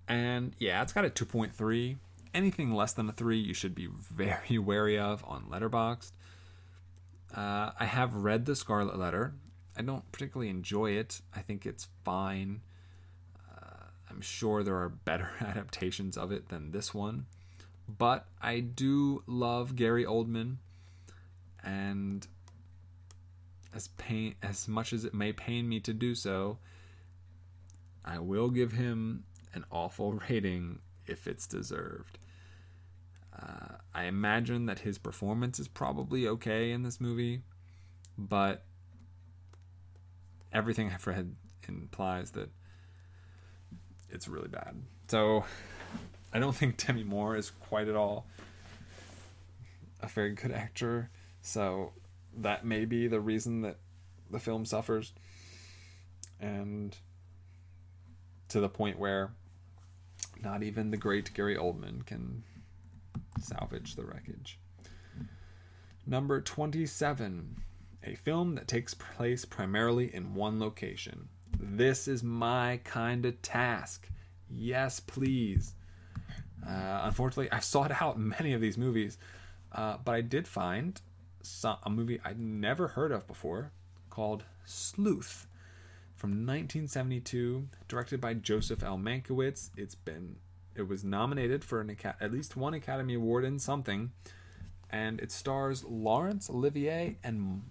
And 0.09 0.55
yeah, 0.59 0.83
it's 0.83 0.93
got 0.93 1.05
a 1.05 1.11
2.3. 1.11 1.97
Anything 2.35 2.73
less 2.73 2.93
than 2.93 3.09
a 3.09 3.13
3 3.13 3.39
you 3.39 3.55
should 3.55 3.75
be 3.75 3.89
very 3.89 4.59
wary 4.59 4.99
of 4.99 5.25
on 5.27 5.45
Letterboxd. 5.45 6.13
Uh, 7.35 7.71
I 7.79 7.85
have 7.85 8.15
read 8.15 8.47
The 8.47 8.55
Scarlet 8.55 8.99
Letter. 8.99 9.35
I 9.77 9.83
don't 9.83 10.11
particularly 10.13 10.49
enjoy 10.49 10.93
it. 10.93 11.21
I 11.35 11.41
think 11.41 11.67
it's 11.67 11.89
fine. 12.05 12.61
Uh, 13.51 13.87
I'm 14.11 14.21
sure 14.21 14.63
there 14.63 14.77
are 14.77 14.89
better 14.89 15.31
adaptations 15.41 16.17
of 16.17 16.33
it 16.33 16.49
than 16.49 16.71
this 16.71 16.95
one. 16.95 17.27
But 17.89 18.27
I 18.41 18.61
do 18.61 19.23
love 19.27 19.77
Gary 19.77 20.05
Oldman. 20.05 20.57
And 21.63 22.27
as 23.75 23.89
pain 23.89 24.35
as 24.43 24.67
much 24.69 24.93
as 24.93 25.05
it 25.05 25.13
may 25.13 25.33
pain 25.33 25.69
me 25.69 25.81
to 25.81 25.93
do 25.93 26.15
so, 26.15 26.59
I 28.05 28.19
will 28.19 28.51
give 28.51 28.73
him 28.73 29.25
an 29.57 29.65
awful 29.73 30.13
rating 30.31 30.79
if 31.07 31.27
it's 31.27 31.47
deserved. 31.47 32.19
Uh, 33.37 33.77
I 33.95 34.05
imagine 34.05 34.67
that 34.67 34.81
his 34.81 34.99
performance 34.99 35.59
is 35.59 35.69
probably 35.69 36.29
okay 36.29 36.71
in 36.71 36.83
this 36.83 37.01
movie, 37.01 37.43
but 38.17 38.65
everything 40.53 40.91
I've 40.93 41.07
read 41.07 41.35
implies 41.69 42.31
that 42.33 42.49
it's 44.11 44.29
really 44.29 44.49
bad. 44.49 44.77
So 45.09 45.45
I 46.33 46.39
don't 46.39 46.55
think 46.55 46.77
Demi 46.77 47.05
Moore 47.05 47.37
is 47.37 47.51
quite 47.51 47.89
at 47.89 47.97
all 47.97 48.27
a 50.01 50.07
very 50.07 50.33
good 50.33 50.53
actor. 50.53 51.11
So 51.43 51.93
that 52.39 52.65
may 52.65 52.85
be 52.85 53.07
the 53.09 53.21
reason 53.21 53.63
that 53.63 53.79
the 54.31 54.39
film 54.39 54.65
suffers. 54.65 55.13
And 56.41 56.97
to 58.49 58.61
the 58.61 58.69
point 58.69 58.99
where 58.99 59.33
not 60.47 60.63
even 60.63 60.93
the 60.93 60.97
great 60.97 61.35
Gary 61.35 61.57
Oldman 61.57 62.07
can 62.07 62.45
salvage 63.41 63.97
the 63.97 64.05
wreckage. 64.05 64.61
Number 66.07 66.41
27, 66.41 67.57
a 68.05 68.15
film 68.15 68.55
that 68.55 68.69
takes 68.69 68.95
place 68.95 69.45
primarily 69.45 70.15
in 70.15 70.35
one 70.35 70.61
location. 70.61 71.29
This 71.59 72.07
is 72.07 72.23
my 72.23 72.79
kind 72.85 73.27
of 73.27 73.43
task. 73.43 74.09
Yes, 74.49 75.01
please. 75.01 75.75
Uh, 76.65 77.01
unfortunately, 77.03 77.51
I've 77.51 77.65
sought 77.65 77.91
out 78.01 78.17
many 78.17 78.53
of 78.53 78.61
these 78.61 78.79
movies, 78.79 79.19
uh, 79.73 79.97
but 80.05 80.15
I 80.15 80.21
did 80.21 80.47
find 80.47 81.01
some, 81.43 81.79
a 81.83 81.91
movie 81.91 82.21
I'd 82.25 82.39
never 82.39 82.87
heard 82.87 83.11
of 83.11 83.27
before 83.27 83.73
called 84.11 84.45
Sleuth 84.65 85.46
from 86.17 86.31
1972, 86.31 87.69
directed 87.89 88.21
by 88.21 88.35
Joseph 88.35 88.83
L. 88.83 88.99
Mankiewicz. 88.99 89.71
It's 89.77 89.95
been 89.95 90.37
it 90.75 90.89
was 90.89 91.05
nominated 91.05 91.65
for 91.65 91.81
an 91.81 91.97
at 92.21 92.33
least 92.33 92.57
one 92.57 92.75
Academy 92.75 93.15
Award 93.15 93.45
in 93.45 93.59
something, 93.59 94.13
and 94.91 95.21
it 95.21 95.31
stars 95.31 95.85
Laurence 95.85 96.51
Olivier 96.51 97.17
and 97.23 97.63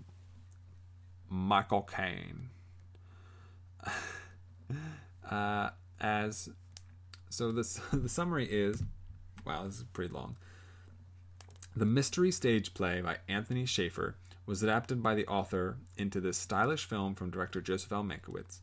Michael 1.30 1.84
Caine. 1.84 2.50
uh, 5.30 5.70
as 6.00 6.50
so, 7.30 7.52
this 7.52 7.82
the 7.94 8.10
summary 8.10 8.46
is, 8.46 8.82
wow, 9.46 9.66
this 9.66 9.80
is 9.80 9.84
pretty 9.92 10.14
long. 10.14 10.36
The 11.76 11.86
mystery 11.86 12.32
stage 12.32 12.74
play 12.74 13.02
by 13.02 13.18
Anthony 13.28 13.66
Shaffer 13.66 14.16
was 14.46 14.62
adapted 14.62 15.02
by 15.02 15.16
the 15.16 15.28
author 15.28 15.78
into 15.98 16.22
this 16.22 16.38
stylish 16.38 16.86
film 16.86 17.16
from 17.16 17.32
director 17.32 17.62
Joseph 17.62 17.92
L. 17.92 18.04
Mankiewicz. 18.04 18.60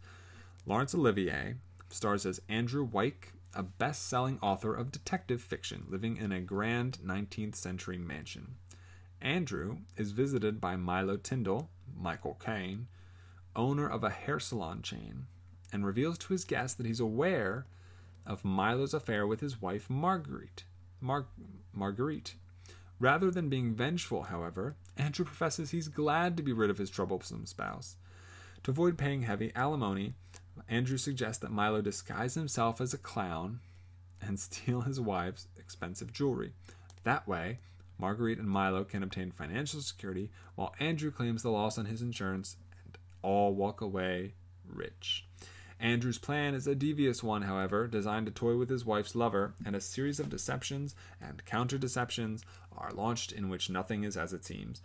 Laurence 0.66 0.94
Olivier 0.94 1.56
stars 1.88 2.24
as 2.24 2.40
Andrew 2.48 2.84
Wyke, 2.84 3.32
a 3.54 3.62
best 3.62 4.08
selling 4.08 4.38
author 4.40 4.74
of 4.74 4.92
detective 4.92 5.42
fiction 5.42 5.84
living 5.88 6.16
in 6.16 6.32
a 6.32 6.40
grand 6.40 6.98
19th 7.04 7.54
century 7.54 7.98
mansion. 7.98 8.54
Andrew 9.20 9.78
is 9.96 10.12
visited 10.12 10.60
by 10.60 10.76
Milo 10.76 11.16
Tindle, 11.16 11.68
Michael 11.96 12.38
Caine, 12.44 12.88
owner 13.54 13.88
of 13.88 14.02
a 14.02 14.10
hair 14.10 14.40
salon 14.40 14.82
chain, 14.82 15.26
and 15.72 15.86
reveals 15.86 16.18
to 16.18 16.32
his 16.32 16.44
guest 16.44 16.76
that 16.78 16.86
he's 16.86 17.00
aware 17.00 17.66
of 18.26 18.44
Milo's 18.44 18.94
affair 18.94 19.26
with 19.26 19.40
his 19.40 19.60
wife 19.60 19.90
Marguerite. 19.90 20.64
Mar- 21.00 21.26
Marguerite. 21.72 22.34
Rather 22.98 23.30
than 23.30 23.48
being 23.48 23.74
vengeful, 23.74 24.24
however, 24.24 24.76
Andrew 24.96 25.24
professes 25.24 25.70
he's 25.70 25.88
glad 25.88 26.36
to 26.36 26.42
be 26.42 26.52
rid 26.52 26.70
of 26.70 26.78
his 26.78 26.90
troublesome 26.90 27.46
spouse. 27.46 27.96
To 28.64 28.70
avoid 28.70 28.98
paying 28.98 29.22
heavy 29.22 29.52
alimony, 29.54 30.14
Andrew 30.68 30.98
suggests 30.98 31.40
that 31.42 31.50
Milo 31.50 31.80
disguise 31.80 32.34
himself 32.34 32.80
as 32.80 32.94
a 32.94 32.98
clown 32.98 33.60
and 34.20 34.38
steal 34.40 34.82
his 34.82 35.00
wife's 35.00 35.48
expensive 35.58 36.12
jewelry. 36.12 36.52
That 37.04 37.26
way, 37.26 37.58
Marguerite 37.98 38.38
and 38.38 38.48
Milo 38.48 38.84
can 38.84 39.02
obtain 39.02 39.30
financial 39.30 39.80
security 39.80 40.30
while 40.54 40.74
Andrew 40.78 41.10
claims 41.10 41.42
the 41.42 41.50
loss 41.50 41.78
on 41.78 41.86
his 41.86 42.02
insurance 42.02 42.56
and 42.84 42.98
all 43.22 43.54
walk 43.54 43.80
away 43.80 44.34
rich. 44.66 45.26
Andrew's 45.82 46.18
plan 46.18 46.54
is 46.54 46.68
a 46.68 46.76
devious 46.76 47.24
one, 47.24 47.42
however, 47.42 47.88
designed 47.88 48.26
to 48.26 48.32
toy 48.32 48.56
with 48.56 48.70
his 48.70 48.84
wife's 48.84 49.16
lover, 49.16 49.54
and 49.66 49.74
a 49.74 49.80
series 49.80 50.20
of 50.20 50.30
deceptions 50.30 50.94
and 51.20 51.44
counter 51.44 51.76
deceptions 51.76 52.44
are 52.76 52.92
launched 52.92 53.32
in 53.32 53.48
which 53.48 53.70
nothing 53.70 54.04
is 54.04 54.16
as 54.16 54.32
it 54.32 54.44
seems. 54.44 54.82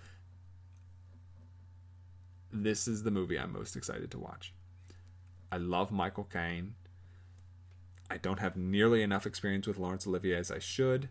This 2.52 2.88
is 2.88 3.04
the 3.04 3.12
movie 3.12 3.38
I'm 3.38 3.52
most 3.52 3.76
excited 3.76 4.12
to 4.12 4.20
watch. 4.20 4.54
I 5.52 5.58
love 5.58 5.92
Michael 5.92 6.28
Caine. 6.32 6.76
I 8.10 8.18
don't 8.18 8.40
have 8.40 8.56
nearly 8.56 9.02
enough 9.04 9.26
experience 9.26 9.68
with 9.68 9.78
Laurence 9.78 10.08
Olivier 10.08 10.36
as 10.38 10.52
I 10.52 10.60
should. 10.60 11.10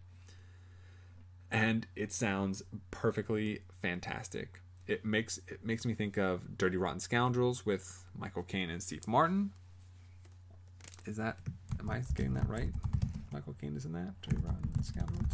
And 1.51 1.87
it 1.95 2.13
sounds 2.13 2.63
perfectly 2.91 3.61
fantastic. 3.83 4.61
It 4.87 5.05
makes 5.05 5.39
it 5.49 5.65
makes 5.65 5.85
me 5.85 5.95
think 5.95 6.17
of 6.17 6.57
Dirty 6.57 6.77
Rotten 6.77 7.01
Scoundrels 7.01 7.67
with 7.67 8.05
Michael 8.17 8.43
Caine 8.43 8.71
and 8.71 8.83
Steve 8.83 9.07
Martin. 9.07 9.53
Is 11.07 11.17
that 11.17 11.39
am 11.79 11.91
I 11.91 12.03
getting 12.15 12.35
that 12.35 12.49
right? 12.49 12.71
Michael 13.33 13.55
Caine 13.61 13.77
is 13.77 13.85
in 13.85 13.93
that 13.93 14.21
Dirty 14.23 14.39
Rotten 14.43 14.83
Scoundrels. 14.83 15.33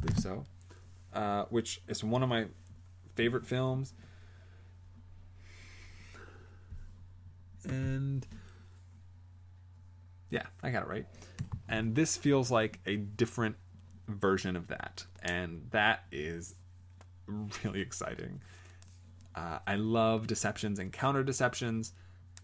Believe 0.00 0.18
so. 0.18 0.44
Uh, 1.12 1.44
which 1.50 1.82
is 1.88 2.04
one 2.04 2.22
of 2.22 2.28
my 2.28 2.46
favorite 3.16 3.46
films. 3.46 3.94
and 7.64 8.26
yeah, 10.30 10.44
I 10.62 10.70
got 10.70 10.82
it 10.82 10.88
right. 10.88 11.06
And 11.68 11.94
this 11.94 12.16
feels 12.16 12.50
like 12.50 12.80
a 12.86 12.96
different 12.96 13.56
version 14.08 14.56
of 14.56 14.68
that, 14.68 15.04
and 15.22 15.66
that 15.70 16.04
is 16.10 16.54
really 17.64 17.80
exciting. 17.80 18.40
Uh, 19.34 19.58
I 19.66 19.76
love 19.76 20.26
deceptions 20.26 20.78
and 20.78 20.92
counter 20.92 21.22
deceptions. 21.22 21.92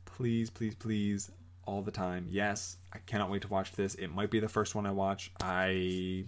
Please, 0.05 0.51
please, 0.51 0.75
please, 0.75 1.31
all 1.67 1.83
the 1.83 1.91
time. 1.91 2.27
Yes, 2.31 2.77
I 2.93 2.99
cannot 2.99 3.31
wait 3.31 3.43
to 3.43 3.49
watch 3.49 3.73
this. 3.73 3.95
It 3.97 4.09
might 4.09 4.31
be 4.31 4.39
the 4.39 4.49
first 4.49 4.75
one 4.75 4.87
I 4.87 4.93
watch. 4.93 5.33
I 5.41 6.25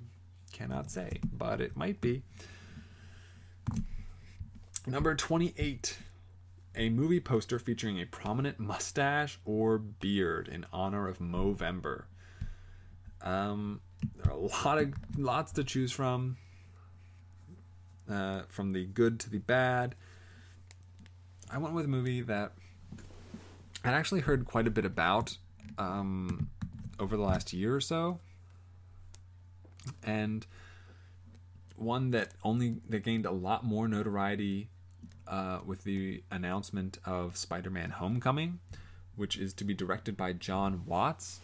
cannot 0.53 0.91
say, 0.91 1.21
but 1.33 1.61
it 1.61 1.77
might 1.77 2.01
be. 2.01 2.23
Number 4.87 5.15
28 5.15 5.99
a 6.77 6.89
movie 6.91 7.21
poster 7.21 7.59
featuring 7.59 8.01
a 8.01 8.07
prominent 8.07 8.59
mustache 8.59 9.39
or 9.45 9.79
beard 9.79 10.49
in 10.49 10.65
honor 10.73 11.09
of 11.09 11.19
Movember. 11.19 12.05
Um, 13.21 13.81
there 14.17 14.33
are 14.33 14.37
a 14.37 14.41
lot 14.41 14.79
of 14.79 14.95
lots 15.17 15.53
to 15.53 15.65
choose 15.65 15.91
from. 15.91 16.37
Uh, 18.09 18.43
from 18.49 18.73
the 18.73 18.87
good 18.87 19.21
to 19.21 19.29
the 19.29 19.39
bad. 19.39 19.95
I 21.51 21.59
went 21.59 21.75
with 21.75 21.85
a 21.85 21.89
movie 21.89 22.23
that 22.23 22.53
I'd 23.85 23.93
actually 23.93 24.21
heard 24.21 24.47
quite 24.47 24.67
a 24.67 24.71
bit 24.71 24.87
about 24.87 25.37
um, 25.77 26.49
over 26.99 27.17
the 27.17 27.23
last 27.23 27.53
year 27.53 27.75
or 27.75 27.81
so, 27.83 28.21
and 30.03 30.47
one 31.77 32.11
that 32.11 32.33
only 32.43 32.77
that 32.89 33.05
gained 33.05 33.27
a 33.27 33.31
lot 33.31 33.65
more 33.65 33.89
notoriety 33.89 34.69
uh, 35.27 35.61
with 35.65 35.85
the 35.85 36.23
announcement 36.31 36.99
of 37.05 37.37
Spider-Man: 37.37 37.91
Homecoming, 37.91 38.59
which 39.17 39.37
is 39.37 39.53
to 39.55 39.65
be 39.65 39.75
directed 39.75 40.17
by 40.17 40.33
John 40.33 40.83
Watts, 40.87 41.41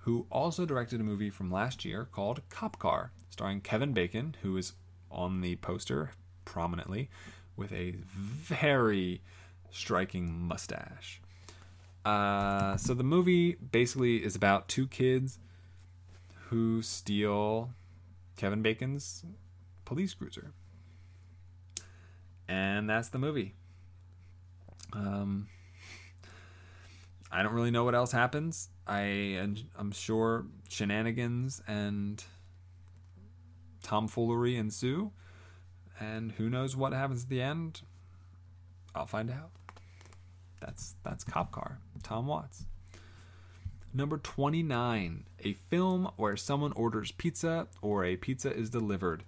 who 0.00 0.26
also 0.30 0.66
directed 0.66 1.00
a 1.00 1.04
movie 1.04 1.30
from 1.30 1.50
last 1.50 1.84
year 1.84 2.08
called 2.10 2.42
Cop 2.50 2.78
Car, 2.78 3.12
starring 3.30 3.60
Kevin 3.60 3.92
Bacon, 3.92 4.36
who 4.42 4.56
is 4.56 4.72
on 5.10 5.40
the 5.40 5.56
poster 5.56 6.10
prominently 6.44 7.08
with 7.56 7.72
a 7.72 7.92
very 8.16 9.20
striking 9.70 10.32
mustache. 10.32 11.20
Uh, 12.04 12.76
so 12.76 12.94
the 12.94 13.04
movie 13.04 13.56
basically 13.56 14.24
is 14.24 14.34
about 14.34 14.68
two 14.68 14.86
kids 14.86 15.38
who 16.48 16.80
steal 16.80 17.70
Kevin 18.38 18.62
Bacon's 18.62 19.24
police 19.84 20.14
cruiser. 20.14 20.52
And 22.48 22.88
that's 22.88 23.10
the 23.10 23.18
movie. 23.18 23.54
Um, 24.94 25.48
I 27.30 27.42
don't 27.42 27.52
really 27.52 27.72
know 27.72 27.84
what 27.84 27.94
else 27.94 28.12
happens. 28.12 28.70
I 28.86 29.38
I'm 29.76 29.92
sure 29.92 30.46
shenanigans 30.70 31.60
and 31.66 32.24
tomfoolery 33.82 34.56
ensue, 34.56 35.10
and 36.00 36.32
who 36.32 36.48
knows 36.48 36.74
what 36.74 36.94
happens 36.94 37.24
at 37.24 37.28
the 37.28 37.42
end. 37.42 37.82
I'll 38.94 39.06
find 39.06 39.30
out. 39.30 39.50
That's 40.60 40.94
that's 41.02 41.22
Cop 41.22 41.52
Car, 41.52 41.80
Tom 42.02 42.26
Watts. 42.26 42.64
Number 43.92 44.18
29, 44.18 45.24
a 45.44 45.52
film 45.54 46.10
where 46.16 46.36
someone 46.36 46.72
orders 46.72 47.10
pizza 47.10 47.68
or 47.80 48.04
a 48.04 48.16
pizza 48.16 48.52
is 48.52 48.68
delivered. 48.68 49.24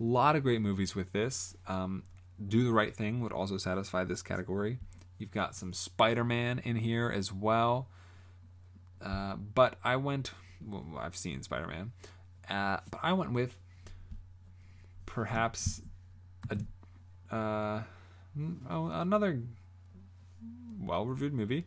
A 0.00 0.02
lot 0.02 0.36
of 0.36 0.42
great 0.42 0.62
movies 0.62 0.94
with 0.94 1.12
this. 1.12 1.54
Um, 1.68 2.04
Do 2.44 2.64
the 2.64 2.72
Right 2.72 2.96
Thing 2.96 3.20
would 3.20 3.32
also 3.32 3.58
satisfy 3.58 4.04
this 4.04 4.22
category. 4.22 4.78
You've 5.18 5.32
got 5.32 5.54
some 5.54 5.74
Spider 5.74 6.24
Man 6.24 6.60
in 6.60 6.76
here 6.76 7.12
as 7.14 7.30
well. 7.30 7.88
Uh, 9.02 9.36
but 9.36 9.76
I 9.84 9.96
went, 9.96 10.32
well, 10.66 10.84
I've 10.98 11.16
seen 11.16 11.42
Spider 11.42 11.66
Man, 11.66 11.92
uh, 12.48 12.80
but 12.90 13.00
I 13.02 13.12
went 13.12 13.32
with 13.32 13.58
perhaps 15.04 15.82
a, 16.50 17.34
uh, 17.34 17.82
oh, 18.70 18.86
another 18.86 19.42
well 20.80 21.04
reviewed 21.04 21.34
movie, 21.34 21.66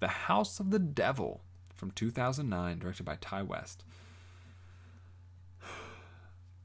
The 0.00 0.08
House 0.08 0.58
of 0.58 0.70
the 0.70 0.78
Devil 0.78 1.42
from 1.76 1.90
2009, 1.92 2.78
directed 2.78 3.04
by 3.04 3.16
Ti 3.16 3.42
West. 3.42 3.84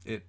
It 0.04 0.24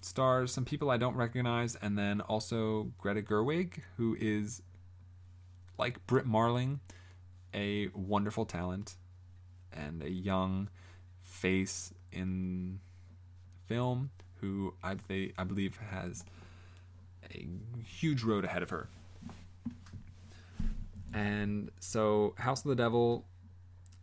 stars 0.00 0.52
some 0.52 0.64
people 0.64 0.90
I 0.90 0.96
don't 0.96 1.16
recognize, 1.16 1.74
and 1.76 1.98
then 1.98 2.20
also 2.20 2.92
Greta 2.98 3.20
Gerwig, 3.22 3.80
who 3.96 4.16
is 4.20 4.62
like 5.76 6.06
Brit 6.06 6.24
Marling, 6.24 6.78
a 7.52 7.88
wonderful 7.94 8.44
talent 8.44 8.94
and 9.72 10.02
a 10.02 10.10
young 10.10 10.68
face 11.22 11.92
in 12.12 12.80
film 13.66 14.10
who 14.40 14.74
I, 14.82 14.96
I 15.38 15.44
believe 15.44 15.78
has 15.90 16.24
a 17.32 17.48
huge 17.84 18.22
road 18.22 18.44
ahead 18.44 18.62
of 18.62 18.70
her. 18.70 18.88
And 21.12 21.70
so, 21.80 22.34
House 22.38 22.64
of 22.64 22.68
the 22.68 22.76
Devil, 22.76 23.24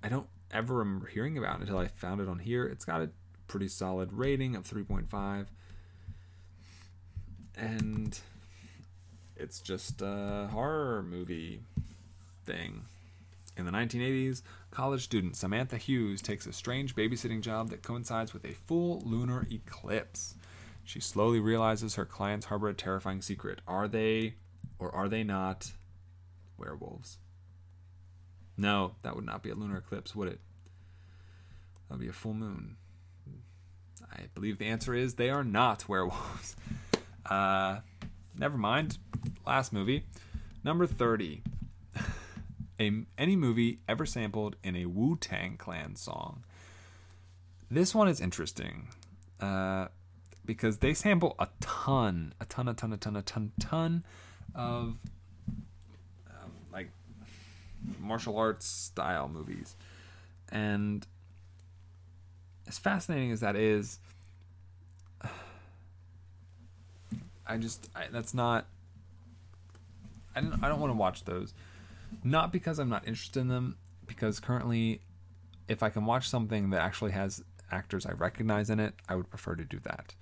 I 0.07 0.09
don't 0.09 0.29
ever 0.51 0.75
remember 0.75 1.07
hearing 1.07 1.37
about 1.37 1.59
until 1.59 1.77
I 1.77 1.87
found 1.87 2.21
it 2.21 2.29
on 2.29 2.39
here. 2.39 2.65
It's 2.65 2.85
got 2.85 3.01
a 3.01 3.09
pretty 3.49 3.67
solid 3.67 4.13
rating 4.13 4.55
of 4.55 4.63
3.5. 4.63 5.47
And 7.57 8.17
it's 9.35 9.59
just 9.59 10.01
a 10.01 10.47
horror 10.49 11.03
movie 11.03 11.59
thing. 12.45 12.83
In 13.57 13.65
the 13.65 13.71
1980s, 13.71 14.43
college 14.71 15.03
student 15.03 15.35
Samantha 15.35 15.75
Hughes 15.75 16.21
takes 16.21 16.47
a 16.47 16.53
strange 16.53 16.95
babysitting 16.95 17.41
job 17.41 17.69
that 17.71 17.83
coincides 17.83 18.33
with 18.33 18.45
a 18.45 18.53
full 18.53 19.01
lunar 19.01 19.45
eclipse. 19.51 20.35
She 20.85 21.01
slowly 21.01 21.41
realizes 21.41 21.95
her 21.95 22.05
clients 22.05 22.45
harbor 22.45 22.69
a 22.69 22.73
terrifying 22.73 23.21
secret. 23.21 23.59
Are 23.67 23.89
they, 23.89 24.35
or 24.79 24.89
are 24.95 25.09
they 25.09 25.25
not, 25.25 25.73
werewolves? 26.57 27.17
No, 28.57 28.93
that 29.03 29.15
would 29.15 29.25
not 29.25 29.43
be 29.43 29.51
a 29.51 29.55
lunar 29.55 29.77
eclipse, 29.77 30.15
would 30.15 30.29
it? 30.29 30.39
That 31.87 31.95
would 31.95 32.01
be 32.01 32.09
a 32.09 32.13
full 32.13 32.33
moon. 32.33 32.77
I 34.11 34.23
believe 34.33 34.57
the 34.57 34.65
answer 34.65 34.93
is 34.93 35.15
they 35.15 35.29
are 35.29 35.43
not 35.43 35.87
werewolves. 35.89 36.55
Uh, 37.25 37.79
never 38.37 38.57
mind. 38.57 38.97
Last 39.45 39.71
movie. 39.71 40.05
Number 40.63 40.87
30. 40.87 41.43
a, 42.79 43.05
any 43.17 43.35
movie 43.35 43.79
ever 43.87 44.05
sampled 44.05 44.55
in 44.63 44.75
a 44.75 44.85
Wu 44.85 45.17
Tang 45.17 45.57
Clan 45.57 45.95
song. 45.95 46.43
This 47.69 47.93
one 47.93 48.07
is 48.07 48.21
interesting 48.21 48.87
uh, 49.39 49.87
because 50.45 50.77
they 50.77 50.93
sample 50.93 51.35
a 51.37 51.49
ton, 51.59 52.33
a 52.39 52.45
ton, 52.45 52.67
a 52.67 52.73
ton, 52.73 52.93
a 52.93 52.97
ton, 52.97 53.15
a 53.17 53.21
ton, 53.21 53.51
ton 53.59 54.03
of 54.55 54.97
martial 57.99 58.37
arts 58.37 58.65
style 58.65 59.27
movies. 59.27 59.75
And 60.49 61.05
as 62.67 62.77
fascinating 62.77 63.31
as 63.31 63.39
that 63.41 63.55
is, 63.55 63.99
I 67.47 67.57
just 67.57 67.89
I, 67.95 68.05
that's 68.11 68.33
not. 68.33 68.65
I 70.35 70.41
don't. 70.41 70.63
I 70.63 70.69
don't 70.69 70.79
want 70.79 70.91
to 70.91 70.97
watch 70.97 71.25
those, 71.25 71.53
not 72.23 72.51
because 72.51 72.79
I'm 72.79 72.89
not 72.89 73.07
interested 73.07 73.39
in 73.39 73.47
them. 73.47 73.77
Because 74.05 74.39
currently, 74.39 75.01
if 75.67 75.83
I 75.83 75.89
can 75.89 76.05
watch 76.05 76.29
something 76.29 76.69
that 76.69 76.81
actually 76.81 77.11
has 77.11 77.43
actors 77.71 78.05
I 78.05 78.11
recognize 78.11 78.69
in 78.69 78.79
it, 78.79 78.93
I 79.09 79.15
would 79.15 79.29
prefer 79.29 79.55
to 79.55 79.65
do 79.65 79.79
that. 79.83 80.15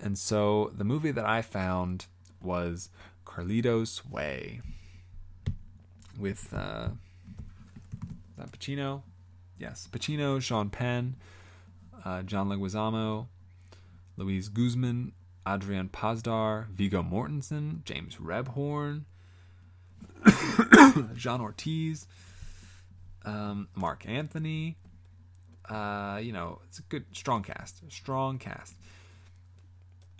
And 0.00 0.16
so 0.16 0.72
the 0.76 0.84
movie 0.84 1.10
that 1.10 1.26
I 1.26 1.42
found 1.42 2.06
was 2.40 2.88
Carlito's 3.26 4.04
Way 4.06 4.62
with 6.18 6.52
uh, 6.52 6.88
that 8.38 8.52
Pacino. 8.52 9.02
Yes, 9.58 9.88
Pacino, 9.90 10.40
Sean 10.40 10.70
Penn, 10.70 11.16
uh, 12.04 12.22
John 12.22 12.48
Leguizamo, 12.48 13.26
Luis 14.16 14.48
Guzman, 14.48 15.12
Adrian 15.46 15.88
Pasdar, 15.88 16.68
Viggo 16.68 17.02
Mortensen, 17.02 17.84
James 17.84 18.16
Rebhorn, 18.16 19.04
John 21.14 21.40
Ortiz, 21.40 22.06
um, 23.24 23.68
Marc 23.74 24.04
Anthony. 24.06 24.76
Uh, 25.68 26.18
you 26.20 26.32
know, 26.32 26.60
it's 26.68 26.80
a 26.80 26.82
good, 26.82 27.04
strong 27.12 27.42
cast. 27.42 27.80
Strong 27.88 28.38
cast. 28.38 28.74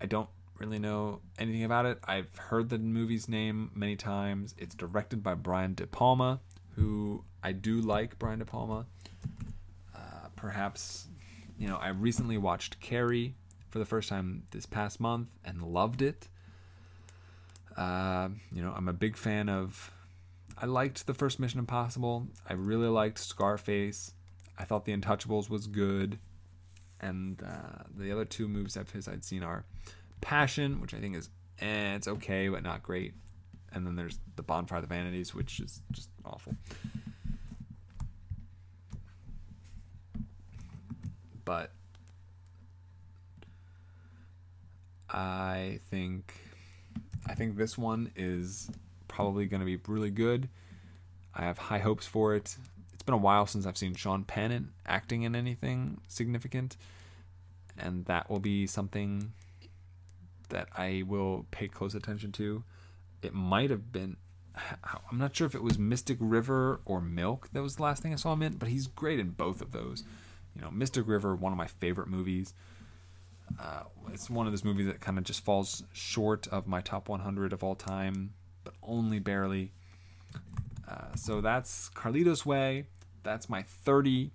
I 0.00 0.06
don't 0.06 0.28
really 0.62 0.78
know 0.78 1.20
anything 1.40 1.64
about 1.64 1.86
it. 1.86 1.98
I've 2.04 2.36
heard 2.36 2.68
the 2.68 2.78
movie's 2.78 3.28
name 3.28 3.72
many 3.74 3.96
times. 3.96 4.54
It's 4.56 4.76
directed 4.76 5.20
by 5.20 5.34
Brian 5.34 5.74
De 5.74 5.88
Palma, 5.88 6.40
who 6.76 7.24
I 7.42 7.50
do 7.50 7.80
like 7.80 8.16
Brian 8.20 8.38
De 8.38 8.44
Palma. 8.44 8.86
Uh, 9.92 10.28
perhaps, 10.36 11.08
you 11.58 11.66
know, 11.66 11.76
I 11.76 11.88
recently 11.88 12.38
watched 12.38 12.78
Carrie 12.78 13.34
for 13.70 13.80
the 13.80 13.84
first 13.84 14.08
time 14.08 14.44
this 14.52 14.64
past 14.64 15.00
month 15.00 15.30
and 15.44 15.62
loved 15.62 16.00
it. 16.00 16.28
Uh, 17.76 18.28
you 18.52 18.62
know, 18.62 18.72
I'm 18.76 18.88
a 18.88 18.92
big 18.92 19.16
fan 19.16 19.48
of. 19.48 19.90
I 20.56 20.66
liked 20.66 21.08
the 21.08 21.14
first 21.14 21.40
Mission 21.40 21.58
Impossible. 21.58 22.28
I 22.48 22.52
really 22.52 22.86
liked 22.86 23.18
Scarface. 23.18 24.12
I 24.56 24.64
thought 24.64 24.84
The 24.84 24.96
Untouchables 24.96 25.50
was 25.50 25.66
good. 25.66 26.20
And 27.00 27.42
uh, 27.42 27.82
the 27.96 28.12
other 28.12 28.24
two 28.24 28.46
movies 28.46 28.76
of 28.76 28.92
his 28.92 29.08
I'd 29.08 29.24
seen 29.24 29.42
are 29.42 29.64
Passion, 30.22 30.80
which 30.80 30.94
I 30.94 30.98
think 30.98 31.16
is, 31.16 31.28
eh, 31.60 31.94
it's 31.94 32.08
okay, 32.08 32.48
but 32.48 32.62
not 32.62 32.82
great. 32.82 33.12
And 33.74 33.86
then 33.86 33.96
there's 33.96 34.18
The 34.36 34.42
Bonfire 34.42 34.78
of 34.78 34.88
the 34.88 34.94
Vanities, 34.94 35.34
which 35.34 35.60
is 35.60 35.82
just 35.92 36.08
awful. 36.24 36.54
But 41.44 41.72
I 45.10 45.80
think 45.90 46.32
I 47.26 47.34
think 47.34 47.56
this 47.56 47.76
one 47.76 48.10
is 48.16 48.70
probably 49.08 49.46
going 49.46 49.60
to 49.60 49.66
be 49.66 49.78
really 49.86 50.10
good. 50.10 50.48
I 51.34 51.42
have 51.42 51.58
high 51.58 51.78
hopes 51.78 52.06
for 52.06 52.34
it. 52.34 52.56
It's 52.92 53.02
been 53.02 53.14
a 53.14 53.18
while 53.18 53.46
since 53.46 53.66
I've 53.66 53.76
seen 53.76 53.94
Sean 53.94 54.24
Penn 54.24 54.70
acting 54.86 55.22
in 55.22 55.34
anything 55.34 56.00
significant, 56.08 56.76
and 57.78 58.04
that 58.06 58.30
will 58.30 58.40
be 58.40 58.66
something 58.66 59.32
that 60.52 60.68
I 60.76 61.02
will 61.06 61.46
pay 61.50 61.66
close 61.66 61.94
attention 61.94 62.30
to. 62.32 62.62
It 63.22 63.34
might 63.34 63.70
have 63.70 63.92
been 63.92 64.16
I'm 65.10 65.18
not 65.18 65.34
sure 65.34 65.46
if 65.46 65.54
it 65.54 65.62
was 65.62 65.78
Mystic 65.78 66.18
River 66.20 66.80
or 66.84 67.00
Milk 67.00 67.48
that 67.52 67.62
was 67.62 67.76
the 67.76 67.82
last 67.82 68.02
thing 68.02 68.12
I 68.12 68.16
saw 68.16 68.32
him 68.32 68.42
in, 68.42 68.54
but 68.54 68.68
he's 68.68 68.86
great 68.86 69.18
in 69.18 69.30
both 69.30 69.60
of 69.60 69.72
those. 69.72 70.04
You 70.54 70.62
know, 70.62 70.70
Mystic 70.70 71.06
River, 71.06 71.34
one 71.34 71.52
of 71.52 71.58
my 71.58 71.66
favorite 71.66 72.08
movies. 72.08 72.54
Uh, 73.60 73.84
it's 74.12 74.30
one 74.30 74.46
of 74.46 74.52
those 74.52 74.64
movies 74.64 74.86
that 74.86 75.00
kind 75.00 75.18
of 75.18 75.24
just 75.24 75.44
falls 75.44 75.82
short 75.92 76.46
of 76.48 76.66
my 76.66 76.80
top 76.80 77.08
100 77.08 77.52
of 77.52 77.64
all 77.64 77.74
time, 77.74 78.34
but 78.64 78.74
only 78.82 79.18
barely. 79.18 79.72
Uh, 80.88 81.14
so 81.16 81.40
that's 81.40 81.90
Carlito's 81.90 82.44
Way. 82.44 82.86
That's 83.22 83.48
my 83.48 83.62
30 83.62 84.32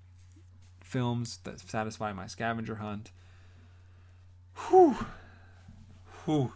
films 0.82 1.40
that 1.44 1.60
satisfy 1.60 2.14
my 2.14 2.28
scavenger 2.28 2.76
hunt. 2.76 3.12
Whew. 4.70 4.96
Whew. 6.28 6.54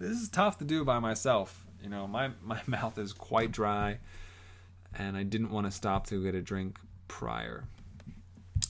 This 0.00 0.18
is 0.18 0.28
tough 0.28 0.58
to 0.58 0.64
do 0.64 0.84
by 0.84 0.98
myself. 0.98 1.64
You 1.82 1.88
know, 1.88 2.08
my, 2.08 2.30
my 2.42 2.60
mouth 2.66 2.98
is 2.98 3.12
quite 3.12 3.52
dry, 3.52 3.98
and 4.98 5.16
I 5.16 5.22
didn't 5.22 5.50
want 5.50 5.66
to 5.66 5.70
stop 5.70 6.06
to 6.08 6.20
get 6.22 6.34
a 6.34 6.42
drink 6.42 6.78
prior. 7.06 7.64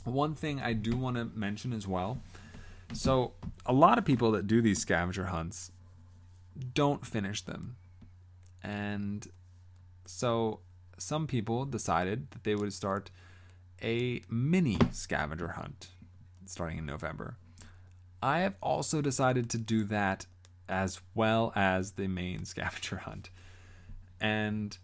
One 0.05 0.35
thing 0.35 0.61
I 0.61 0.75
do 0.75 0.97
want 0.97 1.17
to 1.17 1.25
mention 1.25 1.73
as 1.73 1.87
well 1.87 2.19
so, 2.93 3.33
a 3.67 3.73
lot 3.73 3.99
of 3.99 4.05
people 4.05 4.33
that 4.33 4.47
do 4.47 4.61
these 4.61 4.81
scavenger 4.81 5.27
hunts 5.27 5.71
don't 6.75 7.07
finish 7.07 7.43
them. 7.43 7.77
And 8.63 9.27
so, 10.07 10.61
some 10.99 11.27
people 11.27 11.65
decided 11.65 12.31
that 12.33 12.45
they 12.45 12.57
would 12.57 12.73
start 12.73 13.11
a 13.83 14.23
mini 14.29 14.79
scavenger 14.91 15.49
hunt 15.49 15.89
starting 16.47 16.79
in 16.79 16.87
November. 16.87 17.37
I 18.23 18.41
have 18.41 18.55
also 18.63 19.01
decided 19.01 19.49
to 19.51 19.59
do 19.59 19.85
that 19.85 20.27
as 20.69 21.01
well 21.15 21.53
as 21.57 21.93
the 21.93 22.07
main 22.07 22.45
scavenger 22.45 22.99
hunt. 22.99 23.31
And 24.21 24.77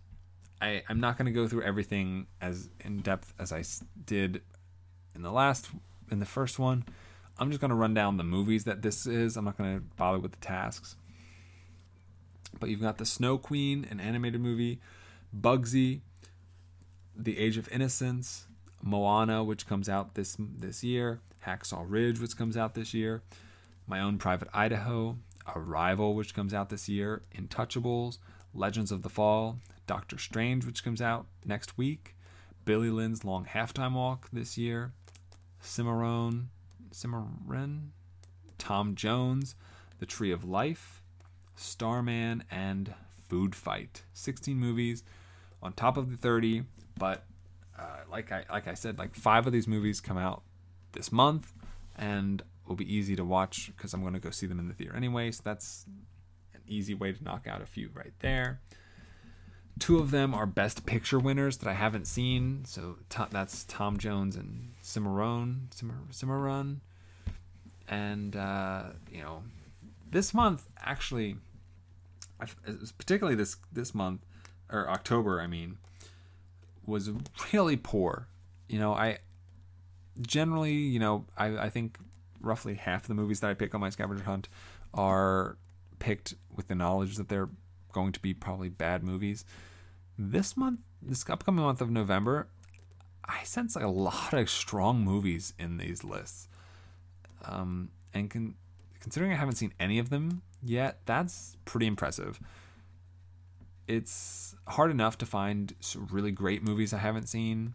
I, 0.61 0.83
I'm 0.89 1.01
not 1.01 1.19
going 1.19 1.27
to 1.27 1.33
go 1.33 1.47
through 1.47 1.63
everything 1.63 2.27
as 2.41 2.69
in 2.81 3.01
depth 3.01 3.35
as 3.39 3.53
I 3.53 3.63
did 4.05 4.43
in 5.15 5.23
the 5.23 5.33
last, 5.33 5.69
in 6.11 6.19
the 6.19 6.27
first 6.27 6.59
one. 6.59 6.85
I'm 7.39 7.51
just 7.51 7.61
going 7.61 7.71
to 7.71 7.77
run 7.77 7.93
down 7.93 8.17
the 8.17 8.25
movies 8.25 8.65
that 8.65 8.81
this 8.81 9.07
is. 9.07 9.37
I'm 9.37 9.45
not 9.45 9.59
going 9.59 9.77
to 9.77 9.85
bother 9.97 10.19
with 10.19 10.33
the 10.33 10.39
tasks. 10.39 10.97
But 12.59 12.71
you've 12.71 12.81
got 12.81 12.97
The 12.97 13.05
Snow 13.05 13.37
Queen, 13.37 13.87
an 13.91 14.01
animated 14.01 14.41
movie, 14.41 14.81
Bugsy, 15.39 16.01
The 17.15 17.39
Age 17.39 17.59
of 17.59 17.69
Innocence, 17.71 18.47
Moana, 18.87 19.43
which 19.43 19.67
comes 19.67 19.89
out 19.89 20.15
this 20.15 20.37
this 20.39 20.85
year, 20.85 21.21
Hacksaw 21.45 21.85
Ridge, 21.87 22.21
which 22.21 22.37
comes 22.37 22.57
out 22.57 22.75
this 22.75 22.95
year, 22.95 23.23
My 23.87 24.01
Own 24.01 24.17
Private 24.17 24.49
Idaho, 24.55 25.19
Arrival, 25.55 26.15
which 26.15 26.35
comes 26.35 26.55
out 26.55 26.71
this 26.71 26.89
year, 26.89 27.23
Intouchables, 27.37 28.19
Legends 28.55 28.93
of 28.93 29.03
the 29.03 29.09
Fall, 29.09 29.59
Doctor 29.89 30.19
Strange, 30.19 30.65
which 30.65 30.85
comes 30.85 31.03
out 31.03 31.27
next 31.45 31.77
week, 31.77 32.15
Billy 32.65 32.89
Lynn's 32.89 33.25
Long 33.25 33.45
Halftime 33.45 33.95
Walk 33.95 34.29
this 34.33 34.57
year, 34.57 34.93
Cimarron, 35.61 36.51
Cimarron, 36.93 37.91
Tom 38.57 38.95
Jones, 38.95 39.57
The 39.99 40.07
Tree 40.07 40.31
of 40.31 40.45
Life, 40.45 41.03
Starman, 41.57 42.45
and 42.53 42.95
Food 43.29 43.57
Fight. 43.57 44.03
16 44.15 44.57
movies 44.57 45.03
on 45.61 45.73
top 45.73 45.97
of 45.97 46.11
the 46.11 46.17
30, 46.17 46.63
but 46.97 47.25
uh, 47.79 48.01
like 48.11 48.33
I 48.33 48.45
like 48.51 48.69
I 48.69 48.75
said, 48.75 48.99
like 48.99 49.15
five 49.15 49.47
of 49.47 49.53
these 49.53 49.69
movies 49.69 50.01
come 50.01 50.19
out 50.19 50.43
this 50.93 51.13
month, 51.13 51.53
and 51.97 52.43
will 52.67 52.77
be 52.77 52.93
easy 52.93 53.17
to 53.17 53.25
watch 53.25 53.71
because 53.77 53.95
I'm 53.95 54.03
going 54.03 54.15
to 54.15 54.21
go 54.21 54.31
see 54.31 54.47
them 54.47 54.59
in 54.59 54.69
the 54.69 54.75
theater 54.75 54.97
anyway. 54.97 55.31
So 55.31 55.43
that's 55.45 55.87
an 56.55 56.61
easy 56.67 56.95
way 56.95 57.13
to 57.13 57.23
knock 57.23 57.47
out 57.47 57.63
a 57.63 57.67
few 57.67 57.91
right 57.95 58.13
there. 58.21 58.61
Two 59.79 59.99
of 59.99 60.11
them 60.11 60.35
are 60.35 60.47
Best 60.47 60.87
Picture 60.87 61.19
winners 61.19 61.59
that 61.59 61.69
I 61.69 61.75
haven't 61.75 62.07
seen. 62.07 62.65
So 62.65 62.97
that's 63.31 63.65
Tom 63.65 63.99
Jones 63.99 64.35
and 64.35 64.73
Cimarron. 64.81 65.69
Cimarron. 66.11 66.81
And, 67.89 68.35
uh, 68.35 68.85
you 69.13 69.23
know, 69.23 69.43
this 70.11 70.33
month, 70.33 70.69
actually, 70.81 71.37
particularly 72.99 73.37
this, 73.37 73.57
this 73.71 73.95
month, 73.95 74.23
or 74.71 74.89
October, 74.89 75.41
I 75.41 75.47
mean, 75.47 75.77
was 76.87 77.11
really 77.53 77.77
poor. 77.77 78.29
You 78.69 78.79
know, 78.79 78.93
I 78.93 79.19
generally, 80.21 80.73
you 80.73 80.99
know, 80.99 81.27
I, 81.37 81.57
I 81.59 81.71
think 81.71 81.99
roughly 82.41 82.75
half 82.75 83.07
the 83.07 83.15
movies 83.15 83.41
that 83.41 83.51
I 83.51 83.55
pick 83.55 83.75
on 83.75 83.81
my 83.81 83.91
scavenger 83.91 84.25
hunt 84.25 84.49
are 84.95 85.57
picked 85.99 86.35
with 86.55 86.69
the 86.69 86.75
knowledge 86.75 87.17
that 87.17 87.29
they're 87.29 87.49
going 87.93 88.13
to 88.13 88.21
be 88.21 88.35
probably 88.35 88.69
bad 88.69 89.03
movies. 89.03 89.45
This 90.19 90.57
month, 90.57 90.81
this 91.03 91.29
upcoming 91.29 91.65
month 91.65 91.81
of 91.81 91.91
November, 91.91 92.49
I 93.25 93.43
sense 93.45 93.77
like 93.77 93.85
a 93.85 93.89
lot 93.89 94.33
of 94.33 94.49
strong 94.49 95.01
movies 95.01 95.53
in 95.59 95.79
these 95.79 96.05
lists. 96.05 96.49
Um, 97.45 97.91
and 98.15 98.31
con- 98.31 98.55
considering 99.01 99.33
I 99.33 99.37
haven't 99.37 99.57
seen 99.57 99.73
any 99.79 99.99
of 99.99 100.11
them 100.11 100.43
yet, 100.63 101.01
that's 101.07 101.57
pretty 101.65 101.87
impressive. 101.87 102.41
It's 103.87 104.55
hard 104.67 104.91
enough 104.91 105.19
to 105.19 105.27
find 105.27 105.75
really 106.11 106.33
great 106.33 106.63
movies 106.63 106.93
I 106.93 106.99
haven't 106.99 107.29
seen, 107.29 107.75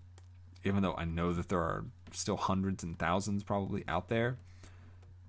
even 0.63 0.81
though 0.81 0.95
I 0.95 1.05
know 1.05 1.33
that 1.33 1.49
there 1.49 1.59
are 1.59 1.85
still 2.11 2.38
hundreds 2.38 2.83
and 2.83 2.97
thousands 2.99 3.43
probably 3.43 3.83
out 3.88 4.09
there. 4.09 4.38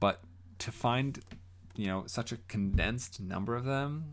But 0.00 0.20
to 0.58 0.72
find, 0.72 1.20
you 1.76 1.86
know, 1.86 2.04
such 2.06 2.32
a 2.32 2.36
condensed 2.48 3.20
number 3.20 3.54
of 3.54 3.64
them 3.64 4.04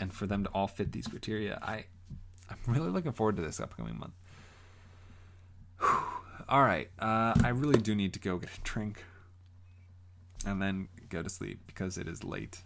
and 0.00 0.12
for 0.12 0.26
them 0.26 0.44
to 0.44 0.50
all 0.50 0.66
fit 0.66 0.92
these 0.92 1.06
criteria, 1.06 1.58
I 1.62 1.84
I'm 2.50 2.58
really 2.66 2.90
looking 2.90 3.12
forward 3.12 3.36
to 3.36 3.42
this 3.42 3.60
upcoming 3.60 3.98
month. 3.98 4.14
Whew. 5.80 6.02
All 6.48 6.62
right, 6.62 6.88
uh, 6.98 7.34
I 7.44 7.50
really 7.50 7.78
do 7.78 7.94
need 7.94 8.14
to 8.14 8.18
go 8.18 8.38
get 8.38 8.50
a 8.56 8.60
drink 8.62 9.04
and 10.46 10.62
then 10.62 10.88
go 11.08 11.22
to 11.22 11.28
sleep 11.28 11.60
because 11.66 11.98
it 11.98 12.08
is 12.08 12.24
late. 12.24 12.62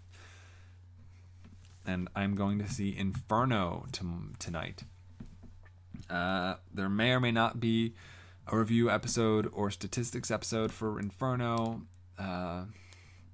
And 1.87 2.09
I'm 2.15 2.35
going 2.35 2.59
to 2.61 2.69
see 2.69 2.97
Inferno 2.97 3.87
t- 3.93 4.05
tonight. 4.39 4.85
Uh, 6.09 6.57
there 6.73 6.89
may 6.89 7.13
or 7.13 7.21
may 7.21 7.33
not 7.33 7.59
be 7.59 7.95
a 8.47 8.57
review 8.57 8.91
episode 8.91 9.49
or 9.53 9.71
statistics 9.71 10.31
episode 10.31 10.73
for 10.73 11.01
Inferno. 11.01 11.83
Uh, 12.19 12.65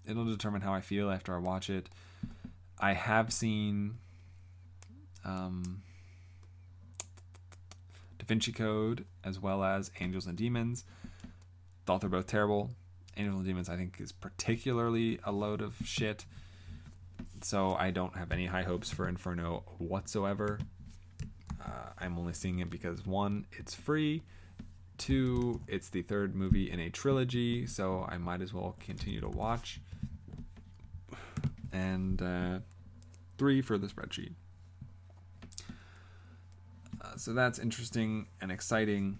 it'll 0.06 0.24
determine 0.24 0.60
how 0.62 0.72
I 0.72 0.80
feel 0.80 1.10
after 1.10 1.34
I 1.34 1.38
watch 1.38 1.68
it. 1.70 1.88
I 2.80 2.92
have 2.92 3.32
seen 3.32 3.98
um, 5.24 5.82
Da 8.18 8.24
Vinci 8.26 8.52
Code 8.52 9.04
as 9.24 9.40
well 9.40 9.64
as 9.64 9.90
Angels 10.00 10.26
and 10.26 10.36
Demons. 10.36 10.84
Thought 11.84 12.00
they're 12.00 12.10
both 12.10 12.26
terrible. 12.26 12.70
Angels 13.16 13.38
and 13.38 13.46
Demons, 13.46 13.68
I 13.68 13.76
think, 13.76 14.00
is 14.00 14.12
particularly 14.12 15.18
a 15.24 15.32
load 15.32 15.60
of 15.60 15.74
shit. 15.84 16.24
So 17.44 17.74
I 17.74 17.90
don't 17.90 18.16
have 18.16 18.32
any 18.32 18.46
high 18.46 18.62
hopes 18.62 18.90
for 18.90 19.08
Inferno 19.08 19.64
whatsoever. 19.78 20.58
Uh, 21.60 21.90
I'm 21.98 22.18
only 22.18 22.32
seeing 22.32 22.60
it 22.60 22.70
because 22.70 23.04
one, 23.06 23.46
it's 23.52 23.74
free. 23.74 24.22
Two, 24.96 25.60
it's 25.68 25.90
the 25.90 26.02
third 26.02 26.34
movie 26.34 26.70
in 26.70 26.80
a 26.80 26.90
trilogy, 26.90 27.66
so 27.66 28.06
I 28.08 28.18
might 28.18 28.40
as 28.40 28.52
well 28.52 28.76
continue 28.80 29.20
to 29.20 29.28
watch. 29.28 29.80
And 31.72 32.20
uh, 32.20 32.58
three 33.36 33.62
for 33.62 33.78
the 33.78 33.86
spreadsheet. 33.86 34.32
Uh, 37.00 37.16
so 37.16 37.32
that's 37.32 37.58
interesting 37.58 38.26
and 38.40 38.50
exciting 38.50 39.18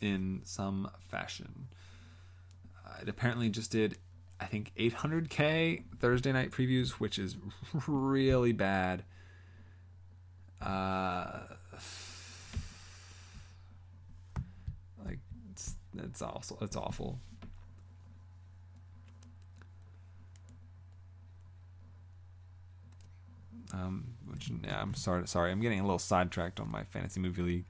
in 0.00 0.40
some 0.44 0.90
fashion. 1.08 1.68
Uh, 2.86 2.98
it 3.02 3.08
apparently 3.08 3.48
just 3.48 3.72
did, 3.72 3.98
I 4.42 4.46
think, 4.46 4.72
800k 4.76 5.84
Thursday 6.00 6.32
night 6.32 6.50
previews, 6.50 6.90
which 6.92 7.18
is 7.18 7.36
really 7.86 8.52
bad. 8.52 9.04
Uh, 10.60 11.42
like 15.04 15.18
it's, 15.52 15.76
it's 15.96 16.22
awful. 16.22 16.58
It's 16.60 16.76
awful. 16.76 17.20
Um, 23.72 24.04
which 24.26 24.50
yeah, 24.64 24.82
I'm 24.82 24.94
sorry, 24.94 25.26
sorry, 25.28 25.52
I'm 25.52 25.60
getting 25.60 25.78
a 25.78 25.84
little 25.84 26.00
sidetracked 26.00 26.58
on 26.58 26.70
my 26.70 26.82
fantasy 26.84 27.20
movie 27.20 27.42
league, 27.42 27.64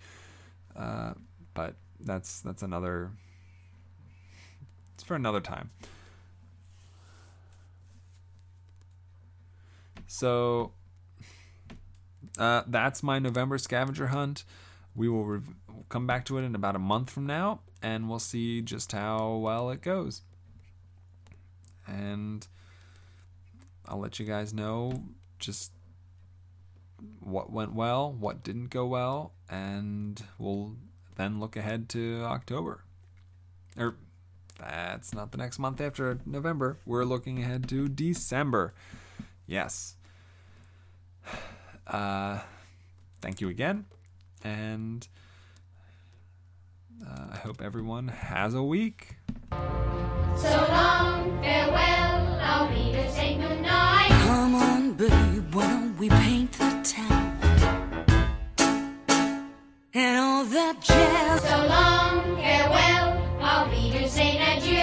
uh, 0.75 1.13
but 1.53 1.75
that's 2.01 2.41
that's 2.41 2.63
another. 2.63 3.11
It's 4.95 5.05
for 5.05 5.15
another 5.15 5.41
time. 5.41 5.71
So 10.07 10.73
uh, 12.39 12.63
that's 12.67 13.03
my 13.03 13.19
November 13.19 13.59
scavenger 13.59 14.09
hunt. 14.09 14.45
We 14.95 15.09
will 15.09 15.25
rev- 15.25 15.55
come 15.89 16.07
back 16.07 16.25
to 16.27 16.39
it 16.39 16.43
in 16.43 16.55
about 16.55 16.77
a 16.77 16.79
month 16.79 17.11
from 17.11 17.27
now, 17.27 17.61
and 17.83 18.09
we'll 18.09 18.19
see 18.19 18.61
just 18.63 18.93
how 18.93 19.35
well 19.37 19.71
it 19.71 19.83
goes. 19.83 20.23
And 21.87 22.47
I'll 23.87 23.99
let 23.99 24.19
you 24.19 24.27
guys 24.27 24.55
know 24.55 25.05
just 25.39 25.73
what 27.21 27.51
went 27.51 27.75
well, 27.75 28.13
what 28.13 28.43
didn't 28.43 28.69
go 28.69 28.87
well, 28.87 29.33
and 29.51 30.23
we'll 30.39 30.77
then 31.17 31.41
look 31.41 31.57
ahead 31.57 31.89
to 31.91 32.23
October. 32.25 32.85
Or 33.77 33.97
that's 34.59 35.13
not 35.13 35.33
the 35.33 35.39
next 35.39 35.59
month 35.59 35.81
after 35.81 36.19
November. 36.25 36.79
We're 36.87 37.05
looking 37.05 37.43
ahead 37.43 37.69
to 37.71 37.89
December. 37.89 38.75
Yes. 39.53 39.97
Uh, 41.85 42.39
thank 43.21 43.41
you 43.41 43.49
again. 43.49 43.85
And 44.45 45.07
uh, 47.05 47.27
I 47.33 47.37
hope 47.37 47.61
everyone 47.61 48.07
has 48.07 48.55
a 48.55 48.63
week. 48.63 49.17
So 49.51 50.67
long, 50.71 51.43
farewell, 51.43 52.39
I'll 52.41 52.69
be 52.69 52.93
to 52.93 53.11
say 53.11 53.37
goodnight. 53.37 54.11
Come 54.11 54.55
on, 54.55 54.93
babe, 54.95 55.53
why 55.53 55.67
don't 55.67 55.99
we 55.99 56.09
paint 56.09 56.53
the 56.53 56.71
town? 56.85 57.39
And 59.93 60.19
all 60.21 60.45
that 60.45 60.81
jazz. 60.81 61.43
So 61.43 61.67
long, 61.67 62.37
farewell, 62.37 63.39
I'll 63.41 63.69
be 63.69 63.91
to 63.99 64.09
say 64.09 64.39
adieu. 64.39 64.82